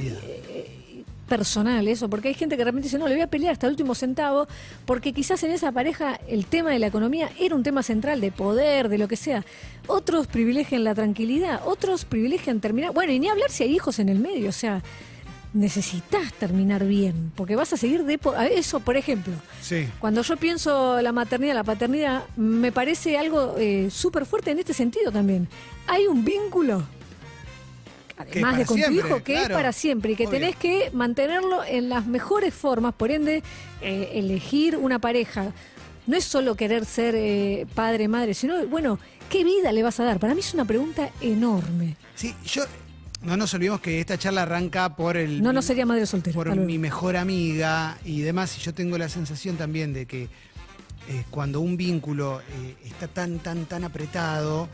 eh, 0.00 1.04
personal 1.28 1.86
eso, 1.88 2.08
porque 2.08 2.28
hay 2.28 2.34
gente 2.34 2.56
que 2.56 2.64
realmente 2.64 2.86
dice, 2.88 2.98
no, 2.98 3.06
le 3.08 3.14
voy 3.14 3.22
a 3.22 3.26
pelear 3.26 3.52
hasta 3.52 3.66
el 3.66 3.72
último 3.72 3.94
centavo, 3.94 4.46
porque 4.86 5.12
quizás 5.12 5.42
en 5.42 5.50
esa 5.50 5.72
pareja 5.72 6.18
el 6.28 6.46
tema 6.46 6.70
de 6.70 6.78
la 6.78 6.86
economía 6.86 7.30
era 7.38 7.54
un 7.54 7.62
tema 7.62 7.82
central, 7.82 8.20
de 8.20 8.32
poder, 8.32 8.88
de 8.88 8.98
lo 8.98 9.08
que 9.08 9.16
sea. 9.16 9.44
Otros 9.86 10.26
privilegian 10.26 10.84
la 10.84 10.94
tranquilidad, 10.94 11.60
otros 11.66 12.04
privilegian 12.04 12.60
terminar, 12.60 12.92
bueno, 12.92 13.12
y 13.12 13.18
ni 13.18 13.28
hablar 13.28 13.50
si 13.50 13.64
hay 13.64 13.74
hijos 13.74 13.98
en 13.98 14.08
el 14.08 14.18
medio, 14.18 14.48
o 14.48 14.52
sea, 14.52 14.82
necesitas 15.54 16.32
terminar 16.34 16.84
bien, 16.84 17.32
porque 17.34 17.56
vas 17.56 17.72
a 17.72 17.76
seguir 17.78 18.04
de 18.04 18.18
po- 18.18 18.34
eso, 18.36 18.80
por 18.80 18.96
ejemplo. 18.98 19.32
Sí. 19.62 19.88
Cuando 19.98 20.22
yo 20.22 20.36
pienso 20.36 21.00
la 21.00 21.12
maternidad, 21.12 21.54
la 21.54 21.64
paternidad, 21.64 22.24
me 22.36 22.70
parece 22.72 23.16
algo 23.16 23.54
eh, 23.58 23.88
súper 23.90 24.26
fuerte 24.26 24.50
en 24.50 24.58
este 24.58 24.74
sentido 24.74 25.10
también. 25.10 25.48
Hay 25.86 26.06
un 26.06 26.22
vínculo, 26.24 26.84
además 28.18 28.58
de 28.58 28.66
con 28.66 28.80
tu 28.80 28.90
hijo, 28.90 29.16
que 29.22 29.32
claro. 29.32 29.48
es 29.48 29.50
para 29.50 29.72
siempre 29.72 30.12
y 30.12 30.16
que 30.16 30.26
Obvio. 30.26 30.38
tenés 30.38 30.56
que 30.56 30.90
mantenerlo 30.92 31.64
en 31.64 31.88
las 31.88 32.06
mejores 32.06 32.52
formas. 32.54 32.94
Por 32.94 33.10
ende, 33.10 33.42
eh, 33.80 34.10
elegir 34.14 34.76
una 34.76 34.98
pareja 34.98 35.52
no 36.08 36.16
es 36.16 36.24
solo 36.24 36.54
querer 36.54 36.86
ser 36.86 37.14
eh, 37.14 37.66
padre, 37.74 38.08
madre, 38.08 38.32
sino, 38.34 38.66
bueno, 38.66 38.98
¿qué 39.28 39.44
vida 39.44 39.72
le 39.72 39.82
vas 39.82 40.00
a 40.00 40.04
dar? 40.04 40.18
Para 40.18 40.34
mí 40.34 40.40
es 40.40 40.54
una 40.54 40.64
pregunta 40.64 41.10
enorme. 41.20 41.96
Sí, 42.14 42.34
yo. 42.44 42.64
No 43.20 43.36
nos 43.36 43.52
olvidemos 43.52 43.80
que 43.80 43.98
esta 43.98 44.16
charla 44.16 44.42
arranca 44.42 44.94
por 44.94 45.16
el. 45.16 45.42
No, 45.42 45.52
no 45.52 45.60
sería 45.60 45.84
madre 45.84 46.06
soltera. 46.06 46.34
por 46.34 46.54
mi 46.54 46.78
mejor 46.78 47.16
amiga 47.16 47.98
y 48.04 48.20
demás. 48.20 48.56
Y 48.56 48.60
yo 48.60 48.72
tengo 48.72 48.96
la 48.96 49.08
sensación 49.08 49.56
también 49.56 49.92
de 49.92 50.06
que 50.06 50.28
eh, 51.08 51.24
cuando 51.30 51.60
un 51.60 51.76
vínculo 51.76 52.40
eh, 52.40 52.76
está 52.84 53.08
tan, 53.08 53.38
tan, 53.38 53.64
tan 53.64 53.82
apretado, 53.82 54.68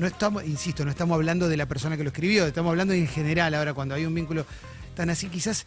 no 0.00 0.06
estamos, 0.06 0.44
insisto, 0.44 0.84
no 0.84 0.90
estamos 0.90 1.14
hablando 1.14 1.48
de 1.48 1.56
la 1.56 1.66
persona 1.66 1.96
que 1.96 2.02
lo 2.02 2.08
escribió, 2.08 2.46
estamos 2.46 2.70
hablando 2.70 2.94
en 2.94 3.06
general 3.06 3.54
ahora, 3.54 3.74
cuando 3.74 3.94
hay 3.94 4.06
un 4.06 4.14
vínculo 4.14 4.44
tan 4.94 5.10
así, 5.10 5.28
quizás 5.28 5.66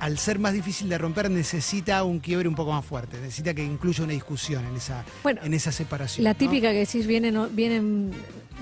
al 0.00 0.18
ser 0.18 0.40
más 0.40 0.52
difícil 0.52 0.88
de 0.88 0.98
romper 0.98 1.30
necesita 1.30 2.02
un 2.02 2.18
quiebre 2.18 2.48
un 2.48 2.56
poco 2.56 2.72
más 2.72 2.84
fuerte, 2.84 3.18
necesita 3.20 3.54
que 3.54 3.62
incluya 3.64 4.02
una 4.02 4.14
discusión 4.14 4.64
en 4.66 4.74
esa, 4.74 5.04
Bueno, 5.22 5.40
en 5.44 5.54
esa 5.54 5.70
separación. 5.70 6.24
La 6.24 6.32
¿no? 6.32 6.36
típica 6.36 6.72
que 6.72 6.78
decís, 6.80 7.06
vienen, 7.06 7.38
vienen 7.54 8.10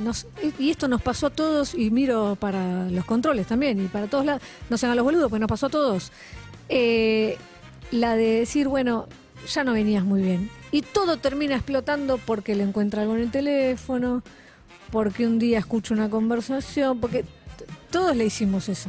nos- 0.05 0.27
y 0.59 0.69
esto 0.71 0.87
nos 0.87 1.01
pasó 1.01 1.29
a 1.29 1.31
todos, 1.31 1.75
y 1.75 1.91
miro 1.91 2.37
para 2.39 2.91
los 2.91 3.07
controles 3.07 3.47
también, 3.47 3.83
y 3.83 3.89
para 3.89 4.07
todos 4.07 4.27
lados, 4.27 4.43
no 4.69 4.77
sean 4.77 4.93
a 4.93 4.95
los 4.95 5.05
boludos, 5.05 5.31
pues 5.31 5.41
nos 5.41 5.49
pasó 5.49 5.67
a 5.67 5.71
todos. 5.71 6.13
Eh, 6.69 7.39
la 7.91 8.17
de 8.17 8.41
decir, 8.41 8.69
bueno, 8.69 9.09
ya 9.51 9.65
no 9.65 9.73
venías 9.73 10.05
muy 10.05 10.21
bien. 10.21 10.51
Y 10.73 10.83
todo 10.83 11.17
termina 11.17 11.57
explotando 11.57 12.19
porque 12.19 12.55
le 12.55 12.63
encuentra 12.65 13.01
algo 13.03 13.17
en 13.17 13.23
el 13.23 13.31
teléfono, 13.31 14.23
porque 14.91 15.27
un 15.27 15.39
día 15.39 15.59
escucha 15.59 15.95
una 15.95 16.09
conversación, 16.11 16.99
porque 17.01 17.25
todos 17.91 18.17
le 18.17 18.27
hicimos 18.27 18.69
eso. 18.69 18.89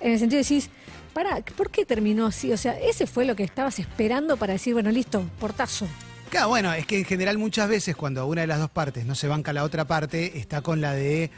En 0.00 0.12
el 0.12 0.18
sentido 0.18 0.38
de 0.38 0.44
decís, 0.48 0.70
pará, 1.14 1.42
¿por 1.56 1.70
qué 1.70 1.84
terminó 1.84 2.26
así? 2.26 2.52
O 2.52 2.56
sea, 2.56 2.78
ese 2.78 3.06
fue 3.06 3.24
lo 3.24 3.36
que 3.36 3.44
estabas 3.44 3.78
esperando 3.78 4.36
para 4.36 4.52
decir, 4.54 4.74
bueno, 4.74 4.90
listo, 4.90 5.24
portazo. 5.38 5.86
Claro, 6.30 6.48
bueno, 6.48 6.72
es 6.72 6.86
que 6.86 6.98
en 6.98 7.04
general 7.04 7.36
muchas 7.38 7.68
veces 7.68 7.94
cuando 7.94 8.26
una 8.26 8.40
de 8.40 8.46
las 8.46 8.58
dos 8.58 8.70
partes 8.70 9.04
no 9.04 9.14
se 9.14 9.28
banca 9.28 9.52
la 9.52 9.64
otra 9.64 9.84
parte, 9.86 10.38
está 10.38 10.62
con 10.62 10.80
la 10.80 10.92
de 10.94 11.30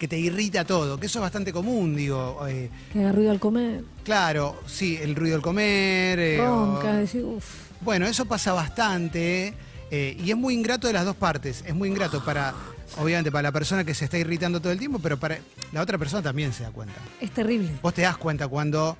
que 0.00 0.08
te 0.08 0.18
irrita 0.18 0.64
todo, 0.64 0.98
que 0.98 1.06
eso 1.06 1.20
es 1.20 1.22
bastante 1.22 1.52
común, 1.52 1.94
digo. 1.94 2.44
eh, 2.48 2.68
Que 2.92 2.98
haga 3.00 3.12
ruido 3.12 3.30
al 3.30 3.38
comer. 3.38 3.84
claro, 4.02 4.60
sí, 4.66 4.98
el 5.00 5.14
ruido 5.14 5.36
al 5.36 5.42
comer. 5.42 6.18
eh, 6.18 6.38
Ronca, 6.44 6.90
o- 6.90 6.96
decir, 6.96 7.24
uff. 7.24 7.70
bueno, 7.82 8.06
eso 8.06 8.24
pasa 8.24 8.52
bastante 8.52 9.54
eh, 9.94 10.16
y 10.24 10.30
es 10.30 10.36
muy 10.38 10.54
ingrato 10.54 10.86
de 10.86 10.94
las 10.94 11.04
dos 11.04 11.16
partes. 11.16 11.62
Es 11.66 11.74
muy 11.74 11.90
ingrato 11.90 12.24
para, 12.24 12.54
obviamente, 12.96 13.30
para 13.30 13.42
la 13.42 13.52
persona 13.52 13.84
que 13.84 13.92
se 13.94 14.06
está 14.06 14.16
irritando 14.16 14.58
todo 14.58 14.72
el 14.72 14.78
tiempo, 14.78 14.98
pero 14.98 15.18
para 15.18 15.38
la 15.70 15.82
otra 15.82 15.98
persona 15.98 16.22
también 16.22 16.54
se 16.54 16.62
da 16.62 16.70
cuenta. 16.70 16.94
Es 17.20 17.30
terrible. 17.30 17.68
Vos 17.82 17.92
te 17.92 18.00
das 18.00 18.16
cuenta 18.16 18.48
cuando 18.48 18.96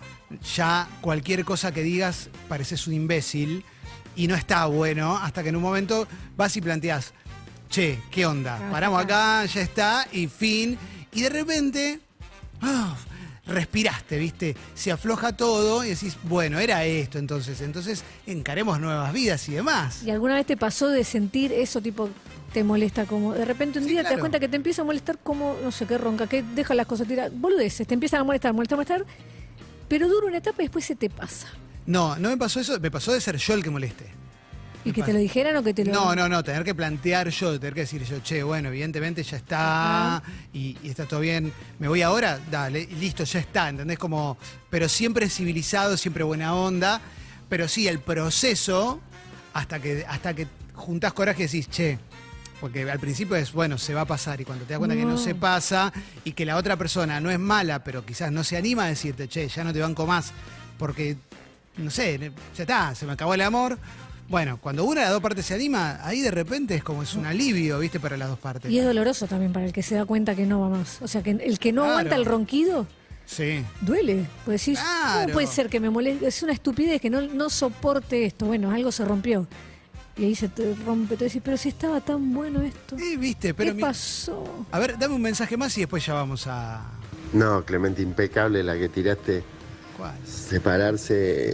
ya 0.55 0.87
cualquier 1.00 1.46
cosa 1.46 1.72
que 1.72 1.83
digas 1.83 2.28
pareces 2.46 2.87
un 2.87 2.92
imbécil 2.92 3.64
y 4.16 4.26
no 4.26 4.35
está 4.35 4.66
bueno 4.66 5.16
hasta 5.16 5.42
que 5.42 5.48
en 5.48 5.57
un 5.57 5.62
momento 5.62 6.07
vas 6.37 6.55
y 6.59 6.61
planteás, 6.61 7.14
che, 7.70 7.98
¿qué 8.11 8.26
onda? 8.26 8.59
Ah, 8.61 8.70
Paramos 8.70 9.02
acá. 9.02 9.46
ya 9.46 9.62
está, 9.62 10.07
y 10.12 10.26
fin. 10.26 10.76
Y 11.11 11.22
de 11.22 11.31
repente, 11.31 12.00
ah, 12.61 12.94
respiraste, 13.46 14.18
¿viste? 14.18 14.57
Se 14.74 14.92
afloja 14.92 15.37
todo 15.37 15.85
y 15.85 15.90
decís, 15.90 16.16
bueno, 16.24 16.59
era 16.59 16.85
esto 16.85 17.18
entonces. 17.18 17.61
Entonces 17.61 18.05
encaremos 18.26 18.78
nuevas 18.81 19.12
vidas 19.12 19.48
y 19.48 19.52
demás. 19.52 20.02
¿Y 20.05 20.11
alguna 20.11 20.35
vez 20.35 20.46
te 20.46 20.57
pasó 20.57 20.88
de 20.88 21.05
sentir 21.05 21.52
eso 21.52 21.81
tipo 21.81 22.09
te 22.52 22.62
molesta 22.64 23.07
como 23.07 23.33
de 23.33 23.46
repente 23.46 23.78
un 23.78 23.87
Sí, 23.87 23.92
día 23.92 24.02
te 24.05 24.11
das 24.11 24.18
cuenta 24.20 24.38
que 24.38 24.46
te 24.46 24.57
empieza 24.57 24.83
a 24.83 24.85
molestar 24.85 25.18
como 25.18 25.57
no 25.62 25.72
sé 25.72 25.87
qué 25.87 25.96
ronca, 25.96 26.26
que 26.26 26.42
deja 26.42 26.74
las 26.74 26.87
cosas 26.87 27.09
tiradas, 27.09 27.33
boludeces, 27.35 27.87
te 27.87 27.94
empiezan 27.94 28.20
a 28.20 28.24
molestar, 28.24 28.52
molestar, 28.52 28.76
molestar, 28.76 29.07
pero 29.88 30.07
dura 30.07 30.26
una 30.26 30.37
etapa 30.37 30.62
y 30.62 30.66
después 30.66 30.85
se 30.85 30.94
te 30.94 31.09
pasa. 31.09 31.48
No, 31.87 32.16
no 32.16 32.28
me 32.28 32.37
pasó 32.37 32.61
eso, 32.61 32.78
me 32.78 32.90
pasó 32.90 33.12
de 33.12 33.20
ser 33.22 33.38
yo 33.38 33.55
el 33.55 33.62
que 33.62 33.70
moleste. 33.70 34.05
Y 34.85 34.92
que 34.92 35.03
te 35.03 35.12
lo 35.12 35.18
dijeran 35.18 35.57
o 35.57 35.62
que 35.62 35.73
te 35.73 35.85
lo 35.85 35.92
No, 35.92 36.14
no, 36.14 36.29
no, 36.29 36.42
tener 36.42 36.64
que 36.64 36.75
plantear 36.75 37.29
yo, 37.29 37.59
tener 37.59 37.75
que 37.75 37.81
decir 37.83 38.03
yo, 38.05 38.18
che, 38.21 38.42
bueno, 38.42 38.68
evidentemente 38.68 39.23
ya 39.23 39.37
está 39.37 40.23
y, 40.53 40.77
y 40.83 40.88
está 40.90 41.07
todo 41.07 41.21
bien, 41.21 41.53
me 41.79 41.87
voy 41.88 42.03
ahora, 42.03 42.40
dale, 42.51 42.87
listo, 42.87 43.23
ya 43.25 43.38
está, 43.38 43.68
¿entendés? 43.68 43.99
Como, 43.99 44.37
pero 44.71 44.88
siempre 44.88 45.29
civilizado, 45.29 45.97
siempre 45.97 46.25
buena 46.25 46.55
onda, 46.55 47.01
pero 47.49 47.68
sí, 47.68 47.87
el 47.87 48.01
proceso, 48.01 49.01
hasta 49.55 49.79
que, 49.81 50.05
hasta 50.09 50.35
que 50.35 50.49
juntás 50.75 51.12
coraje 51.12 51.42
y 51.42 51.47
decís, 51.47 51.68
che, 51.71 51.99
porque 52.61 52.90
al 52.90 52.99
principio 52.99 53.37
es, 53.37 53.53
bueno, 53.53 53.79
se 53.79 53.95
va 53.95 54.01
a 54.03 54.07
pasar 54.07 54.40
y 54.40 54.45
cuando 54.45 54.64
te 54.64 54.73
das 54.73 54.79
cuenta 54.79 54.97
que 54.97 55.05
No. 55.05 55.18
se 55.18 55.35
pasa 55.35 55.92
y 56.25 56.33
que 56.33 56.45
la 56.45 56.57
otra 56.57 56.77
persona 56.77 57.21
no 57.21 57.31
es 57.31 57.38
mala, 57.38 57.85
pero 57.85 58.05
quizás 58.05 58.33
no 58.33 58.42
se 58.42 58.57
anima 58.57 58.85
a 58.85 58.88
decirte, 58.88 59.29
che, 59.29 59.47
ya 59.49 59.62
no 59.64 59.73
te 59.73 59.81
banco 59.81 60.07
más, 60.07 60.33
porque, 60.79 61.16
no 61.77 61.90
sé, 61.90 62.33
ya 62.57 62.62
está, 62.62 62.95
se 62.97 63.07
me 63.07 63.12
acabó 63.12 63.35
el 63.35 63.42
amor. 63.42 63.79
Bueno, 64.33 64.57
cuando 64.62 64.85
una 64.87 65.03
de 65.03 65.05
las 65.09 65.12
dos 65.12 65.21
partes 65.21 65.45
se 65.45 65.53
anima, 65.53 65.99
ahí 66.03 66.23
de 66.23 66.31
repente 66.31 66.75
es 66.75 66.83
como 66.83 67.03
es 67.03 67.12
un 67.12 67.27
alivio, 67.27 67.79
¿viste? 67.79 68.01
Para 68.01 68.16
las 68.16 68.31
dos 68.31 68.38
partes. 68.38 68.71
Y 68.73 68.79
es 68.79 68.85
doloroso 68.87 69.27
también 69.27 69.53
para 69.53 69.66
el 69.66 69.75
que 69.75 69.83
se 69.83 69.95
da 69.95 70.07
cuenta 70.07 70.35
que 70.35 70.47
no 70.47 70.59
va 70.59 70.71
más. 70.71 71.03
O 71.03 71.07
sea, 71.07 71.23
que 71.23 71.33
el 71.33 71.59
que 71.59 71.71
no 71.71 71.83
Claro. 71.83 71.99
aguanta 71.99 72.16
el 72.16 72.25
ronquido 72.25 72.87
Sí. 73.27 73.62
duele. 73.83 74.25
Pues 74.47 74.64
decís, 74.64 74.79
Claro. 74.81 75.21
¿cómo 75.25 75.35
puede 75.35 75.47
ser 75.49 75.68
que 75.68 75.81
me 75.81 75.90
moleste? 75.90 76.27
Es 76.27 76.42
una 76.42 76.55
estupidez 76.55 76.99
que 76.99 77.11
no, 77.11 77.21
no 77.21 77.51
soporte 77.51 78.25
esto. 78.25 78.47
Bueno, 78.47 78.71
algo 78.71 78.90
se 78.90 79.05
rompió. 79.05 79.47
Y 80.16 80.25
ahí 80.25 80.35
se 80.35 80.49
te 80.49 80.75
rompe. 80.87 81.18
Te 81.18 81.25
decís, 81.27 81.42
pero 81.45 81.59
si 81.59 81.68
estaba 81.68 82.01
tan 82.01 82.33
bueno 82.33 82.62
esto. 82.62 82.97
Sí, 82.99 83.18
viste, 83.18 83.53
pero 83.53 83.73
¿Qué 83.73 83.75
mi- 83.75 83.83
pasó? 83.83 84.64
A 84.71 84.79
ver, 84.79 84.97
dame 84.99 85.14
un 85.14 85.21
mensaje 85.21 85.59
más 85.59 85.77
y 85.77 85.81
después 85.83 86.07
ya 86.07 86.14
vamos 86.14 86.47
a. 86.47 86.81
No, 87.35 87.66
Clemente, 87.66 88.01
impecable 88.01 88.62
la 88.62 88.79
que 88.79 88.88
tiraste. 88.88 89.45
¿Cuál? 89.99 90.14
Separarse. 90.27 91.53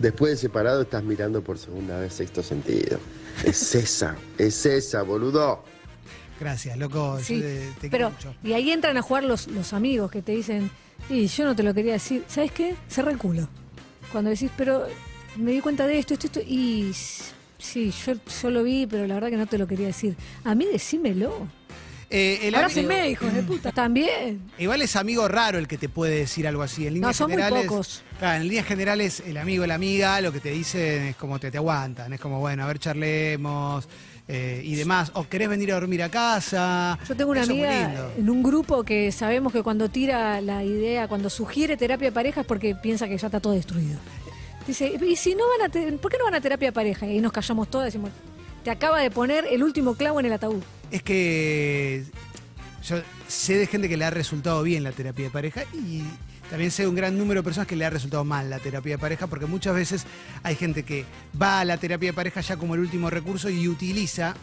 Después 0.00 0.32
de 0.32 0.36
separado 0.38 0.82
estás 0.82 1.04
mirando 1.04 1.42
por 1.42 1.58
segunda 1.58 1.98
vez 2.00 2.14
sexto 2.14 2.42
sentido. 2.42 2.98
Es 3.44 3.74
esa, 3.74 4.16
es 4.38 4.64
esa, 4.64 5.02
boludo. 5.02 5.62
Gracias, 6.40 6.78
loco. 6.78 7.18
Sí, 7.22 7.40
te, 7.40 7.68
te 7.80 7.90
pero 7.90 8.10
quiero 8.10 8.32
mucho. 8.32 8.34
y 8.42 8.54
ahí 8.54 8.70
entran 8.70 8.96
a 8.96 9.02
jugar 9.02 9.24
los, 9.24 9.46
los 9.48 9.74
amigos 9.74 10.10
que 10.10 10.22
te 10.22 10.32
dicen, 10.32 10.70
y 11.10 11.26
yo 11.26 11.44
no 11.44 11.54
te 11.54 11.62
lo 11.62 11.74
quería 11.74 11.92
decir, 11.92 12.24
¿sabes 12.28 12.50
qué? 12.52 12.74
Cerra 12.88 13.10
el 13.10 13.18
culo. 13.18 13.46
Cuando 14.10 14.30
decís, 14.30 14.50
pero 14.56 14.86
me 15.36 15.52
di 15.52 15.60
cuenta 15.60 15.86
de 15.86 15.98
esto, 15.98 16.14
esto, 16.14 16.26
esto, 16.26 16.40
y 16.40 16.92
sí, 17.58 17.92
yo, 18.06 18.14
yo 18.42 18.50
lo 18.50 18.62
vi, 18.62 18.86
pero 18.86 19.06
la 19.06 19.14
verdad 19.14 19.28
que 19.28 19.36
no 19.36 19.46
te 19.46 19.58
lo 19.58 19.66
quería 19.66 19.88
decir. 19.88 20.16
A 20.44 20.54
mí 20.54 20.64
decímelo. 20.64 21.46
Eh, 22.12 22.40
el 22.48 22.54
Ahora 22.56 22.66
amigo- 22.66 22.88
me 22.88 23.08
hijos 23.10 23.32
de 23.32 23.42
puta. 23.44 23.70
También. 23.70 24.50
Igual 24.58 24.82
es 24.82 24.96
amigo 24.96 25.28
raro 25.28 25.58
el 25.58 25.68
que 25.68 25.78
te 25.78 25.88
puede 25.88 26.16
decir 26.16 26.46
algo 26.48 26.62
así. 26.62 26.86
En 26.86 26.94
líneas 26.94 27.16
son 27.16 27.30
muy 27.30 27.42
pocos. 27.44 28.02
Claro, 28.18 28.42
en 28.42 28.48
líneas 28.48 28.66
generales, 28.66 29.22
el 29.24 29.36
amigo, 29.36 29.64
la 29.66 29.74
amiga, 29.76 30.20
lo 30.20 30.32
que 30.32 30.40
te 30.40 30.50
dicen 30.50 31.02
es 31.04 31.16
como 31.16 31.38
te, 31.38 31.50
te 31.52 31.58
aguantan. 31.58 32.12
Es 32.12 32.20
como, 32.20 32.40
bueno, 32.40 32.64
a 32.64 32.66
ver, 32.66 32.80
charlemos 32.80 33.88
eh, 34.26 34.60
y 34.64 34.74
demás. 34.74 35.12
O 35.14 35.28
querés 35.28 35.48
venir 35.48 35.70
a 35.70 35.74
dormir 35.76 36.02
a 36.02 36.08
casa. 36.08 36.98
Yo 37.08 37.14
tengo 37.16 37.30
una 37.30 37.42
Eso 37.42 37.52
amiga 37.52 38.10
en 38.18 38.28
un 38.28 38.42
grupo 38.42 38.82
que 38.82 39.12
sabemos 39.12 39.52
que 39.52 39.62
cuando 39.62 39.88
tira 39.88 40.40
la 40.40 40.64
idea, 40.64 41.06
cuando 41.06 41.30
sugiere 41.30 41.76
terapia 41.76 42.08
de 42.08 42.12
pareja 42.12 42.40
es 42.40 42.46
porque 42.46 42.74
piensa 42.74 43.06
que 43.08 43.16
ya 43.18 43.26
está 43.28 43.38
todo 43.38 43.52
destruido. 43.52 43.98
Dice, 44.66 44.92
¿y 45.00 45.14
si 45.16 45.34
no 45.36 45.44
van 45.58 45.70
a 45.70 45.96
¿por 45.98 46.10
qué 46.10 46.18
no 46.18 46.24
van 46.24 46.34
a 46.34 46.40
terapia 46.40 46.68
de 46.68 46.72
pareja? 46.72 47.06
Y 47.06 47.10
ahí 47.12 47.20
nos 47.20 47.32
callamos 47.32 47.68
todas 47.70 47.86
y 47.86 47.88
decimos, 47.88 48.10
te 48.64 48.70
acaba 48.70 49.00
de 49.00 49.10
poner 49.12 49.46
el 49.50 49.62
último 49.62 49.94
clavo 49.94 50.18
en 50.20 50.26
el 50.26 50.32
ataúd. 50.32 50.62
Es 50.90 51.02
que 51.02 52.04
yo 52.82 52.96
sé 53.28 53.58
de 53.58 53.66
gente 53.66 53.88
que 53.88 53.96
le 53.96 54.04
ha 54.04 54.10
resultado 54.10 54.62
bien 54.62 54.82
la 54.82 54.92
terapia 54.92 55.26
de 55.26 55.30
pareja 55.30 55.62
y 55.74 56.02
también 56.48 56.70
sé 56.70 56.82
de 56.82 56.88
un 56.88 56.96
gran 56.96 57.16
número 57.16 57.40
de 57.40 57.44
personas 57.44 57.68
que 57.68 57.76
le 57.76 57.84
ha 57.84 57.90
resultado 57.90 58.24
mal 58.24 58.50
la 58.50 58.58
terapia 58.58 58.94
de 58.94 58.98
pareja 58.98 59.26
porque 59.28 59.46
muchas 59.46 59.74
veces 59.74 60.04
hay 60.42 60.56
gente 60.56 60.82
que 60.82 61.04
va 61.40 61.60
a 61.60 61.64
la 61.64 61.76
terapia 61.76 62.10
de 62.10 62.14
pareja 62.14 62.40
ya 62.40 62.56
como 62.56 62.74
el 62.74 62.80
último 62.80 63.08
recurso 63.08 63.48
y 63.48 63.68
utiliza 63.68 64.34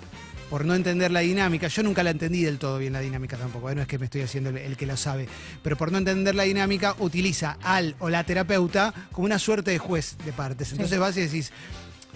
por 0.50 0.64
no 0.64 0.76
entender 0.76 1.12
la 1.12 1.20
dinámica, 1.20 1.68
yo 1.68 1.84
nunca 1.84 2.04
la 2.04 2.12
entendí 2.12 2.44
del 2.44 2.58
todo 2.58 2.78
bien 2.78 2.94
la 2.94 3.02
dinámica 3.02 3.36
tampoco, 3.36 3.70
¿eh? 3.70 3.76
no 3.76 3.82
es 3.82 3.88
que 3.88 4.00
me 4.00 4.06
estoy 4.06 4.22
haciendo 4.22 4.50
el, 4.50 4.78
que 4.78 4.86
lo 4.86 4.96
sabe, 4.96 5.28
pero 5.62 5.76
por 5.76 5.92
no 5.92 5.98
entender 5.98 6.36
la 6.36 6.44
dinámica 6.44 6.96
utiliza 7.00 7.58
al 7.62 7.96
o 8.00 8.10
la 8.10 8.24
terapeuta 8.24 8.94
como 9.12 9.26
una 9.26 9.40
suerte 9.40 9.72
de 9.72 9.78
juez 9.78 10.16
de 10.26 10.32
partes. 10.32 10.72
Entonces 10.72 10.98
vas 11.00 11.18
y 11.18 11.22
decís, 11.22 11.52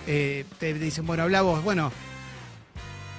eh, 0.08 0.46
te 0.60 0.74
dicen, 0.74 1.06
bueno, 1.06 1.24
habla 1.24 1.41
vos, 1.41 1.62
bueno, 1.62 1.91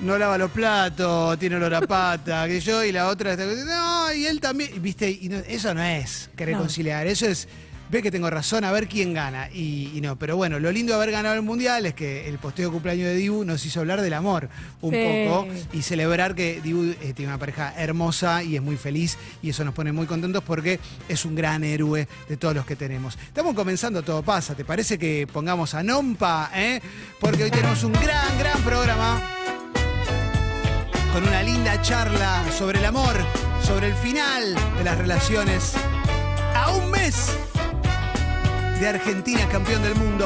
no 0.02 0.18
lava 0.18 0.36
los 0.38 0.50
platos, 0.50 1.38
tiene 1.38 1.56
olor 1.56 1.74
a 1.74 1.80
pata, 1.82 2.46
que 2.48 2.60
yo, 2.60 2.82
y 2.84 2.92
la 2.92 3.08
otra 3.08 3.32
está, 3.32 3.44
no, 3.44 4.12
y 4.12 4.26
él 4.26 4.40
también, 4.40 4.70
viste, 4.82 5.10
y 5.10 5.28
no- 5.28 5.38
eso 5.38 5.72
no 5.74 5.82
es 5.82 6.28
querer 6.36 6.54
No. 6.56 6.62
conciliar, 6.62 7.06
eso 7.06 7.26
es 7.26 7.48
ve 7.90 8.00
que 8.02 8.10
tengo 8.10 8.30
razón, 8.30 8.64
a 8.64 8.72
ver 8.72 8.88
quién 8.88 9.12
gana. 9.12 9.50
Y, 9.52 9.90
y 9.94 10.00
no, 10.00 10.16
pero 10.16 10.34
bueno, 10.34 10.58
lo 10.58 10.72
lindo 10.72 10.94
de 10.94 10.96
haber 10.96 11.10
ganado 11.10 11.34
el 11.34 11.42
Mundial 11.42 11.84
es 11.84 11.92
que 11.92 12.26
el 12.26 12.38
posteo 12.38 12.68
de 12.68 12.72
cumpleaños 12.72 13.04
de 13.04 13.16
Dibu 13.16 13.44
nos 13.44 13.66
hizo 13.66 13.80
hablar 13.80 14.00
del 14.00 14.14
amor 14.14 14.48
un 14.80 14.92
Sí. 14.94 15.26
poco 15.28 15.46
y 15.74 15.82
celebrar 15.82 16.34
que 16.34 16.62
Dibu 16.62 16.84
eh, 17.02 17.12
tiene 17.14 17.30
una 17.30 17.38
pareja 17.38 17.74
hermosa 17.76 18.42
y 18.42 18.56
es 18.56 18.62
muy 18.62 18.78
feliz 18.78 19.18
y 19.42 19.50
eso 19.50 19.62
nos 19.62 19.74
pone 19.74 19.92
muy 19.92 20.06
contentos 20.06 20.42
porque 20.42 20.80
es 21.06 21.26
un 21.26 21.34
gran 21.34 21.64
héroe 21.64 22.08
de 22.30 22.36
todos 22.38 22.54
los 22.54 22.64
que 22.64 22.76
tenemos. 22.76 23.18
Estamos 23.26 23.54
comenzando 23.54 24.02
Todo 24.02 24.22
Pasa, 24.22 24.54
¿te 24.54 24.64
parece 24.64 24.96
que 24.98 25.28
pongamos 25.30 25.74
a 25.74 25.82
Nompa? 25.82 26.50
eh? 26.54 26.80
Porque 27.20 27.44
hoy 27.44 27.50
tenemos 27.50 27.84
un 27.84 27.92
gran, 27.92 28.38
gran 28.38 28.58
programa 28.62 29.22
con 31.12 31.22
una 31.28 31.42
linda 31.42 31.80
charla 31.82 32.42
sobre 32.56 32.78
el 32.78 32.86
amor, 32.86 33.14
sobre 33.62 33.88
el 33.88 33.94
final 33.94 34.54
de 34.78 34.84
las 34.84 34.96
relaciones. 34.96 35.74
A 36.54 36.70
un 36.70 36.90
mes 36.90 37.26
de 38.80 38.88
Argentina 38.88 39.46
campeón 39.48 39.82
del 39.82 39.94
mundo. 39.94 40.24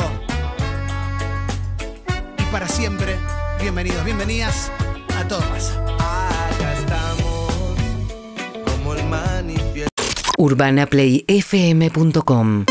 Y 2.39 2.43
para 2.53 2.68
siempre, 2.68 3.16
bienvenidos, 3.61 4.05
bienvenidas 4.05 4.70
a 5.18 5.26
Todo 5.26 5.41
Pasa. 5.41 5.84
Acá 5.99 6.72
estamos 6.78 7.51
como 8.64 8.95
el 8.95 9.05
manifiesto. 9.07 9.91
urbanaplayfm.com 10.39 12.66